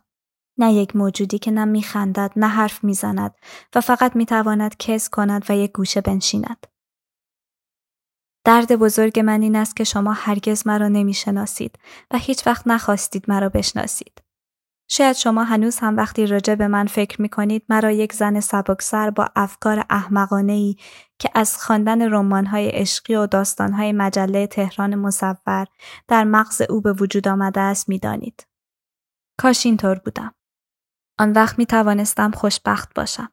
نه 0.58 0.74
یک 0.74 0.96
موجودی 0.96 1.40
که 1.40 1.52
نه 1.52 1.66
میخندد 1.66 2.32
نه 2.36 2.48
حرف 2.48 2.84
می‌زند 2.84 3.36
و 3.76 3.82
فقط 3.82 4.16
می‌تواند 4.16 4.78
کس 4.78 5.10
کند 5.10 5.46
و 5.50 5.56
یک 5.58 5.72
گوشه 5.72 6.02
بنشیند. 6.02 6.68
درد 8.46 8.76
بزرگ 8.76 9.20
من 9.20 9.42
این 9.42 9.56
است 9.56 9.76
که 9.76 9.84
شما 9.84 10.14
هرگز 10.14 10.68
مرا 10.68 10.88
نمی‌شناسید 10.88 11.80
و 12.12 12.18
هیچ 12.18 12.48
وقت 12.48 12.68
نخواستید 12.68 13.26
مرا 13.28 13.50
بشناسید. 13.50 14.22
شاید 14.94 15.16
شما 15.16 15.44
هنوز 15.44 15.80
هم 15.80 15.98
وقتی 15.98 16.28
راجع 16.28 16.56
به 16.56 16.68
من 16.68 16.88
فکر 16.88 17.22
می 17.22 17.30
کنید 17.30 17.66
مرا 17.70 17.92
یک 17.92 18.14
زن 18.14 18.40
سبکسر 18.40 19.10
با 19.10 19.30
افکار 19.36 19.86
احمقانه 19.90 20.54
ای 20.54 20.76
که 21.20 21.30
از 21.36 21.58
خواندن 21.58 22.14
رمان‌های 22.14 22.70
عشقی 22.70 23.16
و 23.16 23.28
داستان‌های 23.28 23.92
مجله 23.92 24.48
تهران 24.48 24.96
مصور 24.96 25.68
در 26.08 26.24
مغز 26.24 26.62
او 26.70 26.82
به 26.82 26.94
وجود 26.94 27.28
آمده 27.28 27.60
است 27.60 27.90
می‌دانید. 27.90 28.48
کاش 29.40 29.66
اینطور 29.66 30.00
بودم. 30.06 30.34
آن 31.20 31.32
وقت 31.32 31.60
می 31.60 31.66
توانستم 31.66 32.32
خوشبخت 32.32 32.94
باشم. 32.96 33.30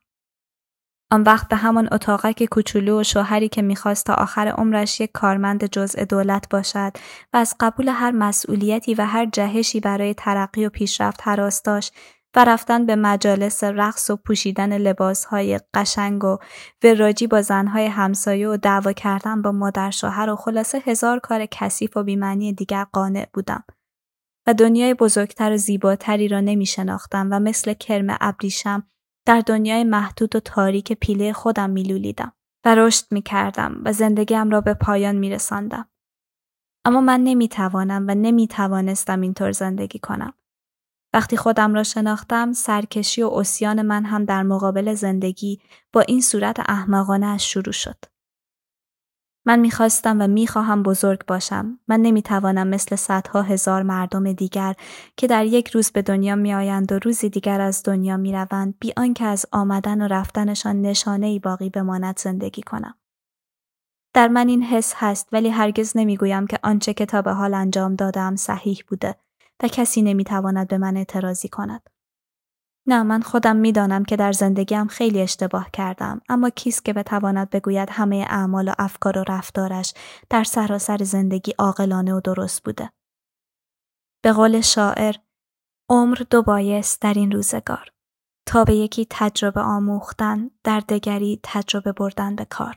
آن 1.11 1.23
وقت 1.23 1.49
به 1.49 1.57
همان 1.57 1.89
اتاقک 1.93 2.45
کوچولو 2.45 3.01
و 3.01 3.03
شوهری 3.03 3.49
که 3.49 3.63
می‌خواست 3.63 4.07
تا 4.07 4.15
آخر 4.15 4.49
عمرش 4.49 5.01
یک 5.01 5.11
کارمند 5.13 5.65
جزء 5.65 6.05
دولت 6.05 6.49
باشد 6.49 6.93
و 7.33 7.37
از 7.37 7.55
قبول 7.61 7.89
هر 7.89 8.11
مسئولیتی 8.11 8.95
و 8.95 9.05
هر 9.07 9.27
جهشی 9.27 9.81
برای 9.81 10.15
ترقی 10.15 10.67
و 10.67 10.71
پیشرفت 10.71 11.21
حراس 11.23 11.63
داشت 11.63 11.95
و 12.37 12.45
رفتن 12.45 12.87
به 12.87 12.97
مجالس 12.97 13.65
رقص 13.65 14.11
و 14.11 14.17
پوشیدن 14.17 14.79
لباسهای 14.79 15.61
قشنگ 15.75 16.25
و 16.25 16.39
وراجی 16.85 17.27
با 17.27 17.43
زنهای 17.43 17.87
همسایه 17.87 18.49
و 18.49 18.57
دعوا 18.57 18.93
کردن 18.93 19.43
با 19.43 19.53
مادر 19.53 19.91
شوهر 19.91 20.31
و 20.31 20.37
خلاصه 20.37 20.83
هزار 20.87 21.19
کار 21.19 21.47
کثیف 21.47 21.97
و 21.97 22.03
بیمعنی 22.03 22.53
دیگر 22.53 22.85
قانع 22.93 23.27
بودم 23.33 23.65
و 24.47 24.55
دنیای 24.55 24.95
بزرگتر 24.95 25.53
و 25.53 25.57
زیباتری 25.57 26.29
را 26.29 26.41
نمی 26.41 26.67
شناختم 26.67 27.29
و 27.31 27.41
مثل 27.41 27.75
کرم 27.75 28.17
ابریشم 28.21 28.87
در 29.29 29.41
دنیای 29.41 29.85
محدود 29.85 30.37
و 30.37 30.41
تاریک 30.41 30.93
پیله 30.93 31.33
خودم 31.33 31.71
میلولیدم 31.71 32.33
و 32.65 32.75
رشد 32.75 33.05
می 33.11 33.23
کردم 33.23 33.81
و 33.85 33.93
زندگیم 33.93 34.51
را 34.51 34.61
به 34.61 34.75
پایان 34.75 35.17
می 35.17 35.31
رساندم. 35.31 35.89
اما 36.85 37.01
من 37.01 37.21
نمی 37.21 37.49
توانم 37.49 38.05
و 38.09 38.15
نمی 38.15 38.49
توانستم 38.49 39.21
اینطور 39.21 39.53
زندگی 39.53 39.99
کنم. 39.99 40.35
وقتی 41.15 41.37
خودم 41.37 41.75
را 41.75 41.83
شناختم 41.83 42.53
سرکشی 42.53 43.23
و 43.23 43.29
اسیان 43.29 43.83
من 43.83 44.05
هم 44.05 44.25
در 44.25 44.43
مقابل 44.43 44.95
زندگی 44.95 45.61
با 45.93 46.01
این 46.01 46.21
صورت 46.21 46.61
احمقانه 46.71 47.27
از 47.27 47.45
شروع 47.45 47.73
شد. 47.73 48.05
من 49.49 49.61
می‌خواستم 49.61 50.21
و 50.21 50.27
می‌خواهم 50.27 50.83
بزرگ 50.83 51.27
باشم. 51.27 51.79
من 51.89 52.01
نمی‌توانم 52.01 52.67
مثل 52.67 52.97
صدها 52.97 53.43
هزار 53.43 53.83
مردم 53.83 54.33
دیگر 54.33 54.75
که 55.17 55.27
در 55.27 55.45
یک 55.45 55.69
روز 55.69 55.91
به 55.91 56.03
دنیا 56.03 56.37
میآیند 56.37 56.93
و 56.93 56.99
روزی 56.99 57.29
دیگر 57.29 57.61
از 57.61 57.83
دنیا 57.83 58.17
می‌روند 58.17 58.75
بی 58.81 58.93
آنکه 58.97 59.25
از 59.25 59.47
آمدن 59.53 60.03
و 60.03 60.09
رفتنشان 60.09 60.83
نشانه 60.83 61.27
ای 61.27 61.39
باقی 61.39 61.71
بماند 61.71 62.19
زندگی 62.19 62.63
کنم. 62.63 62.95
در 64.15 64.29
من 64.29 64.49
این 64.49 64.63
حس 64.63 64.95
هست 64.97 65.29
ولی 65.33 65.49
هرگز 65.49 65.93
نمی‌گویم 65.97 66.47
که 66.47 66.59
آنچه 66.63 66.95
که 66.95 67.07
تا 67.07 67.23
به 67.23 67.33
حال 67.33 67.55
انجام 67.55 67.95
دادم 67.95 68.37
صحیح 68.37 68.83
بوده 68.89 69.15
و 69.63 69.69
کسی 69.69 70.03
نمی‌تواند 70.03 70.69
به 70.69 70.79
من 70.79 70.97
اعتراضی 70.97 71.49
کند. 71.49 71.91
نه 72.89 73.03
من 73.03 73.23
خودم 73.23 73.57
می‌دانم 73.57 74.05
که 74.05 74.17
در 74.17 74.33
زندگیم 74.33 74.87
خیلی 74.87 75.21
اشتباه 75.21 75.71
کردم 75.73 76.21
اما 76.29 76.51
کیست 76.51 76.85
که 76.85 76.93
بتواند 76.93 77.51
بگوید 77.51 77.91
همه 77.91 78.27
اعمال 78.31 78.69
و 78.69 78.73
افکار 78.79 79.19
و 79.19 79.25
رفتارش 79.29 79.95
در 80.31 80.45
سراسر 80.45 80.99
زندگی 81.03 81.53
عاقلانه 81.59 82.15
و 82.15 82.21
درست 82.21 82.65
بوده. 82.65 82.91
به 84.25 84.33
قول 84.33 84.61
شاعر 84.61 85.15
عمر 85.91 86.19
دو 86.31 86.43
بایست 86.43 87.03
در 87.03 87.15
این 87.15 87.33
روزگار. 87.33 87.93
تا 88.47 88.65
به 88.65 88.75
یکی 88.75 89.07
تجربه 89.11 89.61
آموختن 89.61 90.51
در 90.65 90.81
دگری 90.81 91.41
تجربه 91.43 91.93
بردن 91.93 92.37
به 92.37 92.45
کار. 92.45 92.77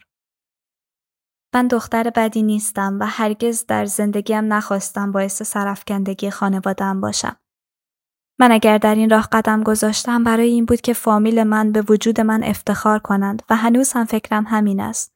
من 1.54 1.68
دختر 1.68 2.10
بدی 2.10 2.44
نیستم 2.44 2.98
و 3.00 3.06
هرگز 3.06 3.66
در 3.66 3.86
زندگیم 3.86 4.54
نخواستم 4.54 5.12
باعث 5.12 5.44
سرفکندگی 5.44 6.30
خانوادم 6.30 7.02
باشم. 7.02 7.41
من 8.40 8.52
اگر 8.52 8.78
در 8.78 8.96
این 8.96 9.10
راه 9.10 9.28
قدم 9.32 9.64
گذاشتم 9.64 10.24
برای 10.24 10.50
این 10.50 10.66
بود 10.66 10.82
که 10.82 10.94
فامیل 10.94 11.44
من 11.44 11.72
به 11.72 11.82
وجود 11.82 12.22
من 12.22 12.44
افتخار 12.44 13.00
کنند 13.00 13.44
و 13.50 13.56
هنوز 13.56 13.92
هم 13.92 14.06
فکرم 14.06 14.46
همین 14.48 14.80
است 14.80 15.12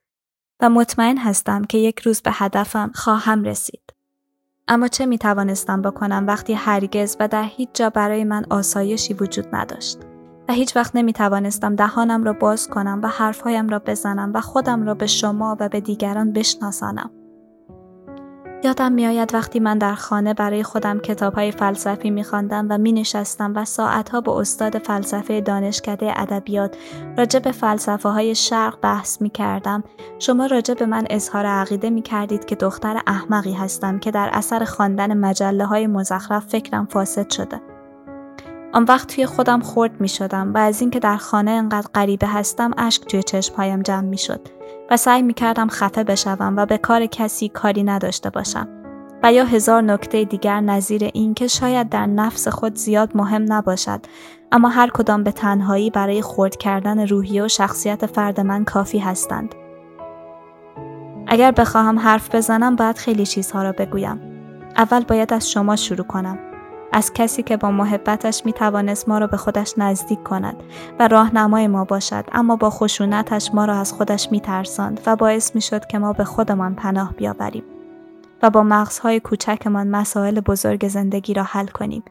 و 0.60 0.69
مطمئن 0.69 1.17
هستم 1.17 1.63
که 1.63 1.78
یک 1.78 1.99
روز 1.99 2.21
به 2.21 2.32
هدفم 2.34 2.91
خواهم 2.95 3.43
رسید. 3.43 3.93
اما 4.67 4.88
چه 4.88 5.06
می 5.06 5.17
توانستم 5.17 5.82
بکنم 5.82 6.28
وقتی 6.28 6.54
هرگز 6.54 7.17
و 7.19 7.28
در 7.28 7.43
هیچ 7.43 7.69
جا 7.73 7.89
برای 7.89 8.23
من 8.23 8.45
آسایشی 8.49 9.13
وجود 9.13 9.45
نداشت 9.56 9.97
و 10.49 10.54
هیچ 10.54 10.75
وقت 10.75 10.95
نمی 10.95 11.13
توانستم 11.13 11.75
دهانم 11.75 12.23
را 12.23 12.34
باز 12.34 12.67
کنم 12.67 12.99
و 13.04 13.08
حرفهایم 13.08 13.69
را 13.69 13.80
بزنم 13.80 14.32
و 14.34 14.41
خودم 14.41 14.86
را 14.86 14.93
به 14.93 15.08
شما 15.08 15.58
و 15.60 15.69
به 15.69 15.80
دیگران 15.80 16.34
بشناسانم. 16.34 17.12
یادم 18.65 18.91
میآید 18.91 19.34
وقتی 19.34 19.60
من 19.60 19.78
در 19.78 19.95
خانه 19.95 20.34
برای 20.34 20.63
خودم 20.63 20.99
کتاب 20.99 21.34
های 21.34 21.51
فلسفی 21.51 22.10
می 22.10 22.25
و 22.51 22.78
می 22.78 22.91
نشستم 22.91 23.54
و 23.56 23.65
ساعتها 23.65 24.21
با 24.21 24.39
استاد 24.39 24.78
فلسفه 24.78 25.41
دانشکده 25.41 26.21
ادبیات 26.21 26.78
راجع 27.17 27.39
به 27.39 27.51
فلسفه 27.51 28.10
های 28.10 28.36
شرق 28.36 28.78
بحث 28.82 29.21
می 29.21 29.30
کردم 29.30 29.84
شما 30.19 30.45
راجع 30.45 30.73
به 30.73 30.86
من 30.86 31.06
اظهار 31.10 31.45
عقیده 31.45 31.89
می 31.89 32.01
کردید 32.01 32.45
که 32.45 32.56
دختر 32.56 33.01
احمقی 33.08 33.54
هستم 33.54 33.99
که 33.99 34.12
در 34.12 34.30
اثر 34.34 34.63
خواندن 34.63 35.17
مجله 35.17 35.65
های 35.65 35.88
مزخرف 35.88 36.45
فکرم 36.45 36.86
فاسد 36.86 37.30
شده. 37.30 37.62
آن 38.73 38.84
وقت 38.84 39.15
توی 39.15 39.25
خودم 39.25 39.60
خورد 39.60 40.01
می 40.01 40.10
شدم 40.10 40.54
و 40.54 40.58
از 40.58 40.82
اینکه 40.82 40.99
در 40.99 41.17
خانه 41.17 41.51
انقدر 41.51 41.88
غریبه 41.93 42.28
هستم 42.28 42.71
اشک 42.78 43.06
توی 43.06 43.23
چشمهایم 43.23 43.82
جمع 43.82 44.08
می 44.08 44.17
شد. 44.17 44.54
و 44.91 44.97
سعی 44.97 45.21
می 45.21 45.33
کردم 45.33 45.67
خفه 45.67 46.03
بشوم 46.03 46.53
و 46.57 46.65
به 46.65 46.77
کار 46.77 47.05
کسی 47.05 47.49
کاری 47.49 47.83
نداشته 47.83 48.29
باشم 48.29 48.67
و 49.23 49.33
یا 49.33 49.45
هزار 49.45 49.81
نکته 49.81 50.23
دیگر 50.23 50.61
نظیر 50.61 51.03
این 51.13 51.33
که 51.33 51.47
شاید 51.47 51.89
در 51.89 52.05
نفس 52.05 52.47
خود 52.47 52.75
زیاد 52.75 53.17
مهم 53.17 53.53
نباشد 53.53 53.99
اما 54.51 54.69
هر 54.69 54.89
کدام 54.89 55.23
به 55.23 55.31
تنهایی 55.31 55.89
برای 55.89 56.21
خورد 56.21 56.55
کردن 56.55 57.07
روحیه 57.07 57.43
و 57.43 57.47
شخصیت 57.47 58.05
فرد 58.05 58.39
من 58.39 58.65
کافی 58.65 58.99
هستند. 58.99 59.55
اگر 61.27 61.51
بخواهم 61.51 61.99
حرف 61.99 62.35
بزنم 62.35 62.75
باید 62.75 62.97
خیلی 62.97 63.25
چیزها 63.25 63.63
را 63.63 63.71
بگویم. 63.71 64.21
اول 64.77 65.03
باید 65.03 65.33
از 65.33 65.51
شما 65.51 65.75
شروع 65.75 66.05
کنم. 66.07 66.37
از 66.95 67.13
کسی 67.13 67.43
که 67.43 67.58
با 67.58 67.71
محبتش 67.71 68.45
می 68.45 68.53
توانست 68.53 69.10
ما 69.10 69.17
را 69.17 69.27
به 69.27 69.38
خودش 69.38 69.73
نزدیک 69.77 70.23
کند 70.23 70.63
و 70.99 71.08
راهنمای 71.08 71.67
ما 71.67 71.86
باشد 71.86 72.25
اما 72.31 72.55
با 72.55 72.69
خشونتش 72.69 73.51
ما 73.53 73.65
را 73.65 73.75
از 73.75 73.93
خودش 73.93 74.31
می 74.31 74.39
ترساند 74.39 75.01
و 75.05 75.15
باعث 75.15 75.55
می 75.55 75.62
شد 75.62 75.86
که 75.86 75.99
ما 75.99 76.13
به 76.13 76.23
خودمان 76.23 76.75
پناه 76.75 77.13
بیاوریم 77.13 77.63
و 78.43 78.49
با 78.49 78.63
مغزهای 78.63 79.19
کوچکمان 79.19 79.88
مسائل 79.88 80.39
بزرگ 80.39 80.88
زندگی 80.88 81.34
را 81.34 81.43
حل 81.43 81.67
کنیم. 81.67 82.03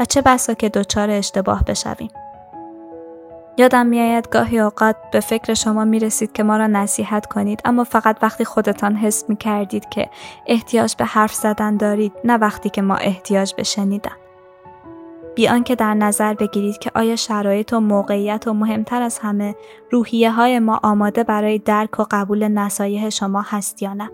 و 0.00 0.04
چه 0.04 0.22
بسا 0.22 0.54
که 0.54 0.68
دچار 0.68 1.10
اشتباه 1.10 1.64
بشویم. 1.64 2.10
یادم 3.60 3.86
میآید 3.86 4.28
گاهی 4.28 4.58
اوقات 4.58 4.96
به 5.12 5.20
فکر 5.20 5.54
شما 5.54 5.84
می 5.84 5.98
رسید 5.98 6.32
که 6.32 6.42
ما 6.42 6.56
را 6.56 6.66
نصیحت 6.66 7.26
کنید 7.26 7.60
اما 7.64 7.84
فقط 7.84 8.18
وقتی 8.22 8.44
خودتان 8.44 8.96
حس 8.96 9.24
می 9.28 9.36
کردید 9.36 9.88
که 9.88 10.10
احتیاج 10.46 10.96
به 10.96 11.04
حرف 11.04 11.34
زدن 11.34 11.76
دارید 11.76 12.12
نه 12.24 12.36
وقتی 12.36 12.70
که 12.70 12.82
ما 12.82 12.94
احتیاج 12.94 13.54
به 13.54 13.62
شنیدن. 13.62 14.16
بیان 15.34 15.64
که 15.64 15.74
در 15.74 15.94
نظر 15.94 16.34
بگیرید 16.34 16.78
که 16.78 16.90
آیا 16.94 17.16
شرایط 17.16 17.72
و 17.72 17.80
موقعیت 17.80 18.46
و 18.46 18.52
مهمتر 18.52 19.02
از 19.02 19.18
همه 19.18 19.54
روحیه 19.90 20.30
های 20.30 20.58
ما 20.58 20.80
آماده 20.82 21.24
برای 21.24 21.58
درک 21.58 22.00
و 22.00 22.04
قبول 22.10 22.48
نصایح 22.48 23.08
شما 23.08 23.42
هست 23.42 23.82
یا 23.82 23.94
نه. 23.94 24.10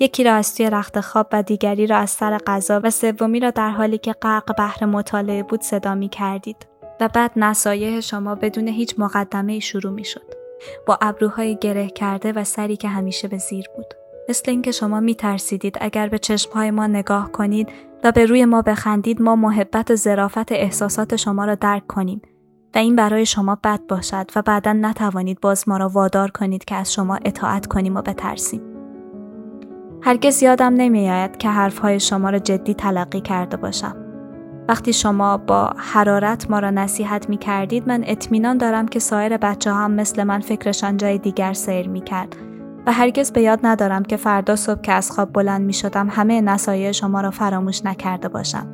یکی 0.00 0.24
را 0.24 0.32
از 0.32 0.54
توی 0.56 0.70
رخت 0.70 1.00
خواب 1.00 1.26
و 1.32 1.42
دیگری 1.42 1.86
را 1.86 1.96
از 1.96 2.10
سر 2.10 2.38
غذا 2.38 2.80
و 2.84 2.90
سومی 2.90 3.40
را 3.40 3.50
در 3.50 3.70
حالی 3.70 3.98
که 3.98 4.12
غرق 4.12 4.56
بحر 4.58 4.86
مطالعه 4.86 5.42
بود 5.42 5.62
صدا 5.62 5.94
می 5.94 6.08
کردید. 6.08 6.75
و 7.00 7.08
بعد 7.08 7.32
نصایح 7.36 8.00
شما 8.00 8.34
بدون 8.34 8.68
هیچ 8.68 8.94
مقدمه 8.98 9.58
شروع 9.58 9.92
می 9.92 10.04
شد. 10.04 10.34
با 10.86 10.98
ابروهای 11.00 11.56
گره 11.56 11.88
کرده 11.88 12.32
و 12.32 12.44
سری 12.44 12.76
که 12.76 12.88
همیشه 12.88 13.28
به 13.28 13.38
زیر 13.38 13.66
بود. 13.76 13.94
مثل 14.28 14.50
اینکه 14.50 14.72
شما 14.72 15.00
می 15.00 15.14
ترسیدید 15.14 15.78
اگر 15.80 16.08
به 16.08 16.18
چشمهای 16.18 16.70
ما 16.70 16.86
نگاه 16.86 17.32
کنید 17.32 17.68
و 18.04 18.12
به 18.12 18.26
روی 18.26 18.44
ما 18.44 18.62
بخندید 18.62 19.22
ما 19.22 19.36
محبت 19.36 19.90
و 19.90 19.96
ظرافت 19.96 20.52
احساسات 20.52 21.16
شما 21.16 21.44
را 21.44 21.54
درک 21.54 21.86
کنیم 21.86 22.22
و 22.74 22.78
این 22.78 22.96
برای 22.96 23.26
شما 23.26 23.58
بد 23.64 23.80
باشد 23.88 24.30
و 24.36 24.42
بعدا 24.42 24.72
نتوانید 24.72 25.40
باز 25.40 25.68
ما 25.68 25.76
را 25.76 25.88
وادار 25.88 26.30
کنید 26.30 26.64
که 26.64 26.74
از 26.74 26.92
شما 26.92 27.18
اطاعت 27.24 27.66
کنیم 27.66 27.96
و 27.96 28.02
بترسیم. 28.02 28.62
هرگز 30.02 30.42
یادم 30.42 30.74
نمیآید 30.74 31.36
که 31.36 31.48
حرفهای 31.48 32.00
شما 32.00 32.30
را 32.30 32.38
جدی 32.38 32.74
تلقی 32.74 33.20
کرده 33.20 33.56
باشم. 33.56 34.05
وقتی 34.68 34.92
شما 34.92 35.36
با 35.36 35.72
حرارت 35.76 36.50
ما 36.50 36.58
را 36.58 36.70
نصیحت 36.70 37.28
می 37.28 37.38
کردید 37.38 37.88
من 37.88 38.04
اطمینان 38.06 38.58
دارم 38.58 38.88
که 38.88 38.98
سایر 38.98 39.36
بچه 39.36 39.72
هم 39.72 39.90
مثل 39.90 40.24
من 40.24 40.40
فکرشان 40.40 40.96
جای 40.96 41.18
دیگر 41.18 41.52
سیر 41.52 41.88
می 41.88 42.00
کرد. 42.00 42.36
و 42.86 42.92
هرگز 42.92 43.32
به 43.32 43.42
یاد 43.42 43.60
ندارم 43.62 44.02
که 44.02 44.16
فردا 44.16 44.56
صبح 44.56 44.80
که 44.80 44.92
از 44.92 45.10
خواب 45.10 45.32
بلند 45.32 45.62
می 45.62 45.72
شدم 45.72 46.08
همه 46.10 46.40
نصایح 46.40 46.92
شما 46.92 47.20
را 47.20 47.30
فراموش 47.30 47.84
نکرده 47.84 48.28
باشم. 48.28 48.66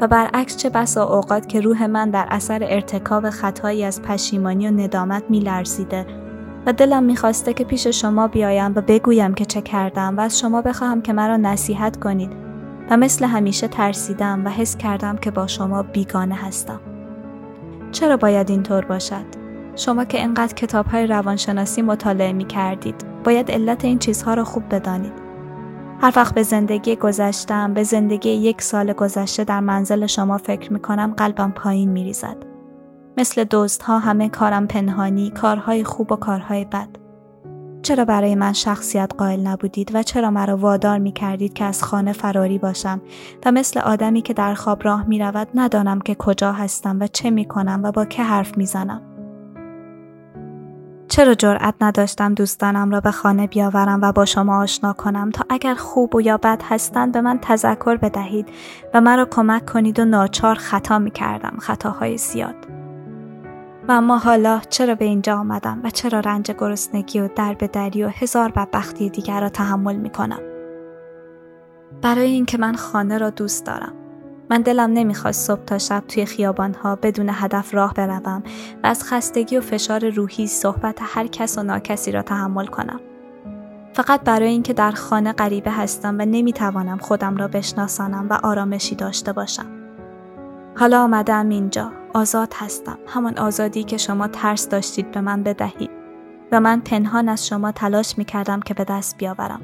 و 0.00 0.08
برعکس 0.08 0.56
چه 0.56 0.70
بسا 0.70 1.04
اوقات 1.04 1.48
که 1.48 1.60
روح 1.60 1.86
من 1.86 2.10
در 2.10 2.26
اثر 2.30 2.58
ارتکاب 2.62 3.30
خطایی 3.30 3.84
از 3.84 4.02
پشیمانی 4.02 4.68
و 4.68 4.70
ندامت 4.70 5.22
می 5.28 5.40
لرزیده. 5.40 6.06
و 6.66 6.72
دلم 6.72 7.02
می‌خواسته 7.02 7.52
که 7.52 7.64
پیش 7.64 7.86
شما 7.86 8.28
بیایم 8.28 8.72
و 8.76 8.80
بگویم 8.80 9.34
که 9.34 9.44
چه 9.44 9.60
کردم 9.60 10.16
و 10.16 10.20
از 10.20 10.38
شما 10.38 10.62
بخواهم 10.62 11.02
که 11.02 11.12
مرا 11.12 11.36
نصیحت 11.36 12.00
کنید. 12.00 12.45
و 12.90 12.96
مثل 12.96 13.24
همیشه 13.24 13.68
ترسیدم 13.68 14.46
و 14.46 14.48
حس 14.48 14.76
کردم 14.76 15.16
که 15.16 15.30
با 15.30 15.46
شما 15.46 15.82
بیگانه 15.82 16.34
هستم. 16.34 16.80
چرا 17.92 18.16
باید 18.16 18.50
اینطور 18.50 18.84
باشد؟ 18.84 19.24
شما 19.76 20.04
که 20.04 20.18
اینقدر 20.18 20.54
کتاب 20.54 20.86
های 20.86 21.06
روانشناسی 21.06 21.82
مطالعه 21.82 22.32
می 22.32 22.44
کردید 22.44 23.04
باید 23.24 23.50
علت 23.50 23.84
این 23.84 23.98
چیزها 23.98 24.34
را 24.34 24.44
خوب 24.44 24.62
بدانید. 24.70 25.26
هر 26.00 26.12
وقت 26.16 26.34
به 26.34 26.42
زندگی 26.42 26.96
گذشتم 26.96 27.74
به 27.74 27.82
زندگی 27.82 28.30
یک 28.30 28.62
سال 28.62 28.92
گذشته 28.92 29.44
در 29.44 29.60
منزل 29.60 30.06
شما 30.06 30.38
فکر 30.38 30.72
می 30.72 30.80
کنم 30.80 31.14
قلبم 31.16 31.52
پایین 31.52 31.90
می 31.90 32.04
ریزد. 32.04 32.36
مثل 33.16 33.44
دوست 33.44 33.82
ها 33.82 33.98
همه 33.98 34.28
کارم 34.28 34.66
پنهانی، 34.66 35.30
کارهای 35.30 35.84
خوب 35.84 36.12
و 36.12 36.16
کارهای 36.16 36.64
بد. 36.64 37.05
چرا 37.82 38.04
برای 38.04 38.34
من 38.34 38.52
شخصیت 38.52 39.10
قائل 39.18 39.40
نبودید 39.40 39.94
و 39.94 40.02
چرا 40.02 40.30
مرا 40.30 40.56
وادار 40.56 40.98
می 40.98 41.12
کردید 41.12 41.52
که 41.52 41.64
از 41.64 41.82
خانه 41.82 42.12
فراری 42.12 42.58
باشم 42.58 43.00
و 43.46 43.52
مثل 43.52 43.80
آدمی 43.80 44.22
که 44.22 44.34
در 44.34 44.54
خواب 44.54 44.84
راه 44.84 45.06
می 45.08 45.18
رود 45.18 45.48
ندانم 45.54 46.00
که 46.00 46.14
کجا 46.14 46.52
هستم 46.52 47.00
و 47.00 47.06
چه 47.06 47.30
می 47.30 47.44
کنم 47.44 47.80
و 47.84 47.92
با 47.92 48.04
که 48.04 48.22
حرف 48.22 48.58
می 48.58 48.66
زنم. 48.66 49.02
چرا 51.08 51.34
جرأت 51.34 51.74
نداشتم 51.80 52.34
دوستانم 52.34 52.90
را 52.90 53.00
به 53.00 53.10
خانه 53.10 53.46
بیاورم 53.46 54.00
و 54.02 54.12
با 54.12 54.24
شما 54.24 54.62
آشنا 54.62 54.92
کنم 54.92 55.30
تا 55.30 55.44
اگر 55.50 55.74
خوب 55.74 56.14
و 56.14 56.20
یا 56.20 56.36
بد 56.36 56.62
هستند 56.64 57.12
به 57.12 57.20
من 57.20 57.38
تذکر 57.42 57.96
بدهید 57.96 58.48
و 58.94 59.00
مرا 59.00 59.24
کمک 59.24 59.66
کنید 59.66 59.98
و 59.98 60.04
ناچار 60.04 60.54
خطا 60.54 60.98
می 60.98 61.10
کردم 61.10 61.56
خطاهای 61.60 62.18
زیاد. 62.18 62.65
و 63.88 63.92
اما 63.92 64.18
حالا 64.18 64.60
چرا 64.70 64.94
به 64.94 65.04
اینجا 65.04 65.36
آمدم 65.36 65.80
و 65.84 65.90
چرا 65.90 66.20
رنج 66.20 66.50
گرسنگی 66.50 67.20
و 67.20 67.28
درب 67.36 67.66
دری 67.66 68.04
و 68.04 68.08
هزار 68.08 68.52
بدبختی 68.52 69.10
دیگر 69.10 69.40
را 69.40 69.48
تحمل 69.48 69.96
می 69.96 70.10
کنم؟ 70.10 70.40
برای 72.02 72.30
اینکه 72.30 72.58
من 72.58 72.74
خانه 72.74 73.18
را 73.18 73.30
دوست 73.30 73.66
دارم. 73.66 73.92
من 74.50 74.62
دلم 74.62 74.92
نمی‌خواست 74.92 75.46
صبح 75.46 75.64
تا 75.64 75.78
شب 75.78 76.02
توی 76.08 76.26
خیابانها 76.26 76.96
بدون 76.96 77.30
هدف 77.32 77.74
راه 77.74 77.94
بروم 77.94 78.42
و 78.82 78.86
از 78.86 79.04
خستگی 79.04 79.56
و 79.56 79.60
فشار 79.60 80.10
روحی 80.10 80.46
صحبت 80.46 80.98
هر 81.02 81.26
کس 81.26 81.58
و 81.58 81.62
ناکسی 81.62 82.12
را 82.12 82.22
تحمل 82.22 82.66
کنم. 82.66 83.00
فقط 83.92 84.20
برای 84.20 84.48
اینکه 84.48 84.72
در 84.72 84.90
خانه 84.90 85.32
غریبه 85.32 85.70
هستم 85.70 86.14
و 86.18 86.24
نمی‌توانم 86.24 86.98
خودم 86.98 87.36
را 87.36 87.48
بشناسانم 87.48 88.26
و 88.30 88.38
آرامشی 88.42 88.94
داشته 88.94 89.32
باشم. 89.32 89.66
حالا 90.76 91.02
آمدم 91.02 91.48
اینجا. 91.48 91.92
آزاد 92.14 92.52
هستم. 92.54 92.98
همان 93.06 93.38
آزادی 93.38 93.84
که 93.84 93.96
شما 93.96 94.28
ترس 94.28 94.68
داشتید 94.68 95.10
به 95.10 95.20
من 95.20 95.42
بدهید. 95.42 95.90
و 96.52 96.60
من 96.60 96.80
پنهان 96.80 97.28
از 97.28 97.46
شما 97.46 97.72
تلاش 97.72 98.18
می 98.18 98.24
کردم 98.24 98.60
که 98.60 98.74
به 98.74 98.84
دست 98.84 99.16
بیاورم. 99.18 99.62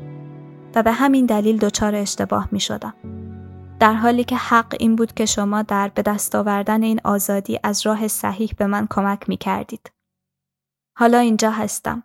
و 0.75 0.83
به 0.83 0.93
همین 0.93 1.27
دلیل 1.27 1.59
دچار 1.59 1.95
اشتباه 1.95 2.49
می 2.53 2.61
شدم. 2.61 2.95
در 3.81 3.95
حالی 3.95 4.25
که 4.25 4.37
حق 4.37 4.77
این 4.81 4.97
بود 4.97 5.13
که 5.13 5.27
شما 5.27 5.63
در 5.63 5.89
به 5.89 6.03
دست 6.03 6.35
آوردن 6.35 6.83
این 6.83 7.01
آزادی 7.05 7.61
از 7.63 7.87
راه 7.87 8.09
صحیح 8.09 8.55
به 8.59 8.67
من 8.67 8.87
کمک 8.91 9.29
می 9.29 9.37
کردید. 9.37 9.93
حالا 10.99 11.19
اینجا 11.19 11.51
هستم. 11.51 12.03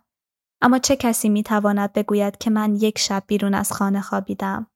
اما 0.62 0.78
چه 0.78 0.96
کسی 0.96 1.28
می 1.28 1.42
تواند 1.42 1.92
بگوید 1.92 2.38
که 2.38 2.50
من 2.50 2.76
یک 2.76 2.98
شب 2.98 3.22
بیرون 3.26 3.54
از 3.54 3.72
خانه 3.72 4.00
خوابیدم؟ 4.00 4.66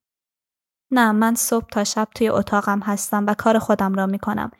نه 0.92 1.12
من 1.12 1.34
صبح 1.34 1.66
تا 1.66 1.84
شب 1.84 2.08
توی 2.14 2.28
اتاقم 2.28 2.80
هستم 2.80 3.26
و 3.26 3.34
کار 3.34 3.58
خودم 3.58 3.94
را 3.94 4.06
می 4.06 4.18
کنم. 4.18 4.50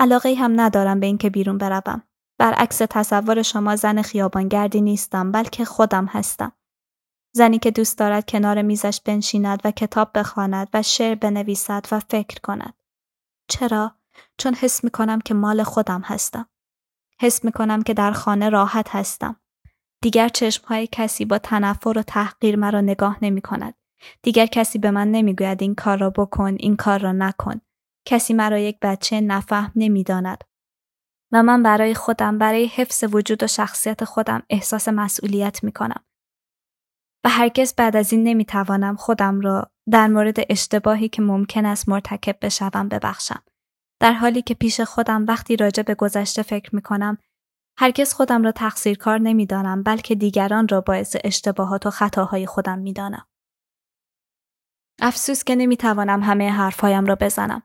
علاقه 0.00 0.34
هم 0.34 0.60
ندارم 0.60 1.00
به 1.00 1.06
اینکه 1.06 1.30
بیرون 1.30 1.58
بروم. 1.58 2.02
برعکس 2.38 2.78
تصور 2.78 3.42
شما 3.42 3.76
زن 3.76 4.02
خیابانگردی 4.02 4.80
نیستم 4.80 5.32
بلکه 5.32 5.64
خودم 5.64 6.06
هستم. 6.06 6.52
زنی 7.34 7.58
که 7.58 7.70
دوست 7.70 7.98
دارد 7.98 8.30
کنار 8.30 8.62
میزش 8.62 9.00
بنشیند 9.04 9.60
و 9.64 9.70
کتاب 9.70 10.10
بخواند 10.14 10.68
و 10.74 10.82
شعر 10.82 11.14
بنویسد 11.14 11.86
و 11.92 12.00
فکر 12.00 12.40
کند. 12.40 12.74
چرا؟ 13.48 13.96
چون 14.38 14.54
حس 14.54 14.84
می 14.84 14.90
کنم 14.90 15.20
که 15.20 15.34
مال 15.34 15.62
خودم 15.62 16.00
هستم. 16.00 16.48
حس 17.20 17.44
می 17.44 17.52
کنم 17.52 17.82
که 17.82 17.94
در 17.94 18.12
خانه 18.12 18.48
راحت 18.48 18.88
هستم. 18.88 19.36
دیگر 20.02 20.30
های 20.66 20.88
کسی 20.92 21.24
با 21.24 21.38
تنفر 21.38 21.98
و 21.98 22.02
تحقیر 22.02 22.56
مرا 22.56 22.80
نگاه 22.80 23.18
نمی 23.22 23.40
کند. 23.40 23.74
دیگر 24.22 24.46
کسی 24.46 24.78
به 24.78 24.90
من 24.90 25.10
نمی‌گوید 25.10 25.62
این 25.62 25.74
کار 25.74 25.98
را 25.98 26.10
بکن، 26.10 26.56
این 26.58 26.76
کار 26.76 27.00
را 27.00 27.12
نکن. 27.12 27.60
کسی 28.04 28.34
مرا 28.34 28.58
یک 28.58 28.78
بچه 28.82 29.20
نفهم 29.20 29.72
نمی‌داند. 29.76 30.44
و 31.32 31.42
من 31.42 31.62
برای 31.62 31.94
خودم 31.94 32.38
برای 32.38 32.66
حفظ 32.66 33.04
وجود 33.12 33.42
و 33.42 33.46
شخصیت 33.46 34.04
خودم 34.04 34.42
احساس 34.50 34.88
مسئولیت 34.88 35.64
می 35.64 35.72
کنم. 35.72 36.04
و 37.24 37.28
هرگز 37.28 37.74
بعد 37.74 37.96
از 37.96 38.12
این 38.12 38.24
نمی 38.24 38.44
توانم 38.44 38.96
خودم 38.96 39.40
را 39.40 39.70
در 39.90 40.06
مورد 40.06 40.36
اشتباهی 40.50 41.08
که 41.08 41.22
ممکن 41.22 41.66
است 41.66 41.88
مرتکب 41.88 42.36
بشوم 42.42 42.88
ببخشم. 42.88 43.42
در 44.00 44.12
حالی 44.12 44.42
که 44.42 44.54
پیش 44.54 44.80
خودم 44.80 45.24
وقتی 45.26 45.56
راجع 45.56 45.82
به 45.82 45.94
گذشته 45.94 46.42
فکر 46.42 46.74
می 46.74 46.82
کنم 46.82 47.18
هرگز 47.78 48.12
خودم 48.14 48.42
را 48.42 48.52
تقصیر 48.52 48.98
کار 48.98 49.18
نمی 49.18 49.46
دانم 49.46 49.82
بلکه 49.82 50.14
دیگران 50.14 50.68
را 50.68 50.80
باعث 50.80 51.16
اشتباهات 51.24 51.86
و 51.86 51.90
خطاهای 51.90 52.46
خودم 52.46 52.78
می 52.78 52.92
دانم. 52.92 53.26
افسوس 55.00 55.44
که 55.44 55.56
نمی 55.56 55.76
توانم 55.76 56.22
همه 56.22 56.50
حرفهایم 56.50 57.06
را 57.06 57.14
بزنم. 57.14 57.62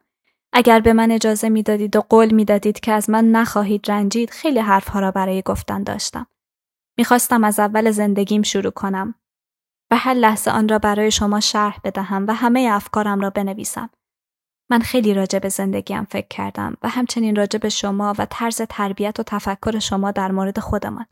اگر 0.53 0.79
به 0.79 0.93
من 0.93 1.11
اجازه 1.11 1.49
می 1.49 1.63
دادید 1.63 1.95
و 1.95 2.01
قول 2.01 2.33
می 2.33 2.45
دادید 2.45 2.79
که 2.79 2.91
از 2.91 3.09
من 3.09 3.31
نخواهید 3.31 3.91
رنجید 3.91 4.29
خیلی 4.29 4.59
حرفها 4.59 4.99
را 4.99 5.11
برای 5.11 5.41
گفتن 5.41 5.83
داشتم. 5.83 6.27
می‌خواستم 6.97 7.43
از 7.43 7.59
اول 7.59 7.91
زندگیم 7.91 8.41
شروع 8.41 8.71
کنم 8.71 9.15
و 9.91 9.97
هر 9.97 10.13
لحظه 10.13 10.51
آن 10.51 10.69
را 10.69 10.79
برای 10.79 11.11
شما 11.11 11.39
شرح 11.39 11.79
بدهم 11.83 12.27
و 12.27 12.33
همه 12.33 12.69
افکارم 12.71 13.19
را 13.19 13.29
بنویسم. 13.29 13.89
من 14.69 14.79
خیلی 14.79 15.13
راجع 15.13 15.39
به 15.39 15.49
زندگیم 15.49 16.03
فکر 16.03 16.27
کردم 16.27 16.77
و 16.81 16.89
همچنین 16.89 17.35
راجع 17.35 17.59
به 17.59 17.69
شما 17.69 18.13
و 18.17 18.27
طرز 18.29 18.61
تربیت 18.69 19.19
و 19.19 19.23
تفکر 19.23 19.79
شما 19.79 20.11
در 20.11 20.31
مورد 20.31 20.59
خودمان. 20.59 21.05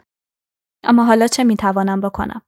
اما 0.84 1.06
حالا 1.06 1.28
چه 1.28 1.44
می‌توانم 1.44 2.02
بکنم؟ 2.02 2.42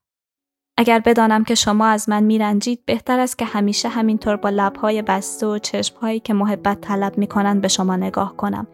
اگر 0.80 0.99
بدانم 0.99 1.43
که 1.43 1.55
شما 1.55 1.86
از 1.86 2.09
من 2.09 2.23
میرنجید 2.23 2.80
بهتر 2.86 3.19
است 3.19 3.38
که 3.38 3.45
همیشه 3.45 3.89
همینطور 3.89 4.36
با 4.36 4.49
لبهای 4.49 5.01
بسته 5.01 5.47
و 5.47 5.57
چشمهایی 5.57 6.19
که 6.19 6.34
محبت 6.34 6.82
طلب 6.82 7.17
می‌کنند 7.17 7.61
به 7.61 7.67
شما 7.67 7.95
نگاه 7.95 8.36
کنم 8.38 8.67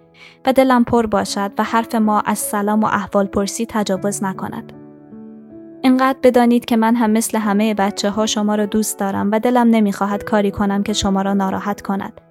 و 0.45 0.53
دلم 0.53 0.83
پر 0.83 1.05
باشد 1.05 1.51
و 1.57 1.63
حرف 1.63 1.95
ما 1.95 2.19
از 2.19 2.39
سلام 2.39 2.83
و 2.83 2.85
احوال 2.85 3.25
پرسی 3.25 3.65
تجاوز 3.69 4.23
نکند. 4.23 4.73
اینقدر 5.81 6.17
بدانید 6.23 6.65
که 6.65 6.77
من 6.77 6.95
هم 6.95 7.11
مثل 7.11 7.37
همه 7.37 7.73
بچه 7.73 8.09
ها 8.09 8.25
شما 8.25 8.55
را 8.55 8.65
دوست 8.65 8.99
دارم 8.99 9.31
و 9.31 9.39
دلم 9.39 9.67
نمی‌خواهد 9.69 10.23
کاری 10.23 10.51
کنم 10.51 10.83
که 10.83 10.93
شما 10.93 11.21
را 11.21 11.33
ناراحت 11.33 11.81
کند. 11.81 12.21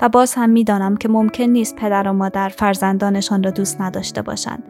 و 0.00 0.08
باز 0.08 0.34
هم 0.34 0.50
می‌دانم 0.50 0.96
که 0.96 1.08
ممکن 1.08 1.44
نیست 1.44 1.76
پدر 1.76 2.08
و 2.08 2.12
مادر 2.12 2.48
فرزندانشان 2.48 3.42
را 3.42 3.50
دوست 3.50 3.80
نداشته 3.80 4.22
باشند. 4.22 4.62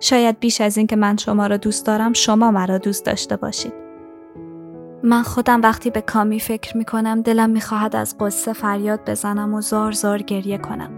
شاید 0.00 0.40
بیش 0.40 0.60
از 0.60 0.76
این 0.76 0.86
که 0.86 0.96
من 0.96 1.16
شما 1.16 1.46
را 1.46 1.56
دوست 1.56 1.86
دارم 1.86 2.12
شما 2.12 2.50
مرا 2.50 2.78
دوست 2.78 3.06
داشته 3.06 3.36
باشید. 3.36 3.85
من 5.02 5.22
خودم 5.22 5.62
وقتی 5.62 5.90
به 5.90 6.00
کامی 6.00 6.40
فکر 6.40 6.76
می 6.76 6.84
کنم 6.84 7.22
دلم 7.22 7.50
می 7.50 7.60
خواهد 7.60 7.96
از 7.96 8.16
قصه 8.20 8.52
فریاد 8.52 9.10
بزنم 9.10 9.54
و 9.54 9.60
زار 9.60 9.92
زار 9.92 10.22
گریه 10.22 10.58
کنم. 10.58 10.90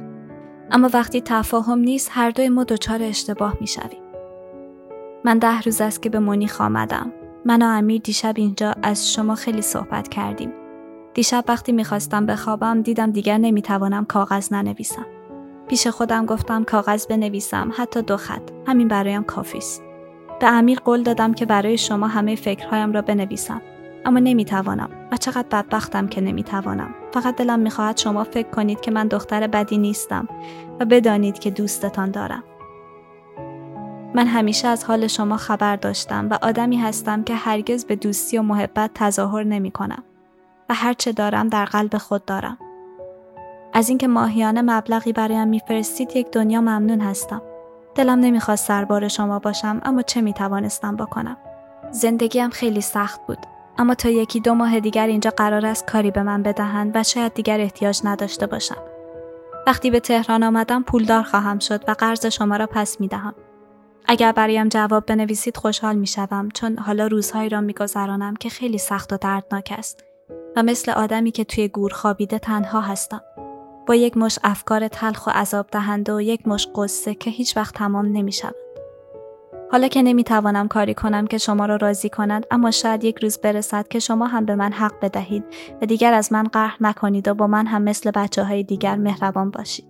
اما 0.70 0.90
وقتی 0.94 1.20
تفاهم 1.20 1.78
نیست 1.78 2.10
هر 2.12 2.30
دوی 2.30 2.48
ما 2.48 2.64
دچار 2.64 3.02
اشتباه 3.02 3.54
می 3.60 3.66
شویم. 3.66 4.02
من 5.24 5.38
ده 5.38 5.60
روز 5.60 5.80
است 5.80 6.02
که 6.02 6.10
به 6.10 6.18
مونیخ 6.18 6.60
آمدم. 6.60 7.12
من 7.44 7.62
و 7.62 7.66
امیر 7.66 8.00
دیشب 8.00 8.34
اینجا 8.36 8.74
از 8.82 9.12
شما 9.12 9.34
خیلی 9.34 9.62
صحبت 9.62 10.08
کردیم. 10.08 10.52
دیشب 11.14 11.44
وقتی 11.48 11.72
می‌خواستم 11.72 12.26
بخوابم 12.26 12.82
دیدم 12.82 13.10
دیگر 13.10 13.38
نمی‌توانم 13.38 14.04
کاغذ 14.04 14.52
ننویسم. 14.52 15.06
پیش 15.68 15.86
خودم 15.86 16.26
گفتم 16.26 16.64
کاغذ 16.64 17.06
بنویسم 17.06 17.72
حتی 17.76 18.02
دو 18.02 18.16
خط. 18.16 18.50
همین 18.66 18.88
برایم 18.88 19.24
کافی 19.24 19.58
است. 19.58 19.82
به 20.40 20.46
امیر 20.46 20.78
قول 20.78 21.02
دادم 21.02 21.34
که 21.34 21.46
برای 21.46 21.78
شما 21.78 22.06
همه 22.06 22.34
فکرهایم 22.36 22.92
را 22.92 23.02
بنویسم. 23.02 23.62
اما 24.08 24.18
نمی‌توانم 24.18 24.90
و 25.12 25.16
چقدر 25.16 25.46
بدبختم 25.50 26.08
که 26.08 26.20
نمی‌توانم. 26.20 26.94
فقط 27.12 27.36
دلم 27.36 27.58
می‌خواهد 27.58 27.96
شما 27.96 28.24
فکر 28.24 28.50
کنید 28.50 28.80
که 28.80 28.90
من 28.90 29.08
دختر 29.08 29.46
بدی 29.46 29.78
نیستم 29.78 30.28
و 30.80 30.84
بدانید 30.84 31.38
که 31.38 31.50
دوستتان 31.50 32.10
دارم. 32.10 32.44
من 34.14 34.26
همیشه 34.26 34.68
از 34.68 34.84
حال 34.84 35.06
شما 35.06 35.36
خبر 35.36 35.76
داشتم 35.76 36.28
و 36.30 36.38
آدمی 36.42 36.76
هستم 36.76 37.22
که 37.22 37.34
هرگز 37.34 37.84
به 37.84 37.96
دوستی 37.96 38.38
و 38.38 38.42
محبت 38.42 38.90
تظاهر 38.94 39.42
نمی 39.42 39.70
کنم 39.70 40.02
و 40.68 40.74
هرچه 40.74 41.12
دارم 41.12 41.48
در 41.48 41.64
قلب 41.64 41.96
خود 41.96 42.24
دارم. 42.24 42.58
از 43.72 43.88
اینکه 43.88 44.08
ماهیانه 44.08 44.62
مبلغی 44.62 45.12
برایم 45.12 45.48
میفرستید 45.48 46.16
یک 46.16 46.30
دنیا 46.30 46.60
ممنون 46.60 47.00
هستم. 47.00 47.42
دلم 47.94 48.20
نمی‌خواست 48.20 48.66
سربار 48.66 49.08
شما 49.08 49.38
باشم 49.38 49.80
اما 49.84 50.02
چه 50.02 50.20
می 50.20 50.32
توانستم 50.32 50.96
بکنم. 50.96 51.36
زندگیم 51.90 52.50
خیلی 52.50 52.80
سخت 52.80 53.26
بود 53.26 53.38
اما 53.78 53.94
تا 53.94 54.08
یکی 54.08 54.40
دو 54.40 54.54
ماه 54.54 54.80
دیگر 54.80 55.06
اینجا 55.06 55.30
قرار 55.30 55.66
است 55.66 55.86
کاری 55.86 56.10
به 56.10 56.22
من 56.22 56.42
بدهند 56.42 56.92
و 56.94 57.02
شاید 57.02 57.34
دیگر 57.34 57.60
احتیاج 57.60 58.00
نداشته 58.04 58.46
باشم. 58.46 58.82
وقتی 59.66 59.90
به 59.90 60.00
تهران 60.00 60.42
آمدم 60.42 60.82
پولدار 60.82 61.22
خواهم 61.22 61.58
شد 61.58 61.88
و 61.88 61.92
قرض 61.92 62.26
شما 62.26 62.56
را 62.56 62.66
پس 62.66 63.00
می 63.00 63.08
دهم. 63.08 63.34
اگر 64.06 64.32
برایم 64.32 64.68
جواب 64.68 65.06
بنویسید 65.06 65.56
خوشحال 65.56 65.96
می 65.96 66.06
شوم 66.06 66.48
چون 66.54 66.78
حالا 66.78 67.06
روزهایی 67.06 67.48
را 67.48 67.60
میگذرانم 67.60 68.36
که 68.36 68.48
خیلی 68.48 68.78
سخت 68.78 69.12
و 69.12 69.16
دردناک 69.16 69.74
است 69.78 70.04
و 70.56 70.62
مثل 70.62 70.92
آدمی 70.92 71.30
که 71.30 71.44
توی 71.44 71.68
گور 71.68 71.92
خوابیده 71.92 72.38
تنها 72.38 72.80
هستم. 72.80 73.20
با 73.86 73.94
یک 73.94 74.16
مش 74.16 74.38
افکار 74.44 74.88
تلخ 74.88 75.26
و 75.26 75.30
عذاب 75.30 75.66
دهنده 75.72 76.14
و 76.14 76.20
یک 76.20 76.48
مش 76.48 76.68
قصه 76.74 77.14
که 77.14 77.30
هیچ 77.30 77.56
وقت 77.56 77.74
تمام 77.74 78.06
نمی 78.06 78.32
شود. 78.32 78.54
حالا 79.72 79.88
که 79.88 80.02
نمی 80.02 80.24
توانم 80.24 80.68
کاری 80.68 80.94
کنم 80.94 81.26
که 81.26 81.38
شما 81.38 81.66
را 81.66 81.76
راضی 81.76 82.08
کند 82.08 82.46
اما 82.50 82.70
شاید 82.70 83.04
یک 83.04 83.18
روز 83.18 83.38
برسد 83.38 83.88
که 83.88 83.98
شما 83.98 84.26
هم 84.26 84.44
به 84.44 84.54
من 84.54 84.72
حق 84.72 84.94
بدهید 85.02 85.44
و 85.82 85.86
دیگر 85.86 86.14
از 86.14 86.32
من 86.32 86.44
قهر 86.44 86.76
نکنید 86.80 87.28
و 87.28 87.34
با 87.34 87.46
من 87.46 87.66
هم 87.66 87.82
مثل 87.82 88.10
بچه 88.10 88.44
های 88.44 88.62
دیگر 88.62 88.96
مهربان 88.96 89.50
باشید. 89.50 89.86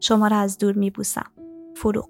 شما 0.00 0.28
را 0.28 0.36
از 0.36 0.58
دور 0.58 0.74
می 0.74 0.90
بوسم. 0.90 1.30
فروغ 1.76 2.08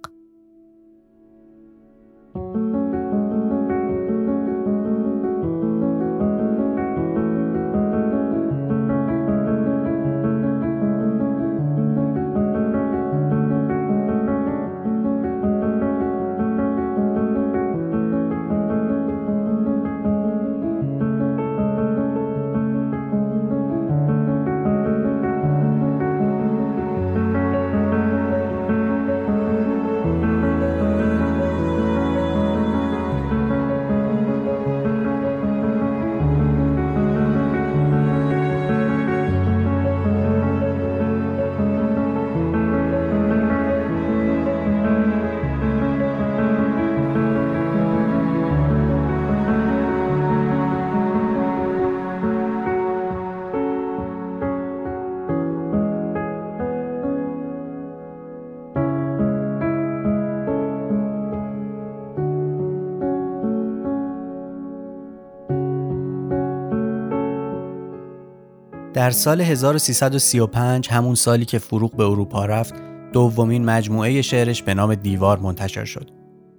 در 68.95 69.11
سال 69.11 69.41
1335 69.41 70.89
همون 70.91 71.15
سالی 71.15 71.45
که 71.45 71.59
فروغ 71.59 71.97
به 71.97 72.05
اروپا 72.05 72.47
رفت 72.47 72.75
دومین 73.13 73.65
مجموعه 73.65 74.23
شعرش 74.23 74.63
به 74.63 74.75
نام 74.75 74.95
دیوار 74.95 75.39
منتشر 75.39 75.85
شد. 75.85 76.11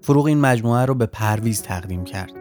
فروغ 0.02 0.26
این 0.26 0.40
مجموعه 0.40 0.86
رو 0.86 0.96
به 0.96 1.06
پرویز 1.06 1.62
تقدیم 1.62 2.04
کرد. 2.04 2.32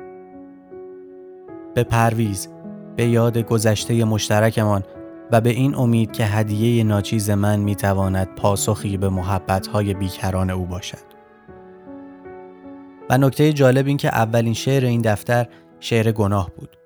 به 1.74 1.84
پرویز 1.84 2.48
به 2.96 3.06
یاد 3.08 3.38
گذشته 3.38 4.04
مشترکمان 4.04 4.82
و 5.30 5.40
به 5.40 5.50
این 5.50 5.74
امید 5.74 6.12
که 6.12 6.24
هدیه 6.24 6.84
ناچیز 6.84 7.30
من 7.30 7.60
می‌تواند 7.60 8.34
پاسخی 8.36 8.96
به 8.96 9.08
محبتهای 9.08 9.94
بیکران 9.94 10.50
او 10.50 10.66
باشد. 10.66 11.12
و 13.10 13.18
نکته 13.18 13.52
جالب 13.52 13.86
این 13.86 13.96
که 13.96 14.08
اولین 14.08 14.54
شعر 14.54 14.84
این 14.84 15.00
دفتر 15.00 15.48
شعر 15.80 16.12
گناه 16.12 16.50
بود. 16.56 16.81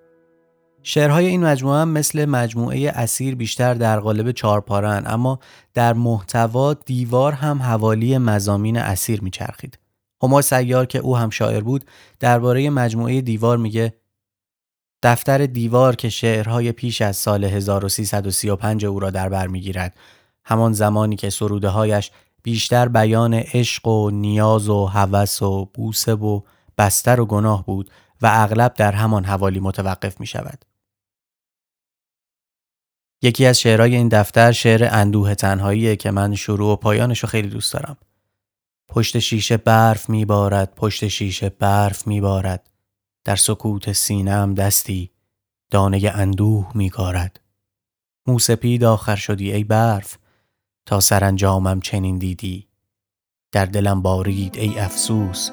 شعرهای 0.89 1.27
این 1.27 1.45
مجموعه 1.45 1.81
هم 1.81 1.89
مثل 1.89 2.25
مجموعه 2.25 2.91
اسیر 2.91 3.35
بیشتر 3.35 3.75
در 3.75 4.01
قالب 4.01 4.31
چارپارن 4.31 5.03
اما 5.07 5.39
در 5.75 5.93
محتوا 5.93 6.75
دیوار 6.75 7.33
هم 7.33 7.63
حوالی 7.63 8.19
مزامین 8.19 8.77
اسیر 8.77 9.21
میچرخید. 9.21 9.79
هما 10.23 10.43
سیار 10.43 10.87
که 10.87 10.99
او 10.99 11.17
هم 11.17 11.31
شاعر 11.31 11.61
بود 11.61 11.85
درباره 12.21 12.71
مجموعه 12.71 13.21
دیوار 13.21 13.59
میگه 13.59 13.95
دفتر 15.03 15.47
دیوار 15.47 15.97
که 15.97 16.09
شعرهای 16.09 16.73
پیش 16.73 17.03
از 17.03 17.17
سال 17.17 17.45
1335 17.45 18.85
او 18.85 19.01
را 19.01 19.11
در 19.11 19.29
بر 19.29 19.47
می‌گیرد 19.47 19.97
همان 20.45 20.73
زمانی 20.73 21.17
که 21.17 21.31
سروده 21.31 21.69
هایش 21.69 22.11
بیشتر 22.43 22.89
بیان 22.89 23.35
عشق 23.35 23.87
و 23.87 24.11
نیاز 24.11 24.69
و 24.69 24.87
هوس 24.87 25.43
و 25.43 25.65
بوسه 25.75 26.15
و 26.15 26.41
بستر 26.79 27.21
و 27.21 27.27
گناه 27.27 27.67
بود 27.67 27.91
و 28.23 28.31
اغلب 28.33 28.75
در 28.75 28.93
همان 28.93 29.25
حوالی 29.25 29.61
متوقف 29.61 30.21
می 30.21 30.27
شود. 30.27 30.76
یکی 33.23 33.47
از 33.47 33.61
شعرهای 33.61 33.97
این 33.97 34.09
دفتر 34.09 34.53
شعر 34.53 34.89
اندوه 34.91 35.35
تنهاییه 35.35 35.97
که 35.97 36.11
من 36.11 36.35
شروع 36.35 36.73
و 36.73 36.77
پایانش 36.77 37.19
رو 37.19 37.29
خیلی 37.29 37.49
دوست 37.49 37.73
دارم. 37.73 37.97
پشت 38.89 39.19
شیشه 39.19 39.57
برف 39.57 40.09
میبارد 40.09 40.75
پشت 40.75 41.09
شیشه 41.09 41.49
برف 41.49 42.07
میبارد. 42.07 42.71
در 43.25 43.37
سکوت 43.37 43.93
سینم 43.93 44.55
دستی 44.55 45.11
دانه 45.71 46.13
اندوه 46.15 46.71
میکارد. 46.75 47.41
موسپید 48.27 48.85
آخر 48.85 49.17
شدی 49.17 49.53
ای 49.53 49.65
برف 49.65 50.19
تا 50.87 51.01
سرانجامم 51.01 51.81
چنین 51.81 52.19
دیدی. 52.19 52.69
در 53.53 53.67
دلم 53.67 54.03
بارید 54.03 54.59
ای 54.59 54.79
افسوس 54.79 55.51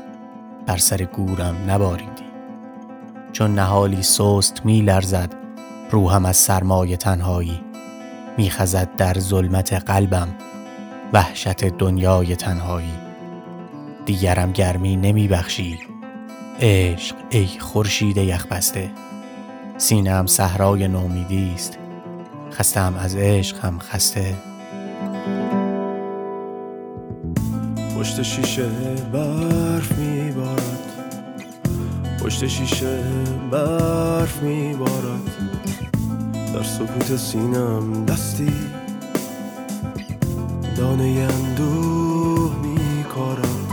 بر 0.68 0.78
سر 0.78 1.04
گورم 1.04 1.72
نباریدی. 1.72 2.24
چون 3.32 3.56
نهالی 3.56 4.04
سست 4.04 4.66
می 4.66 4.82
لرزد 4.82 5.43
روحم 5.94 6.26
از 6.26 6.38
سرمای 6.38 6.98
تنهایی. 6.98 7.62
میخزد 8.38 8.96
در 8.96 9.20
ظلمت 9.20 9.74
قلبم 9.74 10.28
وحشت 11.14 11.66
دنیای 11.66 12.36
تنهایی. 12.36 12.94
دیگرم 14.06 14.52
گرمی 14.52 14.96
نمی 14.96 15.28
بخشی 15.28 15.80
عشق 16.60 17.16
ای 17.30 17.48
خورشید 17.60 18.18
یخ 18.18 18.46
بسته 18.46 18.92
سینم 19.78 20.26
صحرای 20.26 20.88
نومیدی 20.88 21.52
است. 21.56 21.78
خستم 22.52 22.96
از 23.00 23.16
عشق 23.16 23.66
هم 23.66 23.80
خسته. 23.80 24.36
پشت 27.98 28.22
شیشه 28.22 28.70
برف 29.14 29.92
میبارد. 29.98 30.80
پشت 32.24 32.48
شیشه 32.48 33.00
برف 33.52 34.44
میبارد. 34.44 35.53
در 36.54 36.64
سکوت 36.64 37.16
سینم 37.18 38.06
دستی. 38.06 38.54
دانه 40.78 41.28
اندوه 41.30 42.56
میکارم. 42.56 43.68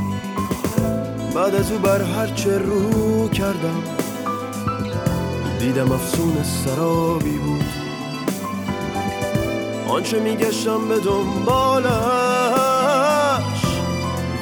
بعد 1.35 1.55
از 1.55 1.73
او 1.73 1.79
بر 1.79 2.03
هرچه 2.03 2.59
رو 2.59 3.29
کردم. 3.29 3.83
دیدم 5.59 5.93
افسون 5.93 6.43
سرابی 6.43 7.39
بود. 7.39 7.65
آنچه 9.89 10.21
میگشتم 10.21 10.89
به 10.89 10.99
دنبالش 10.99 11.91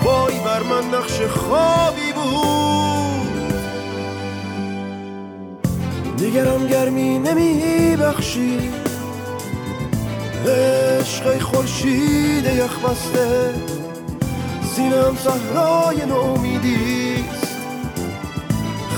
وای 0.05 0.39
بر 0.39 0.63
من 0.63 0.99
نقش 0.99 1.21
خوابی 1.21 2.13
بود. 2.13 2.98
دیگرم 6.19 6.67
گرمی 6.67 7.19
نمی 7.19 7.97
بخشی 7.97 8.71
عشق 10.47 11.39
خورشید 11.43 12.45
یخ 12.45 12.79
بسته. 12.79 13.55
سینم 14.75 15.17
صحرای 15.25 16.07
نومیدیست 16.07 17.49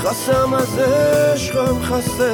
خستم 0.05 0.53
از 0.55 0.79
عشقم 0.79 1.81
خسته. 1.83 2.33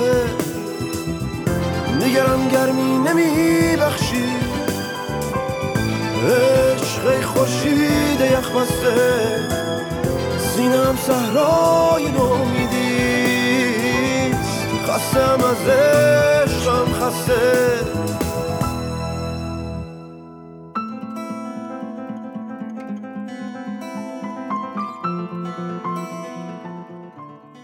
نگرم 2.01 2.49
گرمی 2.49 2.99
نمی 2.99 3.77
بخشی 3.77 4.25
عشق 6.25 7.25
خورشید 7.25 8.21
یخ 8.21 8.51
بسته. 8.51 8.95
سینم 10.39 10.99
صحرای 11.07 12.11
نومیدیست 12.11 12.76
خستم 14.97 15.45
از 15.45 15.69
عشقم 15.69 16.93
خسته 16.93 17.85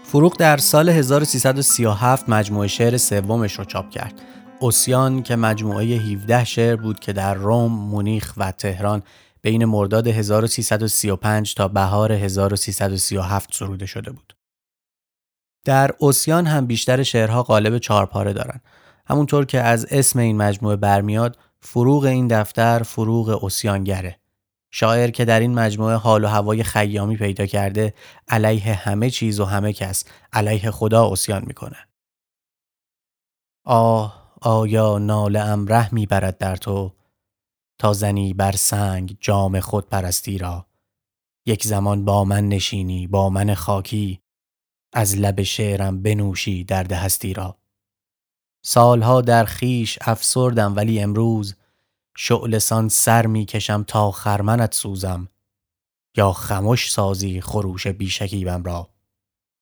فروغ 0.03 0.37
در 0.37 0.57
سال 0.57 0.89
1337 0.89 2.29
مجموعه 2.29 2.67
شعر 2.67 2.97
سومش 2.97 3.53
رو 3.53 3.65
چاپ 3.65 3.89
کرد. 3.89 4.21
اوسیان 4.59 5.23
که 5.23 5.35
مجموعه 5.35 5.85
17 5.85 6.43
شعر 6.43 6.75
بود 6.75 6.99
که 6.99 7.13
در 7.13 7.33
روم، 7.33 7.71
مونیخ 7.71 8.33
و 8.37 8.51
تهران 8.51 9.03
بین 9.41 9.65
مرداد 9.65 10.07
1335 10.07 11.53
تا 11.53 11.67
بهار 11.67 12.11
1337 12.11 13.53
سروده 13.53 13.85
شده 13.85 14.11
بود. 14.11 14.42
در 15.63 15.91
اوسیان 15.97 16.45
هم 16.45 16.65
بیشتر 16.65 17.03
شعرها 17.03 17.43
قالب 17.43 17.77
چارپاره 17.77 18.33
دارن. 18.33 18.61
همونطور 19.05 19.45
که 19.45 19.61
از 19.61 19.85
اسم 19.89 20.19
این 20.19 20.37
مجموعه 20.37 20.75
برمیاد، 20.75 21.37
فروغ 21.61 22.03
این 22.03 22.27
دفتر 22.27 22.83
فروغ 22.83 23.29
اوسیانگره. 23.29 24.19
شاعر 24.71 25.09
که 25.09 25.25
در 25.25 25.39
این 25.39 25.53
مجموعه 25.53 25.95
حال 25.95 26.23
و 26.23 26.27
هوای 26.27 26.63
خیامی 26.63 27.17
پیدا 27.17 27.45
کرده 27.45 27.93
علیه 28.27 28.73
همه 28.73 29.09
چیز 29.09 29.39
و 29.39 29.45
همه 29.45 29.73
کس 29.73 30.05
علیه 30.33 30.71
خدا 30.71 31.11
اسیان 31.11 31.43
می‌کنه. 31.47 31.77
آه 33.65 34.33
آیا 34.41 34.97
ناله 34.97 35.39
ام 35.39 35.67
ره 35.67 35.93
می‌برد 35.93 36.37
در 36.37 36.55
تو 36.55 36.93
تا 37.79 37.93
زنی 37.93 38.33
بر 38.33 38.51
سنگ 38.51 39.17
جام 39.19 39.59
خود 39.59 39.89
پرستی 39.89 40.37
را 40.37 40.65
یک 41.45 41.63
زمان 41.63 42.05
با 42.05 42.23
من 42.23 42.47
نشینی 42.47 43.07
با 43.07 43.29
من 43.29 43.53
خاکی 43.53 44.22
از 44.93 45.17
لب 45.17 45.43
شعرم 45.43 46.01
بنوشی 46.01 46.63
درد 46.63 46.91
هستی 46.91 47.33
را. 47.33 47.57
سالها 48.65 49.21
در 49.21 49.45
خیش 49.45 49.99
افسردم 50.01 50.75
ولی 50.75 50.99
امروز 50.99 51.55
شعلسان 52.17 52.89
سر 52.89 53.25
می 53.25 53.45
کشم 53.45 53.83
تا 53.83 54.11
خرمنت 54.11 54.73
سوزم. 54.73 55.27
یا 56.17 56.31
خموش 56.31 56.91
سازی 56.91 57.41
خروش 57.41 57.87
بیشکیبم 57.87 58.63
را 58.63 58.89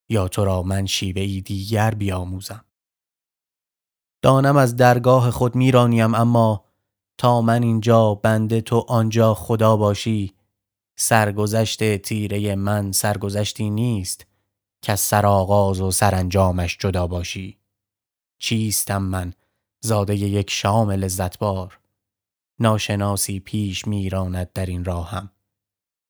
یا 0.08 0.28
تو 0.28 0.44
را 0.44 0.62
من 0.62 0.86
شیوه 0.86 1.40
دیگر 1.40 1.90
بیاموزم. 1.90 2.64
دانم 4.22 4.56
از 4.56 4.76
درگاه 4.76 5.30
خود 5.30 5.54
میرانیم 5.54 6.14
اما 6.14 6.64
تا 7.18 7.40
من 7.40 7.62
اینجا 7.62 8.14
بنده 8.14 8.60
تو 8.60 8.84
آنجا 8.88 9.34
خدا 9.34 9.76
باشی 9.76 10.34
سرگذشت 10.98 11.96
تیره 11.96 12.54
من 12.54 12.92
سرگذشتی 12.92 13.70
نیست. 13.70 14.26
که 14.82 14.96
سرآغاز 14.96 15.80
و 15.80 15.90
سرانجامش 15.90 16.78
جدا 16.80 17.06
باشی. 17.06 17.58
چیستم 18.38 19.02
من 19.02 19.32
زاده 19.80 20.16
یک 20.16 20.50
شام 20.50 20.90
لذت 20.90 21.38
بار 21.38 21.78
ناشناسی 22.58 23.40
پیش 23.40 23.86
میراند 23.86 24.52
در 24.52 24.66
این 24.66 24.84
راهم. 24.84 25.30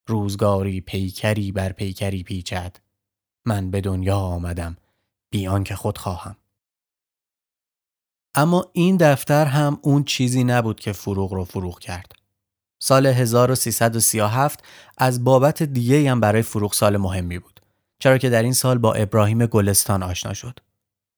روزگاری 0.07 0.81
پیکری 0.81 1.51
بر 1.51 1.71
پیکری 1.71 2.23
پیچد. 2.23 2.75
من 3.45 3.71
به 3.71 3.81
دنیا 3.81 4.17
آمدم 4.17 4.77
بیان 5.29 5.63
که 5.63 5.75
خود 5.75 5.97
خواهم. 5.97 6.35
اما 8.35 8.69
این 8.73 8.97
دفتر 8.97 9.45
هم 9.45 9.79
اون 9.81 10.03
چیزی 10.03 10.43
نبود 10.43 10.79
که 10.79 10.91
فروغ 10.91 11.33
رو 11.33 11.43
فروغ 11.43 11.79
کرد. 11.79 12.11
سال 12.79 13.05
1337 13.05 14.63
از 14.97 15.23
بابت 15.23 15.63
دیگه 15.63 16.11
هم 16.11 16.19
برای 16.19 16.41
فروغ 16.41 16.73
سال 16.73 16.97
مهمی 16.97 17.39
بود. 17.39 17.52
چرا 18.03 18.17
که 18.17 18.29
در 18.29 18.43
این 18.43 18.53
سال 18.53 18.77
با 18.77 18.93
ابراهیم 18.93 19.45
گلستان 19.45 20.03
آشنا 20.03 20.33
شد 20.33 20.59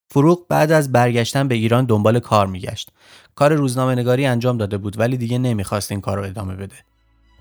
فروغ 0.09 0.47
بعد 0.47 0.71
از 0.71 0.91
برگشتن 0.91 1.47
به 1.47 1.55
ایران 1.55 1.85
دنبال 1.85 2.19
کار 2.19 2.47
میگشت. 2.47 2.91
کار 3.35 3.53
روزنامه 3.53 3.95
نگاری 3.95 4.25
انجام 4.25 4.57
داده 4.57 4.77
بود 4.77 4.99
ولی 4.99 5.17
دیگه 5.17 5.37
نمی‌خواست 5.37 5.91
این 5.91 6.01
کار 6.01 6.17
رو 6.17 6.23
ادامه 6.23 6.55
بده. 6.55 6.75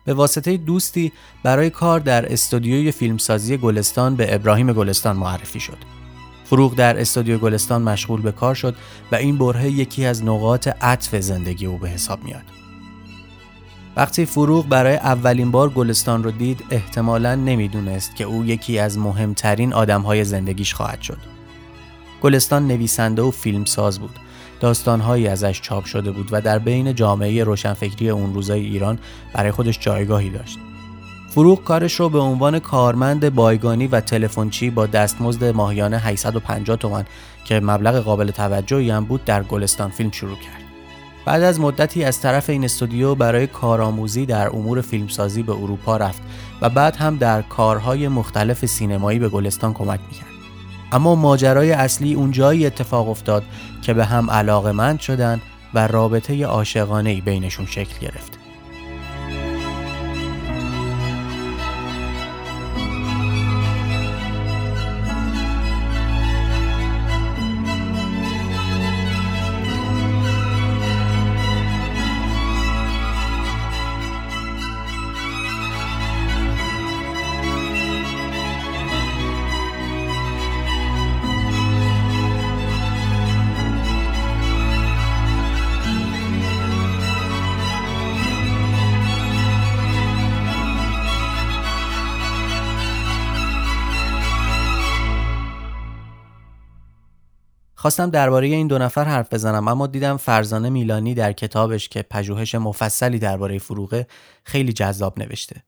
به 0.05 0.14
واسطه 0.14 0.57
دوستی 0.57 1.12
برای 1.42 1.70
کار 1.70 2.01
در 2.01 2.32
استودیوی 2.32 2.92
فیلمسازی 2.92 3.57
گلستان 3.57 4.16
به 4.16 4.34
ابراهیم 4.34 4.72
گلستان 4.72 5.16
معرفی 5.16 5.61
شد. 5.61 5.78
فروغ 6.45 6.74
در 6.74 7.01
استودیو 7.01 7.38
گلستان 7.38 7.82
مشغول 7.82 8.22
به 8.22 8.32
کار 8.32 8.55
شد 8.55 8.74
و 9.12 9.14
این 9.14 9.38
برهه 9.38 9.70
یکی 9.70 10.07
از 10.07 10.24
نقاط 10.24 10.68
عطف 10.68 11.14
زندگی 11.14 11.66
او 11.66 11.78
به 11.78 11.88
حساب 11.88 12.24
میاد. 12.24 12.63
وقتی 13.97 14.24
فروغ 14.24 14.68
برای 14.68 14.97
اولین 14.97 15.51
بار 15.51 15.70
گلستان 15.70 16.24
رو 16.24 16.30
دید 16.30 16.64
احتمالا 16.70 17.34
نمی‌دونست 17.34 18.16
که 18.16 18.24
او 18.24 18.45
یکی 18.45 18.78
از 18.78 18.99
مهمترین 18.99 19.72
آدمهای 19.72 20.24
زندگیش 20.24 20.74
خواهد 20.74 21.03
شد. 21.03 21.18
گلستان 22.22 22.66
نویسنده 22.66 23.22
و 23.22 23.30
فیلمساز 23.30 24.01
بود. 24.01 24.18
داستانهایی 24.61 25.28
ازش 25.28 25.61
چاپ 25.61 25.84
شده 25.84 26.11
بود 26.11 26.28
و 26.32 26.40
در 26.40 26.59
بین 26.59 26.95
جامعه 26.95 27.45
روشنفکری 27.45 28.11
اون 28.11 28.34
روزای 28.34 28.61
ایران 28.61 28.99
برای 29.34 29.51
خودش 29.51 29.78
جایگاهی 29.80 30.30
داشت. 30.30 30.59
فروغ 31.28 31.64
کارش 31.64 31.95
رو 32.01 32.09
به 32.09 32.18
عنوان 32.18 32.59
کارمند 32.59 33.34
بایگانی 33.34 33.86
و 33.86 34.01
تلفنچی 34.01 34.70
با 34.70 34.86
دستمزد 34.86 35.45
ماهیانه 35.45 35.99
850 35.99 36.76
تومان 36.76 37.05
که 37.45 37.61
مبلغ 37.61 37.95
قابل 37.95 38.30
توجهی 38.30 38.90
هم 38.90 39.05
بود 39.05 39.24
در 39.24 39.42
گلستان 39.42 39.90
فیلم 39.90 40.11
شروع 40.11 40.36
کرد. 40.36 40.63
بعد 41.27 41.43
از 41.43 41.61
مدتی 41.61 42.05
از 42.05 42.20
طرف 42.20 42.51
این 42.51 42.64
استودیو 42.64 43.14
برای 43.14 43.47
کارآموزی 43.47 44.27
در 44.27 44.49
امور 44.49 44.81
فیلمسازی 44.81 45.43
به 45.43 45.53
اروپا 45.53 45.97
رفت 45.97 46.22
و 46.61 46.70
بعد 46.70 46.97
هم 46.97 47.16
در 47.16 47.43
کارهای 47.43 48.09
مختلف 48.09 48.66
سینمایی 48.66 49.18
به 49.18 49.29
گلستان 49.29 49.72
کمک 49.72 50.01
می‌کرد. 50.09 50.29
اما 50.93 51.14
ماجرای 51.14 51.72
اصلی 51.72 52.14
اون 52.14 52.31
جایی 52.31 52.66
اتفاق 52.66 53.09
افتاد 53.09 53.45
که 53.83 53.95
به 53.95 54.05
هم 54.05 54.31
علاقه 54.31 54.99
شدن 54.99 55.41
و 55.75 55.87
رابطه 55.87 56.45
عاشقانه 56.45 57.20
بینشون 57.20 57.66
شکل 57.66 57.99
گرفت. 58.01 58.43
خواستم 97.85 98.11
درباره 98.11 98.47
این 98.47 98.66
دو 98.66 98.78
نفر 98.78 99.05
حرف 99.05 99.32
بزنم 99.32 99.68
اما 99.68 99.87
دیدم 99.87 100.16
فرزانه 100.16 100.70
میلانی 100.70 101.14
در 101.14 101.32
کتابش 101.32 101.89
که 101.89 102.03
پژوهش 102.03 102.55
مفصلی 102.55 103.18
درباره 103.18 103.59
فروغه 103.59 104.07
خیلی 104.45 104.72
جذاب 104.72 105.18
نوشته. 105.18 105.62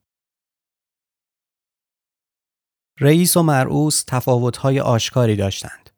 رئیس 3.00 3.36
و 3.36 3.42
مرعوس 3.42 4.04
تفاوت‌های 4.06 4.80
آشکاری 4.80 5.36
داشتند. 5.36 5.90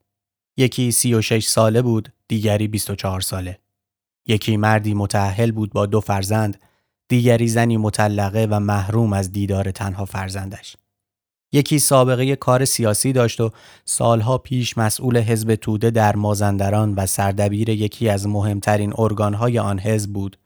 یکی 0.57 0.93
36 0.93 1.47
ساله 1.47 1.83
بود، 1.83 2.13
دیگری 2.29 2.69
24 2.69 3.21
ساله. 3.21 3.59
یکی 4.27 4.57
مردی 4.57 4.95
متأهل 4.95 5.53
بود 5.53 5.73
با 5.73 5.87
دو 5.87 6.01
فرزند، 6.01 6.63
دیگری 7.09 7.49
زنی 7.49 7.77
مطلقه 7.77 8.47
و 8.51 8.61
محروم 8.61 9.13
از 9.13 9.33
دیدار 9.33 9.71
تنها 9.71 10.05
فرزندش. 10.05 10.77
یکی 11.53 11.79
سابقه 11.79 12.37
کار 12.37 12.65
سیاسی 12.65 13.13
داشت 13.13 13.41
و 13.41 13.51
سالها 13.85 14.39
پیش 14.39 14.79
مسئول 14.79 15.19
حزب 15.19 15.55
توده 15.55 15.91
در 15.91 16.17
مازندران 16.17 16.95
و 16.95 17.07
سردبیر 17.07 17.69
یکی 17.69 18.09
از 18.09 18.27
مهمترین 18.27 18.93
ارگانهای 18.99 19.59
آن 19.59 19.79
حزب 19.79 20.13
بود. 20.13 20.39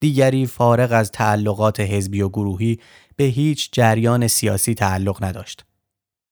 دیگری 0.00 0.46
فارغ 0.46 0.92
از 0.92 1.10
تعلقات 1.10 1.80
حزبی 1.80 2.20
و 2.20 2.28
گروهی 2.28 2.78
به 3.16 3.24
هیچ 3.24 3.68
جریان 3.72 4.26
سیاسی 4.26 4.74
تعلق 4.74 5.24
نداشت. 5.24 5.64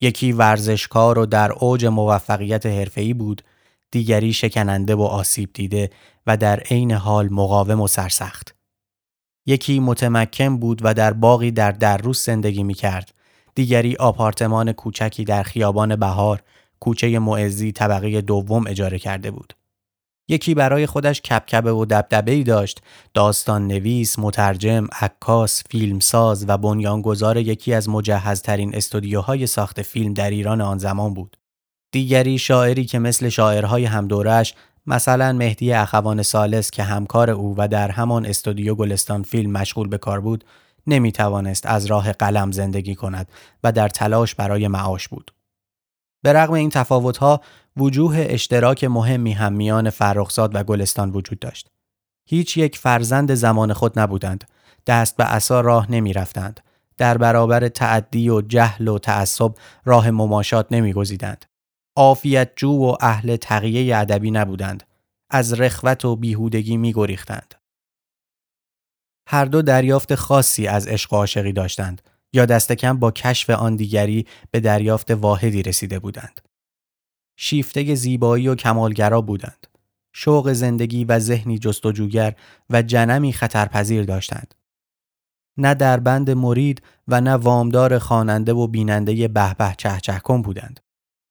یکی 0.01 0.33
ورزشکار 0.33 1.19
و 1.19 1.27
در 1.27 1.53
اوج 1.53 1.87
موفقیت 1.87 2.67
حرفه‌ای 2.67 3.15
بود، 3.15 3.43
دیگری 3.91 4.33
شکننده 4.33 4.95
و 4.95 5.03
آسیب 5.03 5.51
دیده 5.53 5.91
و 6.27 6.37
در 6.37 6.61
عین 6.61 6.93
حال 6.93 7.29
مقاوم 7.29 7.81
و 7.81 7.89
سرسخت. 7.89 8.55
یکی 9.47 9.81
متمکن 9.81 10.59
بود 10.59 10.81
و 10.83 10.95
در 10.95 11.13
باقی 11.13 11.51
در 11.51 11.73
دروس 11.73 12.27
زندگی 12.27 12.63
می 12.63 12.75
کرد 12.75 13.15
دیگری 13.55 13.97
آپارتمان 13.97 14.73
کوچکی 14.73 15.25
در 15.25 15.43
خیابان 15.43 15.97
بهار 15.97 16.43
کوچه 16.81 17.19
معزی 17.19 17.73
طبقه 17.73 18.21
دوم 18.21 18.67
اجاره 18.67 18.99
کرده 18.99 19.31
بود. 19.31 19.53
یکی 20.29 20.55
برای 20.55 20.87
خودش 20.87 21.21
کپکبه 21.21 21.73
و 21.73 21.85
دبدبه 21.85 22.33
ای 22.33 22.43
داشت 22.43 22.83
داستان 23.15 23.67
نویس، 23.67 24.19
مترجم، 24.19 24.87
عکاس، 25.01 25.63
فیلمساز 25.71 26.45
و 26.49 26.59
بنیانگذار 26.59 27.37
یکی 27.37 27.75
از 27.75 27.89
مجهزترین 27.89 28.75
استودیوهای 28.75 29.47
ساخت 29.47 29.83
فیلم 29.83 30.15
در 30.15 30.31
ایران 30.31 30.61
آن 30.61 30.79
زمان 30.79 31.15
بود. 31.15 31.37
دیگری 31.93 32.39
شاعری 32.39 32.85
که 32.85 32.99
مثل 32.99 33.29
شاعرهای 33.29 33.85
همدورش 33.85 34.55
مثلا 34.87 35.33
مهدی 35.33 35.73
اخوان 35.73 36.23
سالس 36.23 36.71
که 36.71 36.83
همکار 36.83 37.31
او 37.31 37.55
و 37.59 37.69
در 37.69 37.91
همان 37.91 38.27
استودیو 38.27 38.75
گلستان 38.75 39.23
فیلم 39.23 39.53
مشغول 39.53 39.89
به 39.89 39.99
کار 39.99 40.21
بود 40.21 40.45
نمی 40.87 41.13
توانست 41.13 41.67
از 41.67 41.87
راه 41.87 42.13
قلم 42.13 42.53
زندگی 42.53 42.95
کند 42.95 43.29
و 43.65 43.73
در 43.73 43.89
تلاش 43.89 44.35
برای 44.35 44.69
معاش 44.69 45.09
بود. 45.09 45.35
به 46.23 46.33
رغم 46.33 46.53
این 46.53 46.71
تفاوتها 46.71 47.41
وجوه 47.77 48.27
اشتراک 48.29 48.85
مهمی 48.85 49.33
هم 49.33 49.53
میان 49.53 49.91
فرخزاد 49.91 50.55
و 50.55 50.63
گلستان 50.63 51.11
وجود 51.11 51.39
داشت. 51.39 51.71
هیچ 52.27 52.57
یک 52.57 52.79
فرزند 52.79 53.35
زمان 53.35 53.73
خود 53.73 53.99
نبودند. 53.99 54.45
دست 54.87 55.17
به 55.17 55.25
عصا 55.25 55.61
راه 55.61 55.93
نمی 55.93 56.13
رفتند. 56.13 56.61
در 56.97 57.19
برابر 57.19 57.69
تعدی 57.69 58.31
و 58.31 58.41
جهل 58.41 58.89
و 58.89 58.99
تعصب 58.99 59.55
راه 59.85 60.11
مماشات 60.11 60.67
نمی 60.71 60.93
گزیدند. 60.93 61.45
عافیت 61.97 62.51
جو 62.57 62.71
و 62.71 62.97
اهل 63.01 63.37
تقیه 63.37 63.97
ادبی 63.97 64.31
نبودند. 64.31 64.83
از 65.31 65.61
رخوت 65.61 66.05
و 66.05 66.17
بیهودگی 66.17 66.77
می 66.77 66.93
گریختند. 66.93 67.55
هر 69.27 69.45
دو 69.45 69.63
دریافت 69.63 70.15
خاصی 70.15 70.67
از 70.67 70.87
عشق 70.87 71.13
و 71.13 71.17
عاشقی 71.17 71.53
داشتند 71.53 72.03
یا 72.33 72.47
دست 72.47 72.73
کم 72.73 72.99
با 72.99 73.11
کشف 73.11 73.51
آن 73.51 73.77
دیگری 73.77 74.27
به 74.51 74.61
دریافت 74.61 75.11
واحدی 75.11 75.63
رسیده 75.63 75.99
بودند. 75.99 76.41
شیفته 77.37 77.95
زیبایی 77.95 78.49
و 78.49 78.55
کمالگرا 78.55 79.21
بودند. 79.21 79.67
شوق 80.13 80.53
زندگی 80.53 81.05
و 81.05 81.19
ذهنی 81.19 81.59
جستجوگر 81.59 82.35
و 82.71 82.83
جنمی 82.83 83.33
خطرپذیر 83.33 84.05
داشتند. 84.05 84.55
نه 85.57 85.75
در 85.75 86.01
بند 86.01 86.31
مرید 86.31 86.83
و 87.09 87.21
نه 87.21 87.35
وامدار 87.35 87.99
خواننده 87.99 88.53
و 88.53 88.67
بیننده 88.67 89.29
به 89.29 89.55
به 89.55 89.75
چه 89.79 89.99
چه 90.03 90.19
کن 90.19 90.43
بودند. 90.43 90.81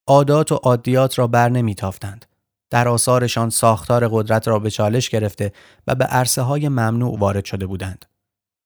عادات 0.08 0.52
و 0.52 0.56
عادیات 0.56 1.20
را 1.20 1.28
بر 1.28 1.50
نمیتافتند. 1.50 2.26
در 2.74 2.88
آثارشان 2.88 3.50
ساختار 3.50 4.08
قدرت 4.12 4.48
را 4.48 4.60
به 4.60 4.70
چالش 4.70 5.10
گرفته 5.10 5.52
و 5.88 5.96
به 5.96 6.06
عرصه 6.06 6.42
های 6.42 6.70
ممنوع 6.70 7.20
وارد 7.20 7.46
شده 7.46 7.66
بودند. 7.66 8.06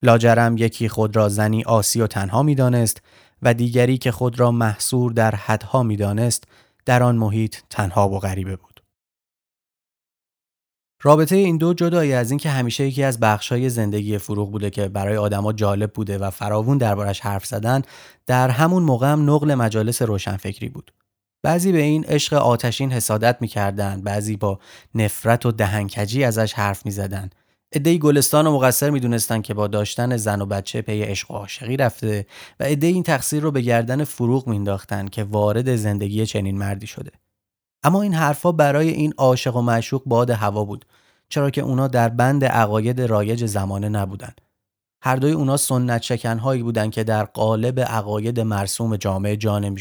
لاجرم 0.03 0.57
یکی 0.57 0.89
خود 0.89 1.15
را 1.15 1.29
زنی 1.29 1.63
آسی 1.63 2.01
و 2.01 2.07
تنها 2.07 2.43
می‌دانست 2.43 3.01
و 3.41 3.53
دیگری 3.53 3.97
که 3.97 4.11
خود 4.11 4.39
را 4.39 4.51
محصور 4.51 5.11
در 5.11 5.35
حدها 5.35 5.83
می‌دانست 5.83 6.43
در 6.85 7.03
آن 7.03 7.15
محیط 7.15 7.55
تنها 7.69 8.09
و 8.09 8.19
غریبه 8.19 8.55
بود. 8.55 8.83
رابطه 11.03 11.35
این 11.35 11.57
دو 11.57 11.73
جدایی 11.73 12.13
از 12.13 12.31
اینکه 12.31 12.49
همیشه 12.49 12.87
یکی 12.87 13.03
از 13.03 13.19
بخشهای 13.19 13.69
زندگی 13.69 14.17
فروغ 14.17 14.51
بوده 14.51 14.69
که 14.69 14.87
برای 14.87 15.17
آدما 15.17 15.53
جالب 15.53 15.93
بوده 15.93 16.17
و 16.17 16.29
فراوون 16.29 16.77
دربارش 16.77 17.19
حرف 17.19 17.45
زدن 17.45 17.81
در 18.25 18.49
همون 18.49 18.83
موقع 18.83 19.11
هم 19.11 19.29
نقل 19.29 19.55
مجالس 19.55 20.01
روشنفکری 20.01 20.69
بود. 20.69 20.91
بعضی 21.43 21.71
به 21.71 21.81
این 21.81 22.03
عشق 22.03 22.33
آتشین 22.33 22.91
حسادت 22.91 23.37
می‌کردند 23.41 24.03
بعضی 24.03 24.37
با 24.37 24.59
نفرت 24.95 25.45
و 25.45 25.51
دهنکجی 25.51 26.23
ازش 26.23 26.53
حرف 26.53 26.85
می‌زدند. 26.85 27.35
عدهای 27.73 27.99
گلستان 27.99 28.47
و 28.47 28.55
مقصر 28.55 28.89
می‌دونستند 28.89 29.43
که 29.43 29.53
با 29.53 29.67
داشتن 29.67 30.17
زن 30.17 30.41
و 30.41 30.45
بچه 30.45 30.81
پی 30.81 31.01
عشق 31.01 31.31
و 31.31 31.33
عاشقی 31.33 31.77
رفته 31.77 32.25
و 32.59 32.63
عده 32.63 32.87
این 32.87 33.03
تقصیر 33.03 33.43
رو 33.43 33.51
به 33.51 33.61
گردن 33.61 34.03
فروغ 34.03 34.47
مینداختند 34.47 35.09
که 35.09 35.23
وارد 35.23 35.75
زندگی 35.75 36.25
چنین 36.25 36.57
مردی 36.57 36.87
شده. 36.87 37.11
اما 37.83 38.01
این 38.01 38.13
حرفها 38.13 38.51
برای 38.51 38.89
این 38.89 39.13
عاشق 39.17 39.55
و 39.55 39.61
معشوق 39.61 40.03
باد 40.05 40.29
هوا 40.29 40.63
بود 40.63 40.85
چرا 41.29 41.49
که 41.49 41.61
اونا 41.61 41.87
در 41.87 42.09
بند 42.09 42.45
عقاید 42.45 43.01
رایج 43.01 43.45
زمانه 43.45 43.89
نبودند. 43.89 44.41
هر 45.01 45.15
دوی 45.15 45.31
اونا 45.31 45.57
سنت 45.57 46.01
شکنهایی 46.01 46.63
بودند 46.63 46.91
که 46.91 47.03
در 47.03 47.23
قالب 47.23 47.79
عقاید 47.79 48.39
مرسوم 48.39 48.95
جامعه 48.95 49.35
جا 49.35 49.59
نمی 49.59 49.79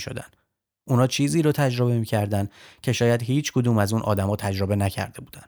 اونا 0.89 1.07
چیزی 1.07 1.43
رو 1.43 1.53
تجربه 1.53 1.99
می‌کردن 1.99 2.49
که 2.83 2.93
شاید 2.93 3.23
هیچ 3.23 3.53
کدوم 3.53 3.79
از 3.79 3.93
اون 3.93 4.03
آدما 4.03 4.37
تجربه 4.37 4.77
نکرده 4.77 5.21
بودن. 5.21 5.45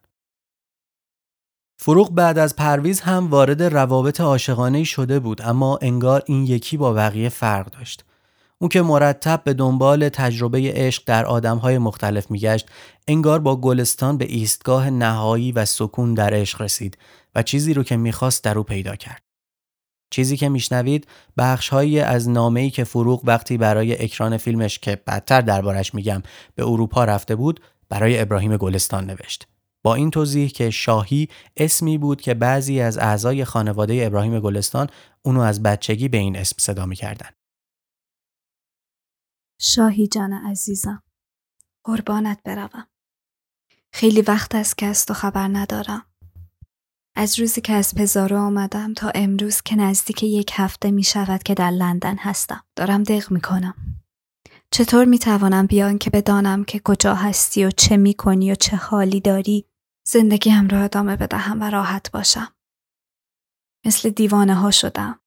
فروغ 1.80 2.14
بعد 2.14 2.38
از 2.38 2.56
پرویز 2.56 3.00
هم 3.00 3.26
وارد 3.30 3.62
روابط 3.62 4.20
عاشقانه 4.20 4.84
شده 4.84 5.18
بود 5.18 5.42
اما 5.42 5.78
انگار 5.82 6.22
این 6.26 6.46
یکی 6.46 6.76
با 6.76 6.92
بقیه 6.92 7.28
فرق 7.28 7.70
داشت. 7.70 8.04
اون 8.58 8.68
که 8.68 8.82
مرتب 8.82 9.42
به 9.44 9.54
دنبال 9.54 10.08
تجربه 10.08 10.72
عشق 10.74 11.02
در 11.06 11.26
آدمهای 11.26 11.78
مختلف 11.78 12.30
میگشت 12.30 12.68
انگار 13.08 13.38
با 13.38 13.56
گلستان 13.56 14.18
به 14.18 14.24
ایستگاه 14.24 14.90
نهایی 14.90 15.52
و 15.52 15.64
سکون 15.64 16.14
در 16.14 16.34
عشق 16.34 16.62
رسید 16.62 16.98
و 17.34 17.42
چیزی 17.42 17.74
رو 17.74 17.82
که 17.82 17.96
می‌خواست 17.96 18.44
در 18.44 18.58
او 18.58 18.64
پیدا 18.64 18.96
کرد. 18.96 19.27
چیزی 20.10 20.36
که 20.36 20.48
میشنوید 20.48 21.06
بخشهایی 21.38 22.00
از 22.00 22.28
نامه‌ای 22.28 22.70
که 22.70 22.84
فروغ 22.84 23.22
وقتی 23.24 23.58
برای 23.58 24.02
اکران 24.04 24.36
فیلمش 24.36 24.78
که 24.78 25.02
بدتر 25.06 25.40
دربارش 25.40 25.94
میگم 25.94 26.22
به 26.54 26.66
اروپا 26.66 27.04
رفته 27.04 27.36
بود 27.36 27.60
برای 27.88 28.20
ابراهیم 28.20 28.56
گلستان 28.56 29.10
نوشت. 29.10 29.48
با 29.82 29.94
این 29.94 30.10
توضیح 30.10 30.48
که 30.48 30.70
شاهی 30.70 31.28
اسمی 31.56 31.98
بود 31.98 32.20
که 32.20 32.34
بعضی 32.34 32.80
از 32.80 32.98
اعضای 32.98 33.44
خانواده 33.44 34.06
ابراهیم 34.06 34.40
گلستان 34.40 34.86
اونو 35.22 35.40
از 35.40 35.62
بچگی 35.62 36.08
به 36.08 36.18
این 36.18 36.36
اسم 36.36 36.56
صدا 36.58 36.86
می‌کردن. 36.86 37.30
شاهی 39.60 40.06
جان 40.06 40.32
عزیزم 40.32 41.02
قربانت 41.84 42.42
بروم 42.44 42.86
خیلی 43.92 44.22
وقت 44.22 44.54
است 44.54 44.78
که 44.78 44.86
از 44.86 45.06
تو 45.06 45.14
خبر 45.14 45.48
ندارم 45.48 46.04
از 47.20 47.38
روزی 47.38 47.60
که 47.60 47.72
از 47.72 47.94
پزارو 47.94 48.38
آمدم 48.38 48.94
تا 48.94 49.10
امروز 49.14 49.62
که 49.62 49.76
نزدیک 49.76 50.22
یک 50.22 50.50
هفته 50.54 50.90
می 50.90 51.02
شود 51.02 51.42
که 51.42 51.54
در 51.54 51.70
لندن 51.70 52.16
هستم. 52.16 52.64
دارم 52.76 53.02
دق 53.02 53.30
می 53.30 53.40
کنم. 53.40 53.74
چطور 54.70 55.04
می 55.04 55.18
توانم 55.18 55.66
بیان 55.66 55.98
که 55.98 56.10
بدانم 56.10 56.64
که 56.64 56.80
کجا 56.84 57.14
هستی 57.14 57.64
و 57.64 57.70
چه 57.70 57.96
می 57.96 58.14
کنی 58.14 58.52
و 58.52 58.54
چه 58.54 58.76
حالی 58.76 59.20
داری؟ 59.20 59.66
زندگی 60.06 60.50
هم 60.50 60.68
را 60.68 60.82
ادامه 60.82 61.16
بدهم 61.16 61.60
و 61.60 61.70
راحت 61.70 62.10
باشم. 62.10 62.48
مثل 63.86 64.10
دیوانه 64.10 64.54
ها 64.54 64.70
شدم. 64.70 65.20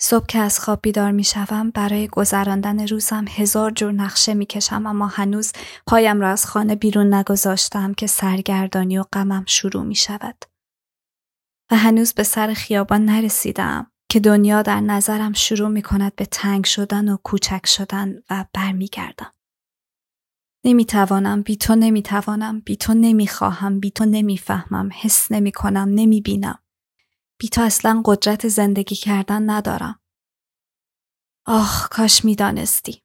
صبح 0.00 0.26
که 0.26 0.38
از 0.38 0.60
خواب 0.60 0.78
بیدار 0.82 1.10
می 1.10 1.24
شوم 1.24 1.70
برای 1.70 2.08
گذراندن 2.08 2.86
روزم 2.86 3.24
هزار 3.28 3.70
جور 3.70 3.92
نقشه 3.92 4.34
می 4.34 4.46
کشم 4.46 4.86
اما 4.86 5.06
هنوز 5.06 5.52
پایم 5.86 6.20
را 6.20 6.30
از 6.30 6.46
خانه 6.46 6.74
بیرون 6.74 7.14
نگذاشتم 7.14 7.94
که 7.94 8.06
سرگردانی 8.06 8.98
و 8.98 9.04
غمم 9.12 9.44
شروع 9.46 9.82
می 9.82 9.94
شود. 9.94 10.51
و 11.72 11.74
هنوز 11.74 12.12
به 12.12 12.22
سر 12.22 12.54
خیابان 12.54 13.04
نرسیدم 13.04 13.92
که 14.08 14.20
دنیا 14.20 14.62
در 14.62 14.80
نظرم 14.80 15.32
شروع 15.32 15.68
می 15.68 15.82
کند 15.82 16.16
به 16.16 16.26
تنگ 16.26 16.64
شدن 16.64 17.08
و 17.08 17.16
کوچک 17.16 17.66
شدن 17.66 18.22
و 18.30 18.44
برمیگردم. 18.54 19.32
نمی 20.64 20.84
توانم 20.84 21.42
بی 21.42 21.56
تو 21.56 21.74
نمی 21.74 22.02
توانم 22.02 22.60
بی 22.60 22.76
تو 22.76 22.94
نمی 22.94 23.26
خواهم 23.26 23.80
بی 23.80 23.90
تو 23.90 24.04
نمی 24.04 24.38
فهمم 24.38 24.90
حس 25.00 25.32
نمی 25.32 25.52
کنم 25.52 25.88
نمی 25.94 26.20
بینم. 26.20 26.58
بی 27.38 27.48
تو 27.48 27.62
اصلا 27.62 28.02
قدرت 28.04 28.48
زندگی 28.48 28.94
کردن 28.94 29.50
ندارم. 29.50 30.00
آخ 31.46 31.88
کاش 31.88 32.24
می 32.24 32.36
دانستی. 32.36 33.02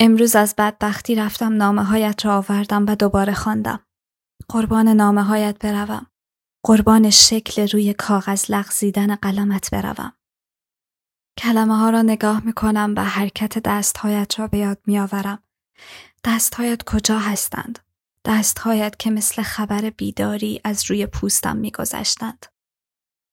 امروز 0.00 0.36
از 0.36 0.54
بدبختی 0.58 1.14
رفتم 1.14 1.52
نامه 1.52 1.84
هایت 1.84 2.26
را 2.26 2.36
آوردم 2.36 2.86
و 2.88 2.94
دوباره 2.94 3.34
خواندم. 3.34 3.86
قربان 4.48 4.88
نامه 4.88 5.22
هایت 5.22 5.58
بروم. 5.58 6.06
قربان 6.68 7.10
شکل 7.10 7.68
روی 7.68 7.94
کاغذ 7.94 8.50
لغزیدن 8.50 9.14
قلمت 9.14 9.70
بروم. 9.70 10.12
کلمه 11.38 11.76
ها 11.76 11.90
را 11.90 12.02
نگاه 12.02 12.44
می 12.44 12.52
کنم 12.52 12.94
و 12.96 13.04
حرکت 13.04 13.58
دستهایت 13.58 14.38
را 14.38 14.46
به 14.46 14.58
یاد 14.58 14.78
می 14.86 14.98
آورم. 14.98 15.42
دستهایت 16.24 16.82
کجا 16.82 17.18
هستند؟ 17.18 17.78
دستهایت 18.24 18.96
که 18.98 19.10
مثل 19.10 19.42
خبر 19.42 19.90
بیداری 19.90 20.60
از 20.64 20.90
روی 20.90 21.06
پوستم 21.06 21.56
می 21.56 21.70
گذشتند. 21.70 22.46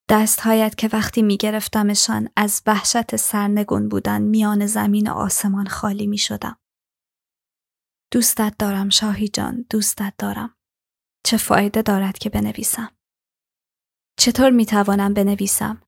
دستهایت 0.10 0.76
که 0.76 0.90
وقتی 0.94 1.22
می 1.22 1.38
گرفتمشان 1.38 2.30
از 2.36 2.62
وحشت 2.66 3.16
سرنگون 3.16 3.90
بودن 3.90 4.22
میان 4.22 4.66
زمین 4.66 5.12
و 5.12 5.14
آسمان 5.14 5.68
خالی 5.68 6.08
می 6.08 6.18
شدم. 6.18 6.58
دوستت 8.12 8.56
دارم 8.60 8.90
شاهی 8.90 9.28
جان 9.28 9.66
دوستت 9.70 10.14
دارم. 10.18 10.56
چه 11.24 11.38
فایده 11.38 11.82
دارد 11.82 12.18
که 12.18 12.30
بنویسم؟ 12.30 12.90
چطور 14.18 14.50
می 14.50 14.66
توانم 14.66 15.14
بنویسم؟ 15.14 15.82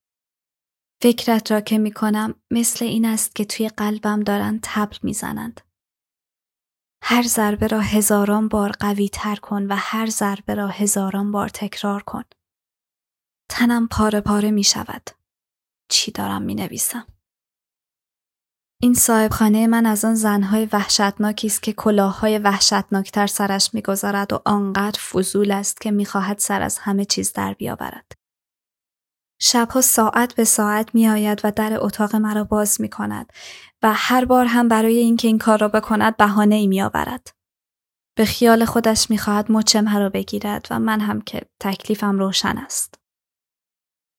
فکرت 1.01 1.51
را 1.51 1.61
که 1.61 1.78
می 1.78 1.91
کنم 1.91 2.36
مثل 2.51 2.86
این 2.86 3.05
است 3.05 3.36
که 3.36 3.45
توی 3.45 3.69
قلبم 3.69 4.23
دارند 4.23 4.59
تبل 4.63 4.97
می 5.03 5.13
زنند. 5.13 5.61
هر 7.03 7.23
ضربه 7.23 7.67
را 7.67 7.80
هزاران 7.80 8.47
بار 8.47 8.71
قوی 8.71 9.09
تر 9.09 9.36
کن 9.36 9.67
و 9.71 9.76
هر 9.78 10.05
ضربه 10.05 10.53
را 10.53 10.67
هزاران 10.67 11.32
بار 11.32 11.49
تکرار 11.49 12.03
کن. 12.03 12.23
تنم 13.49 13.88
پاره 13.88 14.21
پاره 14.21 14.51
می 14.51 14.63
شود. 14.63 15.09
چی 15.89 16.11
دارم 16.11 16.41
می 16.41 16.55
نویسم؟ 16.55 17.14
این 18.82 18.93
صاحب 18.93 19.32
خانه 19.32 19.67
من 19.67 19.86
از 19.86 20.05
آن 20.05 20.15
زنهای 20.15 20.69
وحشتناکی 20.73 21.47
است 21.47 21.63
که 21.63 21.73
کلاههای 21.73 22.38
وحشتناکتر 22.38 23.28
سرش 23.28 23.73
می‌گذارد 23.73 24.34
و 24.34 24.41
آنقدر 24.45 24.99
فضول 24.99 25.51
است 25.51 25.82
که 25.82 25.91
می‌خواهد 25.91 26.39
سر 26.39 26.61
از 26.61 26.78
همه 26.78 27.05
چیز 27.05 27.34
در 27.34 27.53
بیاورد. 27.53 28.11
شبها 29.41 29.82
ساعت 29.82 30.36
به 30.36 30.43
ساعت 30.43 30.95
می 30.95 31.09
آید 31.09 31.41
و 31.43 31.51
در 31.51 31.78
اتاق 31.82 32.15
مرا 32.15 32.43
باز 32.43 32.82
می 32.82 32.89
کند 32.89 33.34
و 33.84 33.93
هر 33.93 34.26
بار 34.26 34.45
هم 34.45 34.67
برای 34.67 34.97
اینکه 34.97 35.28
این 35.28 35.38
کار 35.38 35.59
را 35.59 35.67
بکند 35.67 36.17
بهانه 36.17 36.55
ای 36.55 36.67
می. 36.67 36.89
به 38.17 38.26
خیال 38.26 38.65
خودش 38.65 39.09
می 39.09 39.17
خواهد 39.17 39.51
مچ 39.51 39.76
مرا 39.76 40.09
بگیرد 40.09 40.67
و 40.71 40.80
من 40.80 40.99
هم 40.99 41.21
که 41.21 41.41
تکلیفم 41.59 42.19
روشن 42.19 42.57
است. 42.57 43.05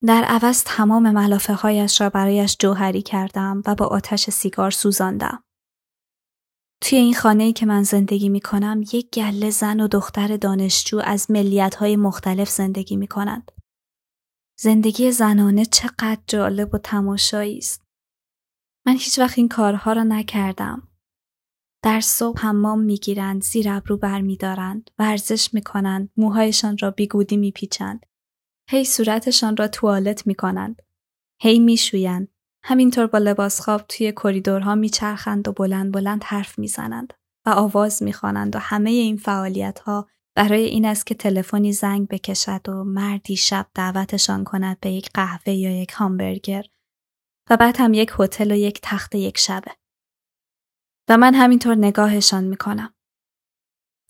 در 0.04 0.24
عوض 0.24 0.64
تمام 0.64 1.10
ملافه 1.10 1.54
هایش 1.54 2.00
را 2.00 2.10
برایش 2.10 2.56
جوهری 2.60 3.02
کردم 3.02 3.62
و 3.66 3.74
با 3.74 3.86
آتش 3.86 4.30
سیگار 4.30 4.70
سوزاندم. 4.70 5.42
توی 6.80 6.98
این 6.98 7.14
خانه 7.14 7.44
ای 7.44 7.52
که 7.52 7.66
من 7.66 7.82
زندگی 7.82 8.28
می 8.28 8.40
کنم 8.40 8.82
یک 8.92 9.10
گله 9.10 9.50
زن 9.50 9.80
و 9.80 9.88
دختر 9.88 10.36
دانشجو 10.36 11.00
از 11.04 11.30
ملیت 11.30 11.74
های 11.74 11.96
مختلف 11.96 12.50
زندگی 12.50 12.96
می 12.96 13.06
کنند. 13.06 13.52
زندگی 14.58 15.12
زنانه 15.12 15.64
چقدر 15.64 16.18
جالب 16.26 16.74
و 16.74 16.78
تماشایی 16.78 17.58
است. 17.58 17.82
من 18.86 18.92
هیچ 18.92 19.18
وقت 19.18 19.38
این 19.38 19.48
کارها 19.48 19.92
را 19.92 20.02
نکردم. 20.02 20.88
در 21.82 22.00
صبح 22.00 22.40
حمام 22.40 22.80
می‌گیرند، 22.80 23.42
زیر 23.42 23.70
ابرو 23.70 23.96
برمیدارند، 23.96 24.90
ورزش 24.98 25.54
می‌کنند، 25.54 26.10
موهایشان 26.16 26.78
را 26.78 26.90
بیگودی 26.90 27.36
میپیچند، 27.36 28.06
هی 28.70 28.84
صورتشان 28.84 29.56
را 29.56 29.68
توالت 29.68 30.26
می 30.26 30.34
کنند. 30.34 30.82
هی 31.42 31.58
می 31.58 31.76
شویند. 31.76 32.28
همینطور 32.62 33.06
با 33.06 33.18
لباس 33.18 33.60
خواب 33.60 33.82
توی 33.88 34.12
کریدورها 34.12 34.74
میچرخند 34.74 35.48
و 35.48 35.52
بلند 35.52 35.92
بلند 35.92 36.24
حرف 36.24 36.58
می‌زنند 36.58 37.14
و 37.46 37.50
آواز 37.50 38.02
می‌خوانند 38.02 38.56
و 38.56 38.58
همه 38.58 38.90
این 38.90 39.16
فعالیت 39.16 39.78
ها 39.78 40.08
برای 40.34 40.64
این 40.64 40.84
است 40.84 41.06
که 41.06 41.14
تلفنی 41.14 41.72
زنگ 41.72 42.08
بکشد 42.08 42.68
و 42.68 42.84
مردی 42.84 43.36
شب 43.36 43.66
دعوتشان 43.74 44.44
کند 44.44 44.80
به 44.80 44.90
یک 44.90 45.10
قهوه 45.14 45.52
یا 45.52 45.82
یک 45.82 45.90
هامبرگر 45.90 46.64
و 47.50 47.56
بعد 47.56 47.76
هم 47.78 47.94
یک 47.94 48.12
هتل 48.18 48.50
و 48.50 48.54
یک 48.54 48.80
تخت 48.82 49.14
یک 49.14 49.38
شبه. 49.38 49.70
و 51.08 51.16
من 51.16 51.34
همینطور 51.34 51.74
نگاهشان 51.74 52.44
می‌کنم. 52.44 52.94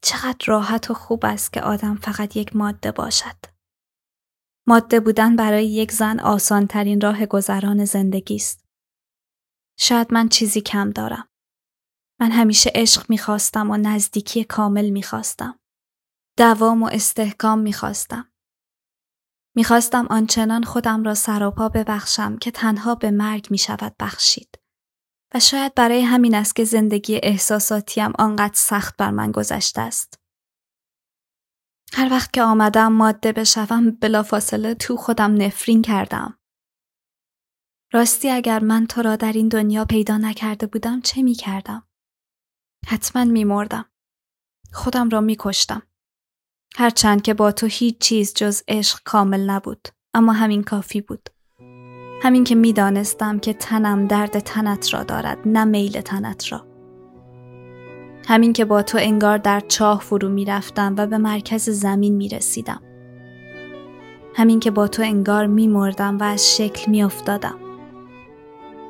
چقدر 0.02 0.46
راحت 0.46 0.90
و 0.90 0.94
خوب 0.94 1.24
است 1.24 1.52
که 1.52 1.62
آدم 1.62 1.94
فقط 1.94 2.36
یک 2.36 2.56
ماده 2.56 2.92
باشد. 2.92 3.55
ماده 4.68 5.00
بودن 5.00 5.36
برای 5.36 5.66
یک 5.66 5.92
زن 5.92 6.20
آسان 6.20 6.66
ترین 6.66 7.00
راه 7.00 7.26
گذران 7.26 7.84
زندگی 7.84 8.36
است. 8.36 8.64
شاید 9.78 10.14
من 10.14 10.28
چیزی 10.28 10.60
کم 10.60 10.90
دارم. 10.90 11.28
من 12.20 12.30
همیشه 12.30 12.70
عشق 12.74 13.10
می‌خواستم 13.10 13.70
و 13.70 13.76
نزدیکی 13.76 14.44
کامل 14.44 14.90
می‌خواستم. 14.90 15.58
دوام 16.38 16.82
و 16.82 16.86
استحکام 16.92 17.58
می‌خواستم. 17.58 18.32
می‌خواستم 19.56 20.06
آنچنان 20.06 20.62
خودم 20.62 21.04
را 21.04 21.14
سراپا 21.14 21.68
ببخشم 21.68 22.38
که 22.38 22.50
تنها 22.50 22.94
به 22.94 23.10
مرگ 23.10 23.46
می‌شود 23.50 23.94
بخشید. 24.00 24.58
و 25.34 25.40
شاید 25.40 25.74
برای 25.74 26.02
همین 26.02 26.34
است 26.34 26.56
که 26.56 26.64
زندگی 26.64 27.20
احساساتیم 27.22 28.12
آنقدر 28.18 28.54
سخت 28.56 28.96
بر 28.96 29.10
من 29.10 29.32
گذشته 29.32 29.80
است. 29.80 30.20
هر 31.92 32.08
وقت 32.10 32.32
که 32.32 32.42
آمدم 32.42 32.92
ماده 32.92 33.32
بشوم 33.32 33.90
بلافاصله 33.90 34.74
تو 34.74 34.96
خودم 34.96 35.34
نفرین 35.42 35.82
کردم. 35.82 36.38
راستی 37.92 38.30
اگر 38.30 38.58
من 38.58 38.86
تو 38.86 39.02
را 39.02 39.16
در 39.16 39.32
این 39.32 39.48
دنیا 39.48 39.84
پیدا 39.84 40.18
نکرده 40.18 40.66
بودم 40.66 41.00
چه 41.00 41.22
می 41.22 41.34
کردم؟ 41.34 41.88
حتما 42.86 43.24
می 43.24 43.44
مردم. 43.44 43.84
خودم 44.72 45.08
را 45.08 45.20
می 45.20 45.36
کشتم. 45.38 45.82
هرچند 46.76 47.22
که 47.22 47.34
با 47.34 47.52
تو 47.52 47.66
هیچ 47.66 47.98
چیز 47.98 48.34
جز 48.34 48.62
عشق 48.68 49.00
کامل 49.04 49.50
نبود 49.50 49.88
اما 50.14 50.32
همین 50.32 50.62
کافی 50.62 51.00
بود. 51.00 51.28
همین 52.22 52.44
که 52.44 52.54
می‌دانستم 52.54 53.38
که 53.38 53.52
تنم 53.52 54.06
درد 54.06 54.38
تنت 54.38 54.94
را 54.94 55.02
دارد 55.02 55.38
نه 55.46 55.64
میل 55.64 56.00
تنت 56.00 56.52
را. 56.52 56.75
همین 58.26 58.52
که 58.52 58.64
با 58.64 58.82
تو 58.82 58.98
انگار 59.00 59.38
در 59.38 59.60
چاه 59.60 60.00
فرو 60.00 60.28
می 60.28 60.44
رفتم 60.44 60.94
و 60.98 61.06
به 61.06 61.18
مرکز 61.18 61.70
زمین 61.70 62.14
می 62.14 62.28
رسیدم. 62.28 62.80
همین 64.34 64.60
که 64.60 64.70
با 64.70 64.88
تو 64.88 65.02
انگار 65.02 65.46
می 65.46 65.68
مردم 65.68 66.18
و 66.18 66.22
از 66.22 66.56
شکل 66.56 66.90
می 66.90 67.02
افتادم. 67.02 67.58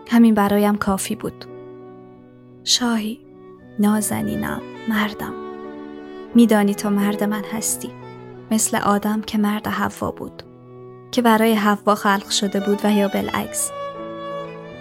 همین 0.08 0.34
برایم 0.34 0.76
کافی 0.76 1.14
بود. 1.14 1.44
شاهی، 2.64 3.20
نازنینم، 3.78 4.60
مردم. 4.88 5.34
میدانی 6.34 6.74
تو 6.74 6.90
مرد 6.90 7.24
من 7.24 7.44
هستی. 7.52 7.90
مثل 8.50 8.76
آدم 8.76 9.20
که 9.20 9.38
مرد 9.38 9.66
حوا 9.66 10.10
بود. 10.10 10.42
که 11.10 11.22
برای 11.22 11.54
حوا 11.54 11.94
خلق 11.94 12.30
شده 12.30 12.60
بود 12.60 12.80
و 12.84 12.92
یا 12.92 13.08
بالعکس. 13.08 13.70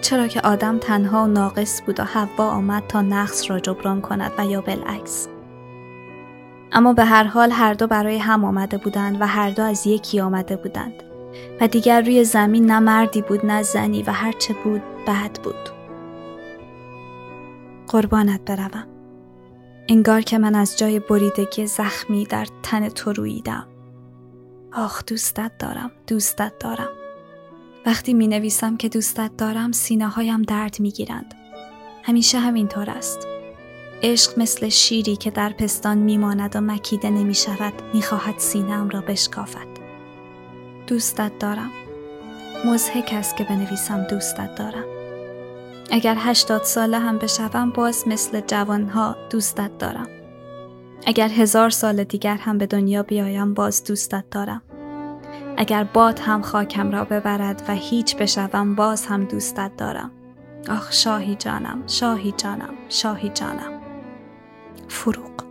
چرا 0.06 0.28
که 0.28 0.42
آدم 0.42 0.78
تنها 0.78 1.24
و 1.24 1.28
ناقص 1.28 1.82
بود 1.86 2.00
و 2.00 2.04
حوا 2.04 2.50
آمد 2.50 2.88
تا 2.88 3.02
نقص 3.02 3.52
را 3.52 3.60
جبران 3.60 4.02
کند 4.02 4.32
و 4.38 4.46
یا 4.46 4.62
بالعکس. 4.62 5.28
اما 6.72 6.94
به 6.94 7.06
هر 7.06 7.24
حال 7.24 7.52
هر 7.52 7.74
دو 7.74 7.88
برای 7.88 8.18
هم 8.18 8.46
آمده 8.46 8.78
بودند 8.78 9.22
و 9.22 9.28
هر 9.28 9.50
دو 9.50 9.64
از 9.64 9.88
یکی 9.88 10.20
آمده 10.20 10.56
بودند 10.56 11.04
و 11.62 11.68
دیگر 11.68 12.02
روی 12.02 12.24
زمین 12.24 12.66
نه 12.66 12.80
مردی 12.80 13.22
بود 13.22 13.46
نه 13.46 13.64
زنی 13.64 14.04
و 14.04 14.12
هرچه 14.12 14.56
بود 14.64 14.82
بد 15.08 15.40
بود. 15.44 15.70
قربانت 17.88 18.42
بروم. 18.46 18.88
انگار 19.88 20.22
که 20.22 20.38
من 20.38 20.56
از 20.56 20.78
جای 20.78 21.00
بریدگی 21.00 21.68
زخمی 21.68 22.26
در 22.26 22.48
تن 22.64 22.90
تو 22.90 23.14
رویدم. 23.14 23.68
آخ 24.74 25.06
دوستت 25.06 25.52
دارم، 25.60 25.92
دوستت 26.08 26.54
دارم. 26.60 27.05
وقتی 27.86 28.14
می 28.14 28.28
نویسم 28.28 28.78
که 28.78 28.90
دوستت 28.90 29.32
دارم 29.38 29.72
سینه 29.72 30.08
هایم 30.08 30.42
درد 30.42 30.80
می 30.80 30.92
گیرند. 30.92 31.36
همیشه 32.04 32.40
همینطور 32.40 32.90
است. 32.90 33.28
عشق 34.04 34.40
مثل 34.40 34.70
شیری 34.70 35.16
که 35.16 35.32
در 35.32 35.50
پستان 35.50 35.98
میماند 35.98 36.56
و 36.56 36.62
مکیده 36.62 37.10
نمی 37.10 37.36
شود 37.36 37.74
می 37.94 38.02
خواهد 38.02 38.40
سینم 38.40 38.90
را 38.90 39.02
بشکافد. 39.02 39.68
دوستت 40.88 41.32
دارم. 41.40 41.72
مزهک 42.66 43.10
است 43.14 43.38
که 43.38 43.44
بنویسم 43.44 44.08
دوستت 44.10 44.56
دارم. 44.56 44.86
اگر 45.92 46.16
هشتاد 46.20 46.64
ساله 46.64 47.00
هم 47.00 47.18
بشوم 47.18 47.70
باز 47.70 48.08
مثل 48.08 48.42
جوانها 48.48 49.16
دوستت 49.30 49.78
دارم. 49.78 50.08
اگر 51.06 51.30
هزار 51.30 51.70
سال 51.70 52.04
دیگر 52.04 52.36
هم 52.36 52.58
به 52.58 52.66
دنیا 52.66 53.04
بیایم 53.04 53.54
باز 53.54 53.84
دوستت 53.84 54.24
دارم. 54.32 54.62
اگر 55.58 55.84
باد 55.84 56.20
هم 56.20 56.42
خاکم 56.42 56.92
را 56.92 57.06
ببرد 57.06 57.64
و 57.68 57.74
هیچ 57.74 58.18
بشوم 58.18 58.76
باز 58.76 59.06
هم 59.06 59.24
دوستت 59.24 59.72
دارم. 59.78 60.12
آخ 60.70 60.92
شاهی 60.92 61.36
جانم، 61.36 61.84
شاهی 61.88 62.32
جانم، 62.38 62.74
شاهی 62.90 63.30
جانم. 63.30 63.82
فروغ 64.88 65.45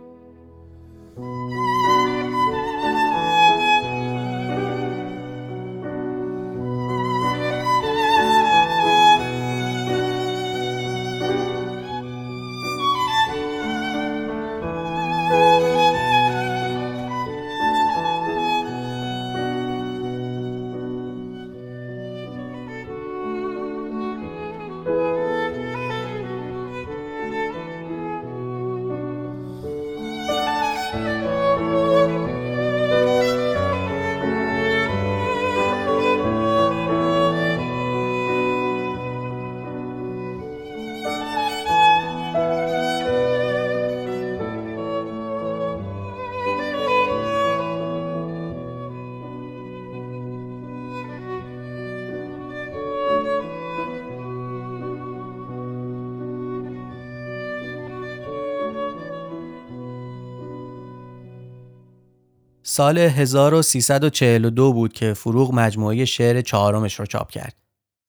سال 62.75 62.97
1342 62.97 64.73
بود 64.73 64.93
که 64.93 65.13
فروغ 65.13 65.53
مجموعه 65.53 66.05
شعر 66.05 66.41
چهارمش 66.41 66.99
رو 66.99 67.05
چاپ 67.05 67.31
کرد. 67.31 67.55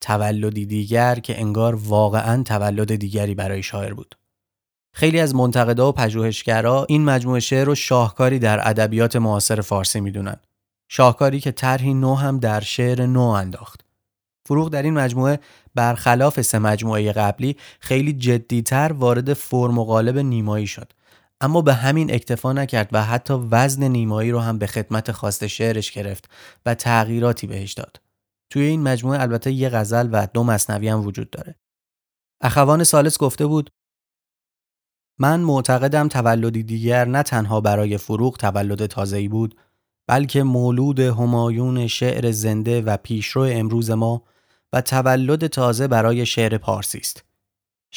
تولدی 0.01 0.67
دیگر 0.67 1.15
که 1.15 1.41
انگار 1.41 1.75
واقعا 1.75 2.43
تولد 2.43 2.95
دیگری 2.95 3.35
برای 3.35 3.63
شاعر 3.63 3.95
بود. 3.95 4.15
خیلی 4.95 5.21
از 5.21 5.35
منتقدا 5.35 5.89
و 5.89 5.93
پژوهشگرا 5.93 6.87
این 6.89 7.05
مجموعه 7.05 7.41
شعر 7.41 7.65
رو 7.65 7.75
شاهکاری 7.75 8.39
در 8.39 8.69
ادبیات 8.69 9.17
معاصر 9.17 9.61
فارسی 9.61 10.01
می‌دونن. 10.01 10.37
شاهکاری 10.89 11.41
که 11.41 11.53
طرحی 11.53 11.95
نو 11.95 12.15
هم 12.15 12.39
در 12.39 12.61
شعر 12.61 13.07
نو 13.07 13.21
انداخت. 13.21 13.85
فروغ 14.49 14.69
در 14.69 14.83
این 14.83 14.95
مجموعه 14.95 15.41
برخلاف 15.75 16.41
سه 16.41 16.59
مجموعه 16.59 17.13
قبلی 17.13 17.57
خیلی 17.81 18.13
جدیتر 18.13 18.93
وارد 18.93 19.33
فرم 19.33 19.79
و 19.79 19.85
قالب 19.85 20.19
نیمایی 20.19 20.67
شد 20.67 20.93
اما 21.41 21.63
به 21.63 21.75
همین 21.75 22.15
اکتفا 22.15 22.53
نکرد 22.53 22.89
و 22.93 23.05
حتی 23.05 23.35
وزن 23.51 23.85
نیمایی 23.85 24.31
رو 24.31 24.41
هم 24.41 24.59
به 24.59 24.67
خدمت 24.67 25.13
خواست 25.13 25.47
شعرش 25.47 25.93
گرفت 25.93 26.31
و 26.67 26.75
تغییراتی 26.75 27.47
بهش 27.47 27.73
داد. 27.73 28.01
توی 28.51 28.63
این 28.63 28.83
مجموعه 28.83 29.21
البته 29.21 29.53
یه 29.53 29.69
غزل 29.69 30.09
و 30.13 30.27
دو 30.35 30.45
مصنوی 30.45 30.89
هم 30.89 31.07
وجود 31.07 31.31
داره. 31.31 31.55
اخوان 32.41 32.85
سالس 32.85 33.19
گفته 33.19 33.47
بود 33.47 33.71
من 35.19 35.41
معتقدم 35.41 36.09
تولدی 36.09 36.63
دیگر 36.63 37.05
نه 37.05 37.23
تنها 37.23 37.61
برای 37.61 37.99
فروغ 37.99 38.37
تولد 38.37 38.87
تازه‌ای 38.87 39.29
بود 39.29 39.61
بلکه 40.09 40.43
مولود 40.43 41.01
همایون 41.01 41.87
شعر 41.87 42.31
زنده 42.31 42.83
و 42.83 42.97
پیشرو 42.97 43.43
امروز 43.43 43.91
ما 43.91 44.23
و 44.73 44.81
تولد 44.81 45.47
تازه 45.47 45.89
برای 45.89 46.27
شعر 46.27 46.59
پارسی 46.59 46.99
است. 46.99 47.26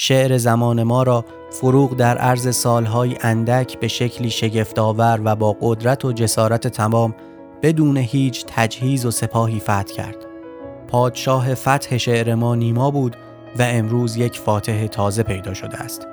شعر 0.02 0.38
زمان 0.38 0.84
ما 0.84 1.04
را 1.04 1.26
فروغ 1.52 1.96
در 1.96 2.18
عرض 2.18 2.56
سالهای 2.56 3.18
اندک 3.22 3.80
به 3.80 3.88
شکلی 3.88 4.30
شگفتآور 4.30 5.22
و 5.24 5.36
با 5.36 5.58
قدرت 5.62 6.06
و 6.06 6.14
جسارت 6.14 6.68
تمام 6.68 7.16
بدون 7.62 7.98
هیچ 7.98 8.46
تجهیز 8.48 9.06
و 9.06 9.12
سپاهی 9.12 9.60
فتح 9.60 9.84
کرد. 9.84 10.16
پادشاه 10.88 11.56
فتح 11.56 11.98
شعر 11.98 12.36
ما 12.36 12.56
نیما 12.56 12.92
بود 12.92 13.16
و 13.60 13.62
امروز 13.62 14.18
یک 14.18 14.40
فاتح 14.40 14.88
تازه 14.88 15.24
پیدا 15.24 15.54
شده 15.54 15.78
است. 15.78 16.08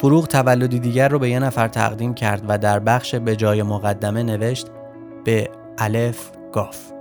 فروغ 0.00 0.26
تولدی 0.26 0.78
دیگر 0.78 1.08
رو 1.08 1.18
به 1.18 1.30
یه 1.30 1.38
نفر 1.38 1.68
تقدیم 1.68 2.14
کرد 2.14 2.42
و 2.48 2.58
در 2.58 2.78
بخش 2.78 3.14
به 3.14 3.36
جای 3.36 3.62
مقدمه 3.62 4.22
نوشت 4.22 4.66
به 5.24 5.50
الف 5.78 6.30
گاف. 6.52 6.91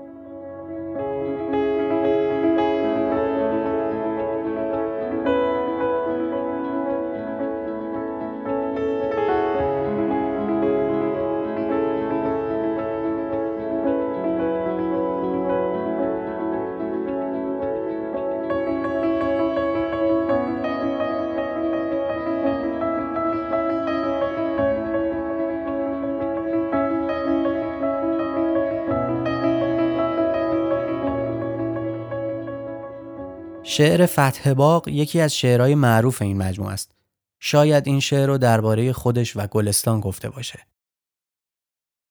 شعر 33.71 34.05
فتح 34.05 34.53
باغ 34.53 34.87
یکی 34.87 35.21
از 35.21 35.35
شعرهای 35.35 35.75
معروف 35.75 36.21
این 36.21 36.37
مجموعه 36.37 36.73
است. 36.73 36.91
شاید 37.39 37.87
این 37.87 37.99
شعر 37.99 38.27
رو 38.27 38.37
درباره 38.37 38.93
خودش 38.93 39.37
و 39.37 39.47
گلستان 39.47 39.99
گفته 39.99 40.29
باشه. 40.29 40.59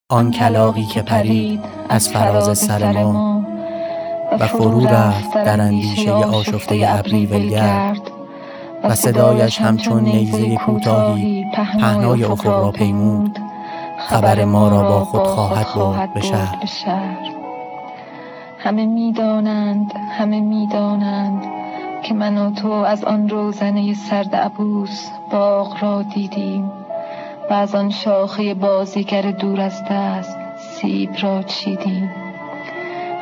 آن 0.08 0.30
کلاقی 0.30 0.84
که 0.84 1.02
پرید 1.02 1.60
از 1.88 2.08
فراز 2.08 2.58
سر 2.58 2.92
ما 2.92 3.46
و 4.40 4.46
فرو 4.46 4.86
رفت 4.86 5.34
در 5.34 5.60
اندیشه 5.60 6.12
آشفته 6.12 6.84
ابری 6.88 7.26
ولگرد 7.26 8.10
و 8.84 8.94
صدایش 8.94 9.58
همچون 9.58 10.04
نیزه 10.04 10.56
کوتاهی 10.56 11.44
پهنای 11.54 12.24
افق 12.24 12.46
را 12.46 12.72
پیمود. 12.72 13.38
خبر 14.08 14.44
ما 14.44 14.68
را 14.68 14.82
با 14.82 15.04
خود 15.04 15.26
خواهد 15.26 15.74
برد 15.74 16.14
به 16.14 16.20
شهر. 16.20 17.39
همه 18.62 18.86
می‌دانند 18.86 19.92
همه 20.18 20.40
می‌دانند 20.40 21.44
که 22.02 22.14
من 22.14 22.38
و 22.38 22.50
تو 22.50 22.70
از 22.70 23.04
آن 23.04 23.28
روزنه 23.28 23.94
سرد 23.94 24.36
عبوس 24.36 25.10
باغ 25.32 25.82
را 25.82 26.02
دیدیم 26.02 26.72
و 27.50 27.54
از 27.54 27.74
آن 27.74 27.90
شاخه 27.90 28.54
بازیگر 28.54 29.22
دور 29.30 29.60
از 29.60 29.82
دست 29.90 30.36
سیب 30.58 31.10
را 31.22 31.42
چیدیم. 31.42 32.10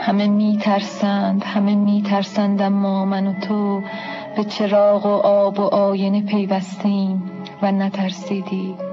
همه 0.00 0.26
می 0.26 0.58
ترسند 0.62 1.44
همه 1.44 1.74
می 1.74 2.02
ترسند 2.02 2.62
اما 2.62 3.04
من 3.04 3.26
و 3.26 3.32
تو 3.32 3.82
به 4.36 4.44
چراغ 4.44 5.06
و 5.06 5.26
آب 5.26 5.60
و 5.60 5.62
آینه 5.62 6.22
پیوستیم 6.22 7.30
و 7.62 7.72
نترسیدیم. 7.72 8.87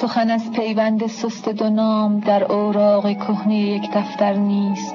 سخن 0.00 0.30
از 0.30 0.50
پیوند 0.52 1.06
سست 1.06 1.48
دو 1.48 1.70
نام 1.70 2.20
در 2.20 2.52
اوراق 2.52 3.12
کهنه 3.12 3.56
یک 3.56 3.90
دفتر 3.94 4.32
نیست. 4.32 4.94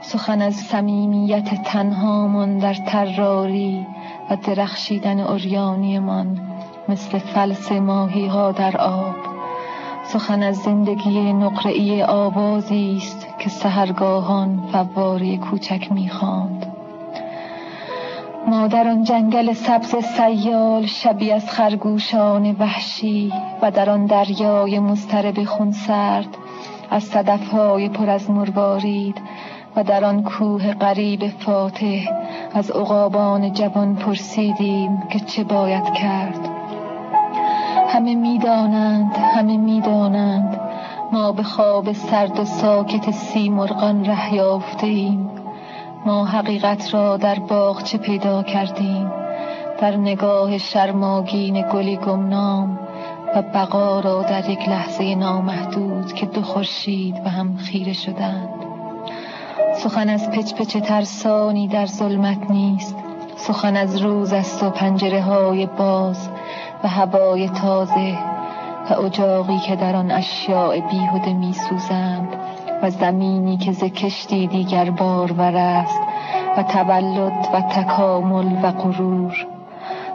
سخن 0.00 0.42
از 0.42 0.54
صمیمیت 0.54 1.62
تنهامان 1.64 2.58
در 2.58 2.74
تراری 2.74 3.86
و 4.30 4.36
درخشیدن 4.36 5.20
اوریانیمان 5.20 6.40
مثل 6.88 7.18
فلس 7.18 7.72
ماهی 7.72 8.26
ها 8.26 8.52
در 8.52 8.76
آب. 8.76 9.16
سخن 10.04 10.42
از 10.42 10.56
زندگی 10.56 11.32
نقره‌ای 11.32 12.02
آوازی 12.02 12.96
است 12.96 13.26
که 13.38 13.48
سهرگاهان 13.48 14.68
فواری 14.72 15.38
کوچک 15.38 15.92
می‌خواند. 15.92 16.79
ما 18.50 18.66
در 18.66 18.88
آن 18.88 19.04
جنگل 19.04 19.52
سبز 19.52 19.94
سیال 19.96 20.86
شبی 20.86 21.32
از 21.32 21.50
خرگوشان 21.50 22.56
وحشی 22.58 23.32
و 23.62 23.70
در 23.70 23.90
آن 23.90 24.06
دریای 24.06 24.78
مضطرب 24.78 25.44
خونسرد 25.44 26.36
از 26.90 27.04
صدفهای 27.04 27.88
پر 27.88 28.10
از 28.10 28.30
مروارید 28.30 29.16
و 29.76 29.84
در 29.84 30.04
آن 30.04 30.22
کوه 30.22 30.72
غریب 30.72 31.28
فاتح 31.28 32.04
از 32.54 32.70
عقابان 32.70 33.52
جوان 33.52 33.96
پرسیدیم 33.96 35.02
که 35.10 35.20
چه 35.20 35.44
باید 35.44 35.92
کرد. 35.92 36.48
همه 37.88 38.14
می‌دانند 38.14 39.12
همه 39.16 39.56
می‌دانند 39.56 40.60
ما 41.12 41.32
به 41.32 41.42
خواب 41.42 41.92
سرد 41.92 42.40
و 42.40 42.44
ساکت 42.44 43.10
سی 43.10 43.48
مرغان 43.48 44.04
ره 44.04 44.34
یافته 44.34 44.86
ما 46.06 46.24
حقیقت 46.24 46.94
را 46.94 47.16
در 47.16 47.38
باغچه 47.38 47.98
پیدا 47.98 48.42
کردیم؟ 48.42 49.12
در 49.80 49.96
نگاه 49.96 50.58
شرماگین 50.58 51.64
گلی 51.72 51.96
گمنام 51.96 52.78
و 53.36 53.42
بقا 53.42 54.00
را 54.00 54.22
در 54.22 54.50
یک 54.50 54.68
لحظه 54.68 55.14
نامحدود 55.14 56.12
که 56.12 56.26
دو 56.26 56.42
خورشید 56.42 57.24
به 57.24 57.30
هم 57.30 57.56
خیره 57.56 57.92
شدند. 57.92 58.48
سخن 59.76 60.08
از 60.08 60.30
پچ 60.30 60.54
پچ 60.54 60.76
ترسانی 60.76 61.68
در 61.68 61.86
ظلمت 61.86 62.50
نیست. 62.50 62.96
سخن 63.36 63.76
از 63.76 63.96
روز 63.96 64.32
است 64.32 64.62
و 64.62 64.70
پنجره 64.70 65.22
های 65.22 65.66
باز 65.66 66.28
و 66.84 66.88
هوای 66.88 67.48
تازه 67.48 68.18
و 68.90 69.00
اجاقی 69.00 69.58
که 69.58 69.76
در 69.76 69.96
آن 69.96 70.10
اشیاء 70.10 70.80
بیهوده 70.80 71.32
می 71.32 71.52
سوزند 71.52 72.09
زمینی 72.90 73.56
که 73.56 73.72
ز 73.72 73.84
کشتی 73.84 74.46
دیگر 74.46 74.90
بار 74.90 75.32
است 75.42 76.00
و 76.56 76.62
تولد 76.62 77.48
و 77.54 77.60
تکامل 77.60 78.64
و 78.64 78.72
غرور. 78.72 79.46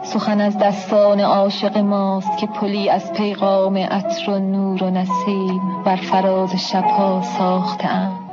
سخن 0.02 0.40
از 0.40 0.58
دستان 0.58 1.20
عاشق 1.20 1.78
ماست 1.78 2.38
که 2.38 2.46
پلی 2.46 2.90
از 2.90 3.12
پیغام 3.12 3.76
عطر 3.76 4.30
و 4.30 4.38
نور 4.38 4.84
و 4.84 4.90
نسیم 4.90 5.82
بر 5.84 5.96
فراز 5.96 6.70
شبها 6.70 7.22
ساختهاند 7.22 8.26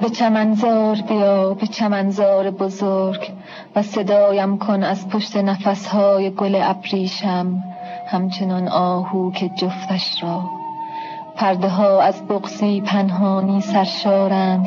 به 0.00 0.10
چمنزار 0.10 0.96
بیا 0.96 1.54
به 1.54 1.66
چمنزار 1.66 2.50
بزرگ 2.50 3.32
و 3.76 3.82
صدایم 3.82 4.58
کن 4.58 4.82
از 4.82 5.08
پشت 5.08 5.36
نفسهای 5.36 6.30
گل 6.30 6.60
ابریشم 6.62 7.62
همچنان 8.06 8.68
آهو 8.68 9.30
که 9.30 9.48
جفتش 9.48 10.22
را 10.22 10.63
پرده 11.36 11.68
ها 11.68 12.00
از 12.02 12.26
بغزی 12.28 12.80
پنهانی 12.80 13.60
سرشارند 13.60 14.66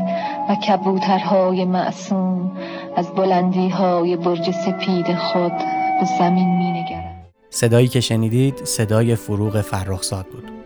و 0.50 0.56
کبوترهای 0.56 1.66
معصوم 1.66 2.52
از 2.96 3.12
بلندی 3.16 3.70
های 3.70 4.16
برج 4.16 4.52
سپید 4.52 5.16
خود 5.16 5.58
به 6.00 6.06
زمین 6.20 6.58
می 6.58 6.72
نگرند. 6.72 7.26
صدایی 7.50 7.88
که 7.88 8.00
شنیدید 8.00 8.66
صدای 8.66 9.16
فروغ 9.16 9.62
فرخزاد 9.62 10.26
بود 10.26 10.57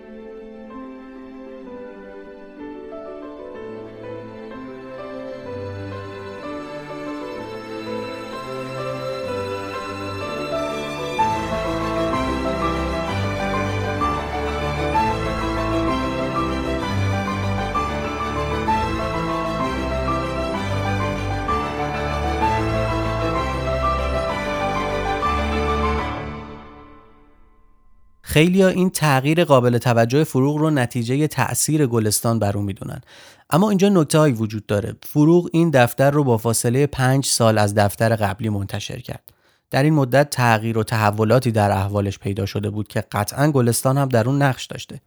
خیلی 28.31 28.61
ها 28.61 28.67
این 28.67 28.89
تغییر 28.89 29.43
قابل 29.43 29.77
توجه 29.77 30.23
فروغ 30.23 30.57
رو 30.57 30.69
نتیجه 30.69 31.27
تأثیر 31.27 31.87
گلستان 31.87 32.39
بر 32.39 32.57
اون 32.57 32.65
می‌دونن. 32.65 33.01
اما 33.49 33.69
اینجا 33.69 33.89
نکته 33.89 34.17
هایی 34.17 34.33
وجود 34.33 34.65
داره. 34.65 34.95
فروغ 35.03 35.49
این 35.53 35.69
دفتر 35.69 36.11
رو 36.11 36.23
با 36.23 36.37
فاصله 36.37 36.87
پنج 36.87 37.25
سال 37.25 37.57
از 37.57 37.75
دفتر 37.75 38.15
قبلی 38.15 38.49
منتشر 38.49 38.99
کرد. 38.99 39.23
در 39.71 39.83
این 39.83 39.93
مدت 39.93 40.29
تغییر 40.29 40.77
و 40.77 40.83
تحولاتی 40.83 41.51
در 41.51 41.71
احوالش 41.71 42.19
پیدا 42.19 42.45
شده 42.45 42.69
بود 42.69 42.87
که 42.87 43.03
قطعا 43.11 43.51
گلستان 43.51 43.97
هم 43.97 44.09
در 44.09 44.27
اون 44.27 44.41
نقش 44.41 44.65
داشته. 44.65 45.01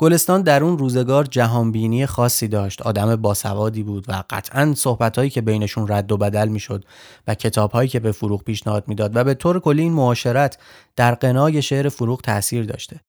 گلستان 0.00 0.42
در 0.42 0.64
اون 0.64 0.78
روزگار 0.78 1.24
جهانبینی 1.24 2.06
خاصی 2.06 2.48
داشت. 2.48 2.82
آدم 2.82 3.16
باسوادی 3.16 3.82
بود 3.82 4.04
و 4.08 4.24
قطعا 4.30 4.74
صحبتهایی 4.76 5.30
که 5.30 5.40
بینشون 5.40 5.88
رد 5.88 6.12
و 6.12 6.16
بدل 6.16 6.48
می‌شد 6.48 6.84
و 7.26 7.34
کتابهایی 7.34 7.88
که 7.88 8.00
به 8.00 8.12
فروغ 8.12 8.44
پیشنهاد 8.44 8.88
می‌داد 8.88 9.16
و 9.16 9.24
به 9.24 9.34
طور 9.34 9.60
کلی 9.60 9.82
این 9.82 9.92
معاشرت 9.92 10.58
در 10.96 11.14
قنای 11.14 11.62
شعر 11.62 11.88
فروغ 11.88 12.20
تاثیر 12.20 12.64
داشته. 12.64 13.00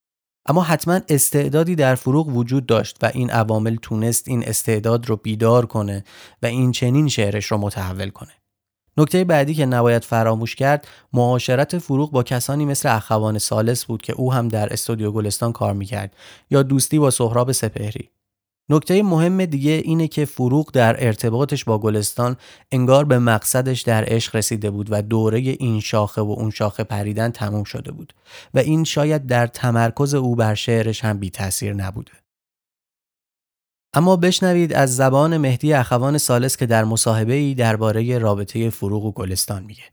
اما 0.45 0.63
حتما 0.63 0.99
استعدادی 1.09 1.75
در 1.75 1.95
فروغ 1.95 2.27
وجود 2.27 2.65
داشت 2.65 2.97
و 3.01 3.11
این 3.13 3.29
عوامل 3.29 3.75
تونست 3.81 4.27
این 4.27 4.43
استعداد 4.47 5.09
رو 5.09 5.15
بیدار 5.15 5.65
کنه 5.65 6.03
و 6.43 6.45
این 6.45 6.71
چنین 6.71 7.07
شعرش 7.07 7.45
رو 7.45 7.57
متحول 7.57 8.09
کنه. 8.09 8.40
نکته 8.97 9.23
بعدی 9.23 9.53
که 9.53 9.65
نباید 9.65 10.03
فراموش 10.03 10.55
کرد 10.55 10.87
معاشرت 11.13 11.77
فروغ 11.77 12.11
با 12.11 12.23
کسانی 12.23 12.65
مثل 12.65 12.95
اخوان 12.95 13.37
سالس 13.37 13.85
بود 13.85 14.01
که 14.01 14.13
او 14.13 14.33
هم 14.33 14.47
در 14.47 14.73
استودیو 14.73 15.11
گلستان 15.11 15.51
کار 15.51 15.73
می‌کرد 15.73 16.15
یا 16.49 16.63
دوستی 16.63 16.99
با 16.99 17.11
سهراب 17.11 17.51
سپهری 17.51 18.09
نکته 18.69 19.03
مهم 19.03 19.45
دیگه 19.45 19.71
اینه 19.71 20.07
که 20.07 20.25
فروغ 20.25 20.71
در 20.71 21.05
ارتباطش 21.05 21.63
با 21.63 21.79
گلستان 21.79 22.37
انگار 22.71 23.05
به 23.05 23.19
مقصدش 23.19 23.81
در 23.81 24.03
عشق 24.07 24.35
رسیده 24.35 24.71
بود 24.71 24.87
و 24.91 25.01
دوره 25.01 25.39
این 25.39 25.79
شاخه 25.79 26.21
و 26.21 26.35
اون 26.37 26.49
شاخه 26.49 26.83
پریدن 26.83 27.29
تموم 27.29 27.63
شده 27.63 27.91
بود 27.91 28.13
و 28.53 28.59
این 28.59 28.83
شاید 28.83 29.27
در 29.27 29.47
تمرکز 29.47 30.13
او 30.13 30.35
بر 30.35 30.55
شعرش 30.55 31.03
هم 31.03 31.19
بی 31.19 31.29
تاثیر 31.29 31.73
نبوده. 31.73 32.20
اما 33.93 34.15
بشنوید 34.15 34.73
از 34.73 34.95
زبان 34.95 35.37
مهدی 35.37 35.73
اخوان 35.73 36.17
سالس 36.17 36.57
که 36.57 36.65
در 36.65 36.83
مصاحبه 36.83 37.33
ای 37.33 37.55
درباره 37.55 38.17
رابطه 38.17 38.69
فروغ 38.69 39.05
و 39.05 39.11
گلستان 39.11 39.63
میگه. 39.63 39.83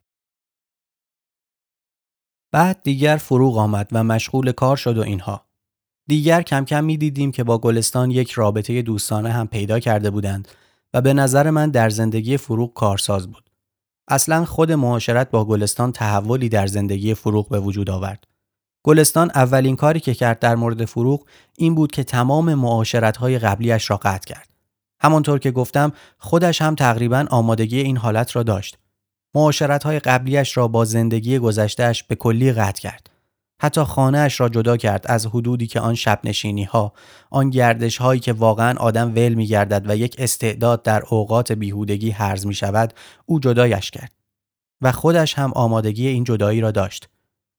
بعد 2.52 2.82
دیگر 2.82 3.16
فروغ 3.16 3.58
آمد 3.58 3.88
و 3.92 4.04
مشغول 4.04 4.52
کار 4.52 4.76
شد 4.76 4.98
و 4.98 5.02
اینها. 5.02 5.48
دیگر 6.06 6.42
کم 6.42 6.64
کم 6.64 6.84
می 6.84 6.96
دیدیم 6.96 7.32
که 7.32 7.44
با 7.44 7.58
گلستان 7.58 8.10
یک 8.10 8.30
رابطه 8.30 8.82
دوستانه 8.82 9.30
هم 9.30 9.46
پیدا 9.46 9.80
کرده 9.80 10.10
بودند 10.10 10.48
و 10.94 11.00
به 11.00 11.14
نظر 11.14 11.50
من 11.50 11.70
در 11.70 11.90
زندگی 11.90 12.36
فروغ 12.36 12.74
کارساز 12.74 13.28
بود. 13.28 13.50
اصلا 14.08 14.44
خود 14.44 14.72
معاشرت 14.72 15.30
با 15.30 15.44
گلستان 15.44 15.92
تحولی 15.92 16.48
در 16.48 16.66
زندگی 16.66 17.14
فروغ 17.14 17.48
به 17.48 17.60
وجود 17.60 17.90
آورد. 17.90 18.24
گلستان 18.82 19.30
اولین 19.34 19.76
کاری 19.76 20.00
که 20.00 20.14
کرد 20.14 20.38
در 20.38 20.54
مورد 20.56 20.84
فروغ 20.84 21.26
این 21.56 21.74
بود 21.74 21.92
که 21.92 22.04
تمام 22.04 22.54
معاشرت 22.54 23.16
های 23.16 23.38
قبلیش 23.38 23.90
را 23.90 23.96
قطع 23.96 24.34
کرد. 24.34 24.48
همانطور 25.00 25.38
که 25.38 25.50
گفتم 25.50 25.92
خودش 26.18 26.62
هم 26.62 26.74
تقریبا 26.74 27.26
آمادگی 27.30 27.80
این 27.80 27.96
حالت 27.96 28.36
را 28.36 28.42
داشت. 28.42 28.78
معاشرت 29.34 29.84
های 29.84 29.98
قبلیش 29.98 30.56
را 30.56 30.68
با 30.68 30.84
زندگی 30.84 31.38
گذشتهش 31.38 32.02
به 32.02 32.14
کلی 32.14 32.52
قطع 32.52 32.80
کرد. 32.80 33.10
حتی 33.62 33.82
خانهاش 33.82 34.40
را 34.40 34.48
جدا 34.48 34.76
کرد 34.76 35.04
از 35.08 35.26
حدودی 35.26 35.66
که 35.66 35.80
آن 35.80 35.94
شب 35.94 36.20
نشینی 36.24 36.64
ها، 36.64 36.92
آن 37.30 37.50
گردش 37.50 37.96
هایی 37.96 38.20
که 38.20 38.32
واقعا 38.32 38.74
آدم 38.78 39.14
ول 39.14 39.34
می 39.34 39.46
گردد 39.46 39.90
و 39.90 39.96
یک 39.96 40.16
استعداد 40.18 40.82
در 40.82 41.02
اوقات 41.10 41.52
بیهودگی 41.52 42.10
هرز 42.10 42.46
می 42.46 42.54
شود، 42.54 42.94
او 43.26 43.40
جدایش 43.40 43.90
کرد. 43.90 44.12
و 44.80 44.92
خودش 44.92 45.34
هم 45.34 45.52
آمادگی 45.54 46.06
این 46.06 46.24
جدایی 46.24 46.60
را 46.60 46.70
داشت. 46.70 47.08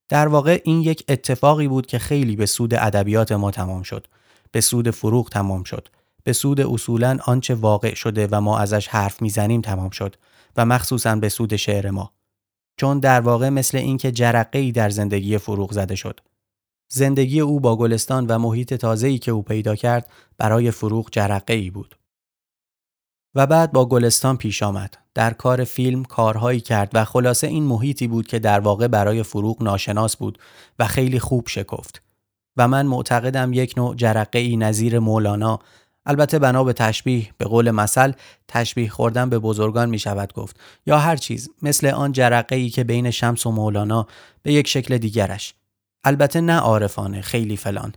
در 0.09 0.27
واقع 0.27 0.61
این 0.63 0.81
یک 0.81 1.03
اتفاقی 1.09 1.67
بود 1.67 1.85
که 1.85 1.99
خیلی 1.99 2.35
به 2.35 2.45
سود 2.45 2.73
ادبیات 2.73 3.31
ما 3.31 3.51
تمام 3.51 3.83
شد. 3.83 4.07
به 4.51 4.61
سود 4.61 4.89
فروغ 4.89 5.29
تمام 5.29 5.63
شد. 5.63 5.87
به 6.23 6.33
سود 6.33 6.61
اصولا 6.61 7.17
آنچه 7.25 7.55
واقع 7.55 7.93
شده 7.93 8.27
و 8.31 8.41
ما 8.41 8.57
ازش 8.59 8.87
حرف 8.87 9.21
می‌زنیم 9.21 9.61
تمام 9.61 9.89
شد 9.89 10.15
و 10.57 10.65
مخصوصا 10.65 11.15
به 11.15 11.29
سود 11.29 11.55
شعر 11.55 11.89
ما. 11.89 12.13
چون 12.77 12.99
در 12.99 13.21
واقع 13.21 13.49
مثل 13.49 13.77
اینکه 13.77 14.11
جرقه 14.11 14.59
ای 14.59 14.71
در 14.71 14.89
زندگی 14.89 15.37
فروغ 15.37 15.71
زده 15.71 15.95
شد. 15.95 16.19
زندگی 16.91 17.39
او 17.39 17.59
با 17.59 17.75
گلستان 17.75 18.27
و 18.27 18.37
محیط 18.37 18.73
تازه‌ای 18.73 19.17
که 19.17 19.31
او 19.31 19.41
پیدا 19.41 19.75
کرد 19.75 20.09
برای 20.37 20.71
فروغ 20.71 21.09
جرقه 21.11 21.53
ای 21.53 21.69
بود. 21.69 21.95
و 23.35 23.47
بعد 23.47 23.71
با 23.71 23.85
گلستان 23.85 24.37
پیش 24.37 24.63
آمد. 24.63 24.97
در 25.19 25.33
کار 25.33 25.63
فیلم 25.63 26.03
کارهایی 26.03 26.59
کرد 26.59 26.91
و 26.93 27.05
خلاصه 27.05 27.47
این 27.47 27.63
محیطی 27.63 28.07
بود 28.07 28.27
که 28.27 28.39
در 28.39 28.59
واقع 28.59 28.87
برای 28.87 29.23
فروغ 29.23 29.63
ناشناس 29.63 30.17
بود 30.17 30.39
و 30.79 30.87
خیلی 30.87 31.19
خوب 31.19 31.47
شکفت. 31.47 32.01
و 32.57 32.67
من 32.67 32.85
معتقدم 32.85 33.53
یک 33.53 33.73
نوع 33.77 33.95
جرقه 33.95 34.39
ای 34.39 34.57
نظیر 34.57 34.99
مولانا. 34.99 35.59
البته 36.05 36.39
بنا 36.39 36.63
به 36.63 36.73
تشبیه 36.73 37.29
به 37.37 37.45
قول 37.45 37.71
مثل 37.71 38.11
تشبیه 38.47 38.89
خوردن 38.89 39.29
به 39.29 39.39
بزرگان 39.39 39.89
می 39.89 39.99
شود 39.99 40.33
گفت. 40.33 40.59
یا 40.85 40.99
هر 40.99 41.15
چیز 41.15 41.49
مثل 41.61 41.87
آن 41.87 42.11
جرقه 42.11 42.55
ای 42.55 42.69
که 42.69 42.83
بین 42.83 43.11
شمس 43.11 43.45
و 43.45 43.51
مولانا 43.51 44.07
به 44.41 44.53
یک 44.53 44.67
شکل 44.67 44.97
دیگرش. 44.97 45.53
البته 46.03 46.41
نه 46.41 46.55
عارفانه 46.59 47.21
خیلی 47.21 47.57
فلان. 47.57 47.93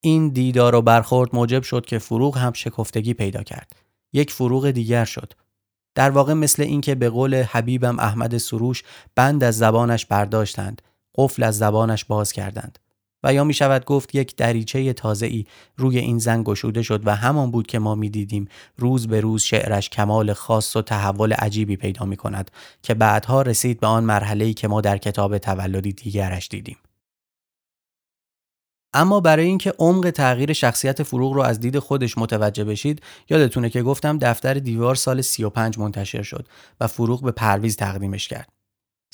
این 0.00 0.28
دیدار 0.28 0.74
و 0.74 0.82
برخورد 0.82 1.30
موجب 1.32 1.62
شد 1.62 1.86
که 1.86 1.98
فروغ 1.98 2.38
هم 2.38 2.52
شکفتگی 2.52 3.14
پیدا 3.14 3.42
کرد. 3.42 3.72
یک 4.12 4.30
فروغ 4.30 4.70
دیگر 4.70 5.04
شد. 5.04 5.32
در 5.94 6.10
واقع 6.10 6.32
مثل 6.32 6.62
اینکه 6.62 6.94
به 6.94 7.10
قول 7.10 7.34
حبیبم 7.42 7.98
احمد 7.98 8.38
سروش 8.38 8.82
بند 9.14 9.44
از 9.44 9.58
زبانش 9.58 10.06
برداشتند 10.06 10.82
قفل 11.14 11.42
از 11.42 11.58
زبانش 11.58 12.04
باز 12.04 12.32
کردند 12.32 12.78
و 13.24 13.34
یا 13.34 13.44
می 13.44 13.54
شود 13.54 13.84
گفت 13.84 14.14
یک 14.14 14.36
دریچه 14.36 14.92
تازه 14.92 15.26
ای 15.26 15.44
روی 15.76 15.98
این 15.98 16.18
زن 16.18 16.42
گشوده 16.42 16.82
شد 16.82 17.06
و 17.06 17.16
همان 17.16 17.50
بود 17.50 17.66
که 17.66 17.78
ما 17.78 17.94
می 17.94 18.10
دیدیم 18.10 18.48
روز 18.76 19.08
به 19.08 19.20
روز 19.20 19.42
شعرش 19.42 19.90
کمال 19.90 20.32
خاص 20.32 20.76
و 20.76 20.82
تحول 20.82 21.32
عجیبی 21.32 21.76
پیدا 21.76 22.06
می 22.06 22.16
کند 22.16 22.50
که 22.82 22.94
بعدها 22.94 23.42
رسید 23.42 23.80
به 23.80 23.86
آن 23.86 24.04
مرحله 24.04 24.52
که 24.52 24.68
ما 24.68 24.80
در 24.80 24.98
کتاب 24.98 25.38
تولدی 25.38 25.92
دیگرش 25.92 26.48
دیدیم. 26.48 26.76
اما 28.94 29.20
برای 29.20 29.46
اینکه 29.46 29.74
عمق 29.78 30.10
تغییر 30.10 30.52
شخصیت 30.52 31.02
فروغ 31.02 31.32
رو 31.32 31.42
از 31.42 31.60
دید 31.60 31.78
خودش 31.78 32.18
متوجه 32.18 32.64
بشید 32.64 33.02
یادتونه 33.30 33.70
که 33.70 33.82
گفتم 33.82 34.18
دفتر 34.18 34.54
دیوار 34.54 34.94
سال 34.94 35.20
35 35.20 35.78
منتشر 35.78 36.22
شد 36.22 36.48
و 36.80 36.86
فروغ 36.86 37.22
به 37.22 37.30
پرویز 37.30 37.76
تقدیمش 37.76 38.28
کرد. 38.28 38.48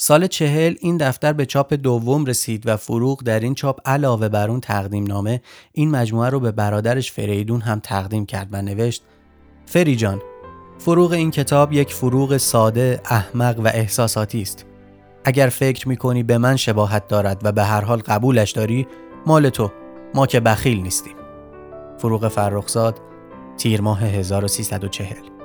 سال 0.00 0.26
چهل 0.26 0.74
این 0.80 0.96
دفتر 0.96 1.32
به 1.32 1.46
چاپ 1.46 1.74
دوم 1.74 2.24
رسید 2.24 2.66
و 2.66 2.76
فروغ 2.76 3.22
در 3.22 3.40
این 3.40 3.54
چاپ 3.54 3.80
علاوه 3.84 4.28
بر 4.28 4.50
اون 4.50 4.60
تقدیم 4.60 5.04
نامه 5.04 5.42
این 5.72 5.90
مجموعه 5.90 6.30
رو 6.30 6.40
به 6.40 6.52
برادرش 6.52 7.12
فریدون 7.12 7.60
هم 7.60 7.80
تقدیم 7.80 8.26
کرد 8.26 8.48
و 8.52 8.62
نوشت 8.62 9.02
فری 9.66 9.96
جان 9.96 10.22
فروغ 10.78 11.12
این 11.12 11.30
کتاب 11.30 11.72
یک 11.72 11.94
فروغ 11.94 12.36
ساده، 12.36 13.00
احمق 13.04 13.58
و 13.58 13.66
احساساتی 13.66 14.42
است. 14.42 14.64
اگر 15.24 15.48
فکر 15.48 15.88
می‌کنی 15.88 16.22
به 16.22 16.38
من 16.38 16.56
شباهت 16.56 17.08
دارد 17.08 17.40
و 17.44 17.52
به 17.52 17.64
هر 17.64 17.80
حال 17.80 17.98
قبولش 17.98 18.50
داری 18.50 18.86
مال 19.26 19.48
تو 19.48 19.72
ما 20.14 20.26
که 20.26 20.40
بخیل 20.40 20.82
نیستیم. 20.82 21.16
فروغ 21.98 22.28
فرخزاد 22.28 23.00
تیر 23.56 23.80
ماه 23.80 24.00
1340 24.00 25.37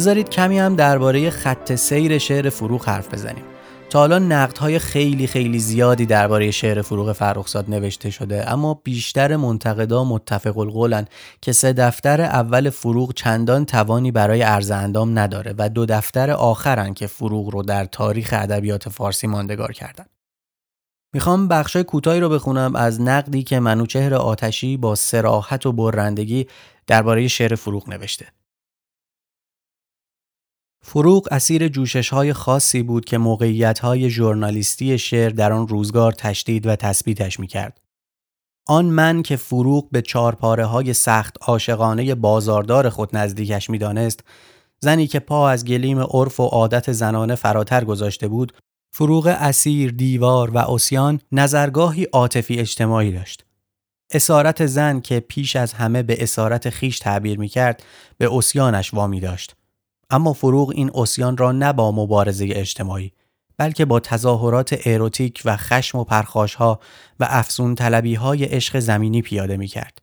بذارید 0.00 0.28
کمی 0.28 0.58
هم 0.58 0.76
درباره 0.76 1.30
خط 1.30 1.74
سیر 1.74 2.18
شعر 2.18 2.50
فروغ 2.50 2.84
حرف 2.84 3.14
بزنیم. 3.14 3.44
تا 3.90 3.98
حالا 3.98 4.18
نقدهای 4.18 4.78
خیلی 4.78 5.26
خیلی 5.26 5.58
زیادی 5.58 6.06
درباره 6.06 6.50
شعر 6.50 6.82
فروغ 6.82 7.12
فرخزاد 7.12 7.70
نوشته 7.70 8.10
شده 8.10 8.52
اما 8.52 8.74
بیشتر 8.84 9.36
منتقدا 9.36 10.04
متفق 10.04 10.58
القولن 10.58 11.06
که 11.42 11.52
سه 11.52 11.72
دفتر 11.72 12.20
اول 12.20 12.70
فروغ 12.70 13.14
چندان 13.14 13.64
توانی 13.64 14.10
برای 14.10 14.42
عرض 14.42 14.70
اندام 14.70 15.18
نداره 15.18 15.54
و 15.58 15.68
دو 15.68 15.86
دفتر 15.86 16.30
آخرن 16.30 16.94
که 16.94 17.06
فروغ 17.06 17.48
رو 17.48 17.62
در 17.62 17.84
تاریخ 17.84 18.34
ادبیات 18.36 18.88
فارسی 18.88 19.26
ماندگار 19.26 19.72
کردن. 19.72 20.04
می‌خوام 21.14 21.48
بخشای 21.48 21.84
کوتاهی 21.84 22.20
رو 22.20 22.28
بخونم 22.28 22.76
از 22.76 23.00
نقدی 23.00 23.42
که 23.42 23.60
منوچهر 23.60 24.14
آتشی 24.14 24.76
با 24.76 24.94
سراحت 24.94 25.66
و 25.66 25.72
برندگی 25.72 26.46
درباره 26.86 27.28
شعر 27.28 27.54
فروغ 27.54 27.88
نوشته. 27.88 28.26
فروغ 30.82 31.28
اسیر 31.30 31.68
جوشش 31.68 32.08
های 32.08 32.32
خاصی 32.32 32.82
بود 32.82 33.04
که 33.04 33.18
موقعیت 33.18 33.78
های 33.78 34.10
ژورنالیستی 34.10 34.98
شعر 34.98 35.30
در 35.30 35.52
آن 35.52 35.68
روزگار 35.68 36.12
تشدید 36.12 36.66
و 36.66 36.76
تثبیتش 36.76 37.40
می 37.40 37.46
کرد. 37.46 37.80
آن 38.66 38.84
من 38.84 39.22
که 39.22 39.36
فروغ 39.36 39.90
به 39.90 40.02
چارپاره 40.02 40.64
های 40.64 40.94
سخت 40.94 41.36
عاشقانه 41.40 42.14
بازاردار 42.14 42.88
خود 42.88 43.16
نزدیکش 43.16 43.70
می‌دانست 43.70 44.20
زنی 44.80 45.06
که 45.06 45.20
پا 45.20 45.48
از 45.48 45.64
گلیم 45.64 45.98
عرف 45.98 46.40
و 46.40 46.42
عادت 46.42 46.92
زنانه 46.92 47.34
فراتر 47.34 47.84
گذاشته 47.84 48.28
بود 48.28 48.52
فروغ 48.92 49.36
اسیر 49.40 49.90
دیوار 49.90 50.50
و 50.50 50.58
اسیان 50.58 51.20
نظرگاهی 51.32 52.04
عاطفی 52.04 52.58
اجتماعی 52.58 53.12
داشت 53.12 53.44
اسارت 54.12 54.66
زن 54.66 55.00
که 55.00 55.20
پیش 55.20 55.56
از 55.56 55.72
همه 55.72 56.02
به 56.02 56.22
اسارت 56.22 56.70
خیش 56.70 56.98
تعبیر 56.98 57.38
می 57.38 57.48
کرد 57.48 57.82
به 58.18 58.36
اسیانش 58.36 58.94
وامی 58.94 59.20
داشت 59.20 59.56
اما 60.10 60.32
فروغ 60.32 60.72
این 60.74 60.90
اسیان 60.94 61.36
را 61.36 61.52
نه 61.52 61.72
با 61.72 61.92
مبارزه 61.92 62.48
اجتماعی 62.50 63.12
بلکه 63.56 63.84
با 63.84 64.00
تظاهرات 64.00 64.80
اروتیک 64.84 65.42
و 65.44 65.56
خشم 65.56 65.98
و 65.98 66.04
پرخاشها 66.04 66.80
و 67.20 67.26
افسون 67.28 67.74
طلبی 67.74 68.14
های 68.14 68.44
عشق 68.44 68.78
زمینی 68.78 69.22
پیاده 69.22 69.56
می 69.56 69.66
کرد. 69.66 69.98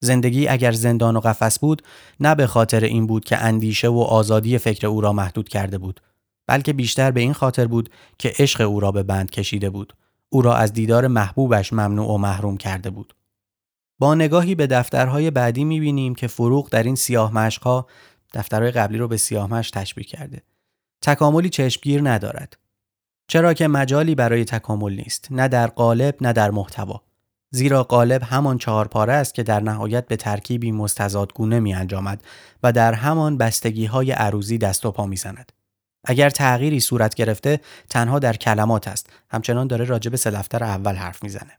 زندگی 0.00 0.48
اگر 0.48 0.72
زندان 0.72 1.16
و 1.16 1.20
قفس 1.20 1.58
بود 1.58 1.82
نه 2.20 2.34
به 2.34 2.46
خاطر 2.46 2.84
این 2.84 3.06
بود 3.06 3.24
که 3.24 3.38
اندیشه 3.38 3.88
و 3.88 3.98
آزادی 3.98 4.58
فکر 4.58 4.86
او 4.86 5.00
را 5.00 5.12
محدود 5.12 5.48
کرده 5.48 5.78
بود 5.78 6.00
بلکه 6.46 6.72
بیشتر 6.72 7.10
به 7.10 7.20
این 7.20 7.32
خاطر 7.32 7.66
بود 7.66 7.90
که 8.18 8.32
عشق 8.38 8.60
او 8.60 8.80
را 8.80 8.92
به 8.92 9.02
بند 9.02 9.30
کشیده 9.30 9.70
بود 9.70 9.92
او 10.28 10.42
را 10.42 10.54
از 10.54 10.72
دیدار 10.72 11.06
محبوبش 11.06 11.72
ممنوع 11.72 12.08
و 12.08 12.16
محروم 12.16 12.56
کرده 12.56 12.90
بود 12.90 13.14
با 13.98 14.14
نگاهی 14.14 14.54
به 14.54 14.66
دفترهای 14.66 15.30
بعدی 15.30 15.64
می‌بینیم 15.64 16.14
که 16.14 16.26
فروغ 16.26 16.70
در 16.70 16.82
این 16.82 16.94
سیاه 16.94 17.34
مشقها 17.34 17.86
دفترهای 18.34 18.70
قبلی 18.70 18.98
رو 18.98 19.08
به 19.08 19.16
سیاهمش 19.16 19.70
تشبیه 19.70 20.04
کرده. 20.04 20.42
تکاملی 21.02 21.48
چشمگیر 21.48 22.10
ندارد. 22.10 22.56
چرا 23.28 23.54
که 23.54 23.68
مجالی 23.68 24.14
برای 24.14 24.44
تکامل 24.44 24.92
نیست 24.92 25.28
نه 25.30 25.48
در 25.48 25.66
قالب 25.66 26.16
نه 26.20 26.32
در 26.32 26.50
محتوا 26.50 27.02
زیرا 27.50 27.82
قالب 27.82 28.22
همان 28.22 28.58
چهار 28.58 28.88
پاره 28.88 29.12
است 29.12 29.34
که 29.34 29.42
در 29.42 29.60
نهایت 29.60 30.06
به 30.06 30.16
ترکیبی 30.16 30.72
مستزادگونه 30.72 31.60
می 31.60 31.74
انجامد 31.74 32.22
و 32.62 32.72
در 32.72 32.92
همان 32.92 33.38
بستگی 33.38 33.86
های 33.86 34.12
عروضی 34.12 34.58
دست 34.58 34.86
و 34.86 34.90
پا 34.90 35.06
می 35.06 35.16
زند. 35.16 35.52
اگر 36.04 36.30
تغییری 36.30 36.80
صورت 36.80 37.14
گرفته 37.14 37.60
تنها 37.90 38.18
در 38.18 38.36
کلمات 38.36 38.88
است 38.88 39.10
همچنان 39.30 39.66
داره 39.66 39.84
راجب 39.84 40.14
دفتر 40.14 40.64
اول 40.64 40.94
حرف 40.94 41.22
می‌زنه 41.22 41.58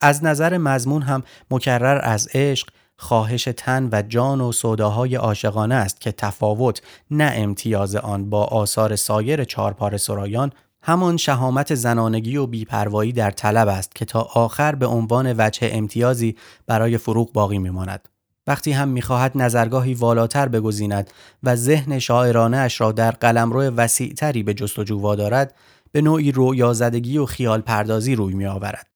از 0.00 0.24
نظر 0.24 0.58
مضمون 0.58 1.02
هم 1.02 1.22
مکرر 1.50 2.00
از 2.02 2.28
عشق 2.34 2.68
خواهش 3.00 3.44
تن 3.56 3.88
و 3.92 4.02
جان 4.02 4.40
و 4.40 4.52
سوداهای 4.52 5.14
عاشقانه 5.14 5.74
است 5.74 6.00
که 6.00 6.12
تفاوت 6.12 6.82
نه 7.10 7.32
امتیاز 7.34 7.96
آن 7.96 8.30
با 8.30 8.44
آثار 8.44 8.96
سایر 8.96 9.44
چارپار 9.44 9.96
سرایان 9.96 10.52
همان 10.82 11.16
شهامت 11.16 11.74
زنانگی 11.74 12.36
و 12.36 12.46
بیپروایی 12.46 13.12
در 13.12 13.30
طلب 13.30 13.68
است 13.68 13.94
که 13.94 14.04
تا 14.04 14.20
آخر 14.20 14.74
به 14.74 14.86
عنوان 14.86 15.34
وجه 15.38 15.70
امتیازی 15.72 16.36
برای 16.66 16.98
فروغ 16.98 17.32
باقی 17.32 17.58
میماند. 17.58 18.08
وقتی 18.46 18.72
هم 18.72 18.88
می‌خواهد 18.88 19.32
نظرگاهی 19.34 19.94
والاتر 19.94 20.48
بگزیند 20.48 21.10
و 21.42 21.56
ذهن 21.56 21.98
شاعرانه 21.98 22.56
اش 22.56 22.80
را 22.80 22.92
در 22.92 23.10
قلمرو 23.10 23.62
وسیعتری 23.62 24.42
به 24.42 24.54
جستجو 24.54 25.00
وادارد 25.00 25.54
به 25.92 26.00
نوعی 26.00 26.32
رویازدگی 26.32 27.18
و 27.18 27.26
خیال 27.26 27.60
پردازی 27.60 28.14
روی 28.14 28.34
می 28.34 28.46
آورد. 28.46 28.89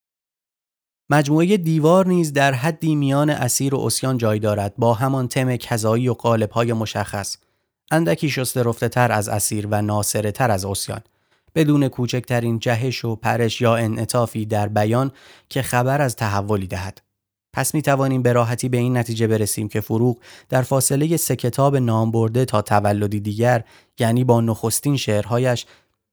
مجموعه 1.11 1.57
دیوار 1.57 2.07
نیز 2.07 2.33
در 2.33 2.53
حدی 2.53 2.95
میان 2.95 3.31
اسیر 3.31 3.75
و 3.75 3.81
اسیان 3.81 4.19
جای 4.19 4.39
دارد 4.39 4.75
با 4.79 4.95
همان 4.95 5.29
تم 5.29 5.57
کذایی 5.57 6.09
و 6.09 6.13
قالب‌های 6.13 6.73
مشخص 6.73 7.37
اندکی 7.91 8.31
شسته 8.31 8.63
رفته 8.63 8.89
تر 8.89 9.13
از 9.13 9.29
اسیر 9.29 9.69
و 9.71 9.83
ناصره 9.83 10.33
تر 10.33 10.51
از 10.51 10.65
اسیان 10.65 11.01
بدون 11.55 11.89
کوچکترین 11.89 12.59
جهش 12.59 13.05
و 13.05 13.17
پرش 13.17 13.61
یا 13.61 13.77
انعطافی 13.77 14.47
در 14.47 14.69
بیان 14.69 15.13
که 15.49 15.63
خبر 15.63 16.01
از 16.01 16.17
تحولی 16.17 16.67
دهد. 16.67 17.01
پس 17.53 17.75
می 17.75 17.83
توانیم 17.83 18.23
به 18.23 18.33
راحتی 18.33 18.69
به 18.69 18.77
این 18.77 18.97
نتیجه 18.97 19.27
برسیم 19.27 19.69
که 19.69 19.81
فروغ 19.81 20.19
در 20.49 20.63
فاصله 20.63 21.17
سه 21.17 21.37
کتاب 21.37 21.77
نام 21.77 22.11
برده 22.11 22.45
تا 22.45 22.63
تولدی 22.63 23.21
دیگر 23.21 23.65
یعنی 23.99 24.25
با 24.25 24.41
نخستین 24.41 24.97
شعرهایش 24.97 25.67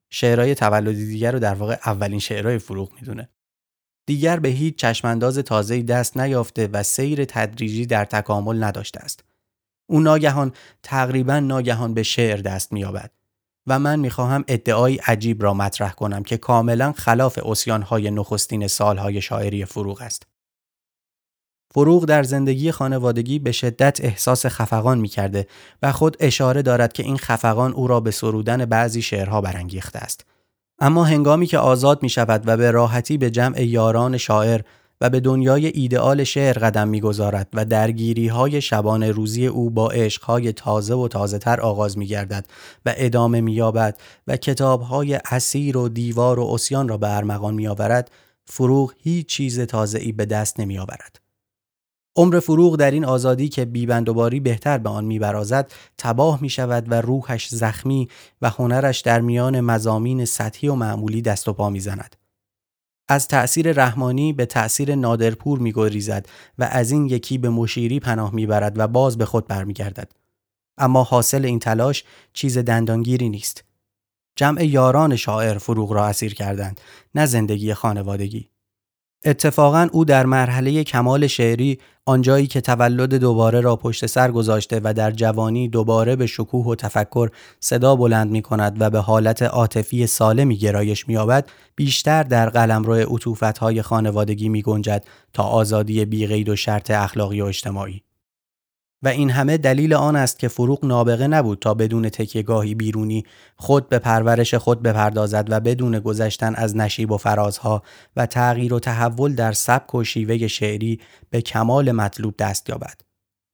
شعرهای 0.09 0.55
تولدی 0.55 1.05
دیگر 1.05 1.31
رو 1.31 1.39
در 1.39 1.53
واقع 1.53 1.77
اولین 1.85 2.19
شعرهای 2.19 2.57
فروغ 2.57 2.89
می‌دونه. 2.93 3.29
دیگر 4.05 4.39
به 4.39 4.49
هیچ 4.49 4.75
چشمانداز 4.75 5.37
تازه‌ای 5.37 5.83
دست 5.83 6.17
نیافته 6.17 6.67
و 6.67 6.83
سیر 6.83 7.25
تدریجی 7.25 7.85
در 7.85 8.05
تکامل 8.05 8.63
نداشته 8.63 8.99
است. 8.99 9.23
او 9.89 9.99
ناگهان 9.99 10.51
تقریبا 10.83 11.39
ناگهان 11.39 11.93
به 11.93 12.03
شعر 12.03 12.37
دست 12.37 12.73
مییابد 12.73 13.11
و 13.67 13.79
من 13.79 13.99
می‌خواهم 13.99 14.43
ادعای 14.47 14.95
عجیب 14.95 15.43
را 15.43 15.53
مطرح 15.53 15.91
کنم 15.91 16.23
که 16.23 16.37
کاملا 16.37 16.91
خلاف 16.91 17.39
اسیانهای 17.45 18.11
نخستین 18.11 18.67
سالهای 18.67 19.21
شاعری 19.21 19.65
فروغ 19.65 20.01
است. 20.01 20.27
فروغ 21.73 22.05
در 22.05 22.23
زندگی 22.23 22.71
خانوادگی 22.71 23.39
به 23.39 23.51
شدت 23.51 23.99
احساس 24.01 24.45
خفقان 24.45 24.99
می 24.99 25.07
کرده 25.07 25.47
و 25.81 25.91
خود 25.91 26.17
اشاره 26.19 26.61
دارد 26.61 26.93
که 26.93 27.03
این 27.03 27.17
خفقان 27.17 27.73
او 27.73 27.87
را 27.87 27.99
به 27.99 28.11
سرودن 28.11 28.65
بعضی 28.65 29.01
شعرها 29.01 29.41
برانگیخته 29.41 29.99
است. 29.99 30.25
اما 30.83 31.03
هنگامی 31.03 31.47
که 31.47 31.57
آزاد 31.57 32.03
می 32.03 32.09
شود 32.09 32.43
و 32.45 32.57
به 32.57 32.71
راحتی 32.71 33.17
به 33.17 33.29
جمع 33.29 33.61
یاران 33.61 34.17
شاعر 34.17 34.61
و 35.01 35.09
به 35.09 35.19
دنیای 35.19 35.67
ایدئال 35.67 36.23
شعر 36.23 36.59
قدم 36.59 36.87
می‌گذارد 36.87 37.47
و 37.53 37.65
درگیری 37.65 38.27
های 38.27 38.61
شبان 38.61 39.03
روزی 39.03 39.47
او 39.47 39.69
با 39.69 39.89
عشقهای 39.89 40.53
تازه 40.53 40.93
و 40.93 41.07
تازه 41.07 41.37
تر 41.37 41.61
آغاز 41.61 41.97
می 41.97 42.07
گردد 42.07 42.45
و 42.85 42.93
ادامه 42.97 43.41
می 43.41 43.53
یابد 43.53 43.97
و 44.27 44.37
کتاب 44.37 44.81
های 44.81 45.19
اسیر 45.31 45.77
و 45.77 45.89
دیوار 45.89 46.39
و 46.39 46.47
اسیان 46.53 46.87
را 46.87 46.97
به 46.97 47.15
ارمغان 47.15 47.53
می 47.53 47.67
آورد 47.67 48.11
فروغ 48.45 48.93
هیچ 48.97 49.27
چیز 49.27 49.59
تازه 49.59 49.99
ای 49.99 50.11
به 50.11 50.25
دست 50.25 50.59
نمی 50.59 50.79
آورد. 50.79 51.20
عمر 52.15 52.39
فروغ 52.39 52.75
در 52.75 52.91
این 52.91 53.05
آزادی 53.05 53.49
که 53.49 53.65
بیبندوباری 53.65 54.39
بهتر 54.39 54.77
به 54.77 54.89
آن 54.89 55.05
میبرازد 55.05 55.71
تباه 55.97 56.41
می 56.41 56.49
شود 56.49 56.91
و 56.91 56.93
روحش 56.93 57.47
زخمی 57.47 58.07
و 58.41 58.49
هنرش 58.49 58.99
در 58.99 59.21
میان 59.21 59.59
مزامین 59.59 60.25
سطحی 60.25 60.69
و 60.69 60.75
معمولی 60.75 61.21
دست 61.21 61.47
و 61.47 61.53
پا 61.53 61.69
می‌زند. 61.69 62.15
از 63.09 63.27
تأثیر 63.27 63.71
رحمانی 63.71 64.33
به 64.33 64.45
تأثیر 64.45 64.95
نادرپور 64.95 65.59
میگریزد 65.59 66.25
و 66.57 66.67
از 66.71 66.91
این 66.91 67.05
یکی 67.05 67.37
به 67.37 67.49
مشیری 67.49 67.99
پناه 67.99 68.35
می‌برد 68.35 68.79
و 68.79 68.87
باز 68.87 69.17
به 69.17 69.25
خود 69.25 69.47
برمیگردد. 69.47 70.11
اما 70.77 71.03
حاصل 71.03 71.45
این 71.45 71.59
تلاش 71.59 72.03
چیز 72.33 72.57
دندانگیری 72.57 73.29
نیست. 73.29 73.63
جمع 74.35 74.65
یاران 74.65 75.15
شاعر 75.15 75.57
فروغ 75.57 75.91
را 75.91 76.05
اسیر 76.05 76.33
کردند 76.33 76.81
نه 77.15 77.25
زندگی 77.25 77.73
خانوادگی. 77.73 78.50
اتفاقا 79.25 79.87
او 79.91 80.05
در 80.05 80.25
مرحله 80.25 80.83
کمال 80.83 81.27
شعری 81.27 81.79
آنجایی 82.05 82.47
که 82.47 82.61
تولد 82.61 83.13
دوباره 83.13 83.61
را 83.61 83.75
پشت 83.75 84.05
سر 84.05 84.31
گذاشته 84.31 84.81
و 84.83 84.93
در 84.93 85.11
جوانی 85.11 85.69
دوباره 85.69 86.15
به 86.15 86.27
شکوه 86.27 86.65
و 86.65 86.75
تفکر 86.75 87.29
صدا 87.59 87.95
بلند 87.95 88.31
می 88.31 88.41
کند 88.41 88.81
و 88.81 88.89
به 88.89 88.99
حالت 88.99 89.41
عاطفی 89.41 90.07
سالمی 90.07 90.57
گرایش 90.57 91.07
می 91.07 91.17
آبد 91.17 91.49
بیشتر 91.75 92.23
در 92.23 92.49
قلمرو 92.49 93.19
های 93.59 93.81
خانوادگی 93.81 94.49
می 94.49 94.61
گنجد 94.61 95.05
تا 95.33 95.43
آزادی 95.43 96.05
بیغید 96.05 96.49
و 96.49 96.55
شرط 96.55 96.91
اخلاقی 96.91 97.41
و 97.41 97.45
اجتماعی. 97.45 98.03
و 99.03 99.07
این 99.07 99.29
همه 99.29 99.57
دلیل 99.57 99.93
آن 99.93 100.15
است 100.15 100.39
که 100.39 100.47
فروغ 100.47 100.85
نابغه 100.85 101.27
نبود 101.27 101.59
تا 101.59 101.73
بدون 101.73 102.09
تکیهگاهی 102.09 102.75
بیرونی 102.75 103.23
خود 103.55 103.89
به 103.89 103.99
پرورش 103.99 104.53
خود 104.53 104.81
بپردازد 104.81 105.47
و 105.49 105.59
بدون 105.59 105.99
گذشتن 105.99 106.55
از 106.55 106.75
نشیب 106.75 107.11
و 107.11 107.17
فرازها 107.17 107.83
و 108.15 108.25
تغییر 108.25 108.73
و 108.73 108.79
تحول 108.79 109.35
در 109.35 109.51
سبک 109.51 109.95
و 109.95 110.03
شیوه 110.03 110.47
شعری 110.47 110.99
به 111.29 111.41
کمال 111.41 111.91
مطلوب 111.91 112.37
دست 112.37 112.69
یابد. 112.69 113.01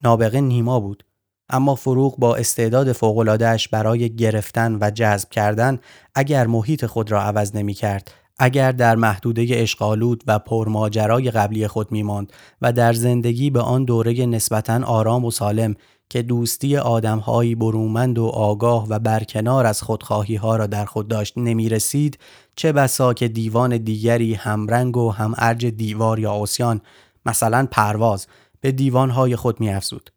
نابغه 0.03 0.41
نیما 0.41 0.79
بود 0.79 1.03
اما 1.49 1.75
فروغ 1.75 2.17
با 2.17 2.35
استعداد 2.35 2.91
فوق‌العاده‌اش 2.91 3.67
برای 3.67 4.15
گرفتن 4.15 4.77
و 4.81 4.91
جذب 4.91 5.29
کردن 5.29 5.79
اگر 6.15 6.47
محیط 6.47 6.85
خود 6.85 7.11
را 7.11 7.21
عوض 7.21 7.55
نمی 7.55 7.73
کرد 7.73 8.11
اگر 8.39 8.71
در 8.71 8.95
محدوده 8.95 9.47
اشغالود 9.49 10.23
و 10.27 10.39
پرماجرای 10.39 11.31
قبلی 11.31 11.67
خود 11.67 11.91
میماند 11.91 12.33
و 12.61 12.73
در 12.73 12.93
زندگی 12.93 13.49
به 13.49 13.61
آن 13.61 13.85
دوره 13.85 14.25
نسبتا 14.25 14.85
آرام 14.85 15.25
و 15.25 15.31
سالم 15.31 15.75
که 16.09 16.21
دوستی 16.21 16.77
آدمهایی 16.77 17.55
برومند 17.55 18.19
و 18.19 18.25
آگاه 18.25 18.87
و 18.89 18.99
برکنار 18.99 19.65
از 19.65 19.81
خودخواهی 19.81 20.35
ها 20.35 20.55
را 20.55 20.67
در 20.67 20.85
خود 20.85 21.07
داشت 21.07 21.37
نمی 21.37 21.69
رسید 21.69 22.19
چه 22.55 22.71
بسا 22.71 23.13
که 23.13 23.27
دیوان 23.27 23.77
دیگری 23.77 24.33
همرنگ 24.33 24.97
و 24.97 25.11
هم 25.11 25.33
ارج 25.37 25.65
دیوار 25.65 26.19
یا 26.19 26.33
اوسیان 26.33 26.81
مثلا 27.25 27.67
پرواز 27.71 28.27
به 28.61 28.71
دیوانهای 28.71 29.35
خود 29.35 29.59
می 29.59 29.69
افزود. 29.69 30.11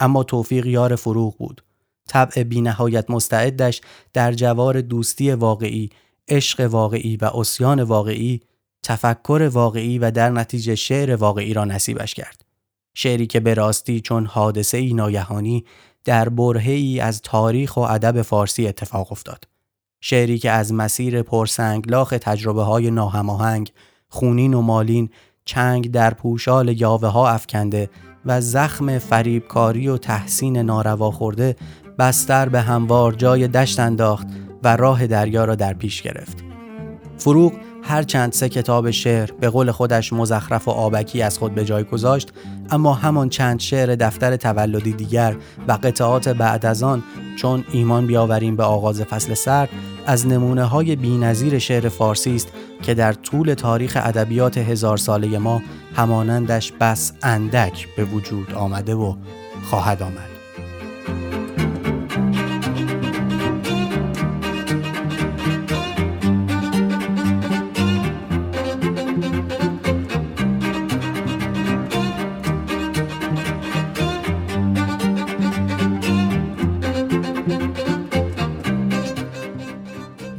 اما 0.00 0.24
توفیق 0.24 0.66
یار 0.66 0.96
فروغ 0.96 1.36
بود. 1.36 1.64
طبع 2.08 2.42
بینهایت 2.42 3.10
مستعدش 3.10 3.80
در 4.12 4.32
جوار 4.32 4.80
دوستی 4.80 5.30
واقعی 5.30 5.90
عشق 6.28 6.60
واقعی 6.60 7.16
و 7.16 7.30
اسیان 7.34 7.82
واقعی 7.82 8.40
تفکر 8.82 9.50
واقعی 9.52 9.98
و 9.98 10.10
در 10.10 10.30
نتیجه 10.30 10.74
شعر 10.74 11.16
واقعی 11.16 11.54
را 11.54 11.64
نصیبش 11.64 12.14
کرد. 12.14 12.44
شعری 12.94 13.26
که 13.26 13.40
به 13.40 13.54
راستی 13.54 14.00
چون 14.00 14.26
حادثه 14.26 14.78
ای 14.78 14.94
ناگهانی 14.94 15.64
در 16.04 16.28
برهه 16.28 16.72
ای 16.72 17.00
از 17.00 17.22
تاریخ 17.22 17.76
و 17.76 17.80
ادب 17.80 18.22
فارسی 18.22 18.68
اتفاق 18.68 19.12
افتاد. 19.12 19.44
شعری 20.00 20.38
که 20.38 20.50
از 20.50 20.72
مسیر 20.72 21.22
پرسنگلاخ 21.22 22.14
تجربه 22.20 22.62
های 22.62 22.90
ناهماهنگ، 22.90 23.72
خونین 24.08 24.54
و 24.54 24.60
مالین، 24.60 25.10
چنگ 25.44 25.90
در 25.90 26.14
پوشال 26.14 26.80
یاوه 26.80 27.08
ها 27.08 27.28
افکنده 27.28 27.90
و 28.24 28.40
زخم 28.40 28.98
فریبکاری 28.98 29.88
و 29.88 29.96
تحسین 29.96 30.56
ناروا 30.56 31.10
خورده 31.10 31.56
بستر 31.98 32.48
به 32.48 32.60
هموار 32.60 33.12
جای 33.12 33.48
دشت 33.48 33.80
انداخت 33.80 34.26
و 34.62 34.76
راه 34.76 35.06
دریا 35.06 35.44
را 35.44 35.54
در 35.54 35.72
پیش 35.72 36.02
گرفت. 36.02 36.44
فروغ 37.18 37.52
هر 37.82 38.02
چند 38.02 38.32
سه 38.32 38.48
کتاب 38.48 38.90
شعر 38.90 39.30
به 39.40 39.50
قول 39.50 39.70
خودش 39.70 40.12
مزخرف 40.12 40.68
و 40.68 40.70
آبکی 40.70 41.22
از 41.22 41.38
خود 41.38 41.54
به 41.54 41.64
جای 41.64 41.84
گذاشت 41.84 42.32
اما 42.70 42.94
همان 42.94 43.28
چند 43.28 43.60
شعر 43.60 43.94
دفتر 43.94 44.36
تولدی 44.36 44.92
دیگر 44.92 45.36
و 45.68 45.72
قطعات 45.72 46.28
بعد 46.28 46.66
از 46.66 46.82
آن 46.82 47.02
چون 47.36 47.64
ایمان 47.72 48.06
بیاوریم 48.06 48.56
به 48.56 48.62
آغاز 48.62 49.02
فصل 49.02 49.34
سرد 49.34 49.68
از 50.06 50.26
نمونه 50.26 50.64
های 50.64 50.96
شعر 51.58 51.88
فارسی 51.88 52.34
است 52.34 52.48
که 52.82 52.94
در 52.94 53.12
طول 53.12 53.54
تاریخ 53.54 53.98
ادبیات 54.00 54.58
هزار 54.58 54.96
ساله 54.96 55.38
ما 55.38 55.62
همانندش 55.96 56.72
بس 56.80 57.12
اندک 57.22 57.88
به 57.96 58.04
وجود 58.04 58.54
آمده 58.54 58.94
و 58.94 59.14
خواهد 59.70 60.02
آمد. 60.02 60.37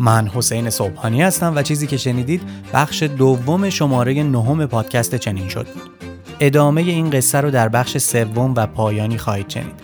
من 0.10 0.27
حسین 0.27 0.69
صبحانی 0.69 1.22
هستم 1.22 1.53
و 1.56 1.61
چیزی 1.61 1.88
که 1.88 1.98
شنیدید 1.98 2.41
بخش 2.73 3.03
دوم 3.03 3.69
شماره 3.69 4.23
نهم 4.23 4.65
پادکست 4.65 5.15
چنین 5.15 5.48
شد 5.48 5.68
ادامه 6.40 6.81
این 6.81 7.10
قصه 7.10 7.41
رو 7.41 7.52
در 7.52 7.69
بخش 7.69 7.98
سوم 7.98 8.53
و 8.56 8.68
پایانی 8.68 9.18
خواهید 9.18 9.49
شنید. 9.49 9.80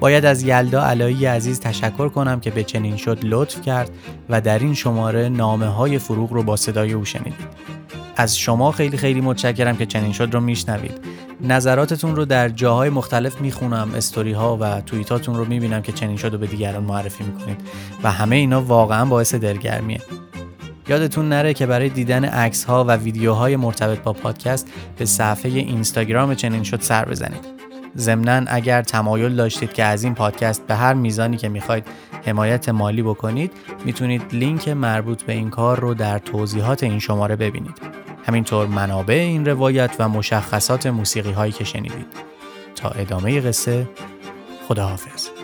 باید 0.00 0.24
از 0.24 0.42
یلدا 0.42 0.84
علایی 0.84 1.26
عزیز 1.26 1.60
تشکر 1.60 2.08
کنم 2.08 2.40
که 2.40 2.50
به 2.50 2.64
چنین 2.64 2.96
شد 2.96 3.18
لطف 3.22 3.62
کرد 3.62 3.90
و 4.28 4.40
در 4.40 4.58
این 4.58 4.74
شماره 4.74 5.28
نامه 5.28 5.66
های 5.66 5.98
فروغ 5.98 6.32
رو 6.32 6.42
با 6.42 6.56
صدای 6.56 6.92
او 6.92 7.04
شنیدید. 7.04 7.48
از 8.16 8.38
شما 8.38 8.72
خیلی 8.72 8.96
خیلی 8.96 9.20
متشکرم 9.20 9.76
که 9.76 9.86
چنین 9.86 10.12
شد 10.12 10.28
رو 10.32 10.40
میشنوید 10.40 10.98
نظراتتون 11.42 12.16
رو 12.16 12.24
در 12.24 12.48
جاهای 12.48 12.90
مختلف 12.90 13.40
می‌خونم 13.40 13.90
استوری 13.94 14.32
ها 14.32 14.58
و 14.60 14.80
توییتاتون 14.80 15.34
رو 15.34 15.44
می‌بینم 15.44 15.82
که 15.82 15.92
چنین 15.92 16.16
شد 16.16 16.32
رو 16.32 16.38
به 16.38 16.46
دیگران 16.46 16.84
معرفی 16.84 17.24
می‌کنید. 17.24 17.60
و 18.02 18.10
همه 18.10 18.36
اینا 18.36 18.62
واقعا 18.62 19.04
باعث 19.04 19.34
دلگرمیه. 19.34 20.00
یادتون 20.88 21.28
نره 21.28 21.54
که 21.54 21.66
برای 21.66 21.88
دیدن 21.88 22.24
عکس 22.24 22.64
ها 22.64 22.84
و 22.84 22.96
ویدیوهای 22.96 23.56
مرتبط 23.56 23.98
با 24.02 24.12
پادکست 24.12 24.68
به 24.98 25.04
صفحه 25.04 25.50
اینستاگرام 25.50 26.34
چنین 26.34 26.62
شد 26.62 26.80
سر 26.80 27.04
بزنید. 27.04 27.60
ضمنا 27.96 28.44
اگر 28.46 28.82
تمایل 28.82 29.36
داشتید 29.36 29.72
که 29.72 29.84
از 29.84 30.04
این 30.04 30.14
پادکست 30.14 30.66
به 30.66 30.74
هر 30.74 30.94
میزانی 30.94 31.36
که 31.36 31.48
می‌خواید 31.48 31.84
حمایت 32.26 32.68
مالی 32.68 33.02
بکنید 33.02 33.52
می‌تونید 33.84 34.22
لینک 34.32 34.68
مربوط 34.68 35.22
به 35.22 35.32
این 35.32 35.50
کار 35.50 35.80
رو 35.80 35.94
در 35.94 36.18
توضیحات 36.18 36.82
این 36.82 36.98
شماره 36.98 37.36
ببینید. 37.36 37.78
همینطور 38.24 38.66
منابع 38.66 39.14
این 39.14 39.46
روایت 39.46 39.96
و 39.98 40.08
مشخصات 40.08 40.86
موسیقی 40.86 41.32
هایی 41.32 41.52
که 41.52 41.64
شنیدید. 41.64 42.06
تا 42.76 42.88
ادامه 42.88 43.40
قصه 43.40 43.88
خداحافظ. 44.68 45.39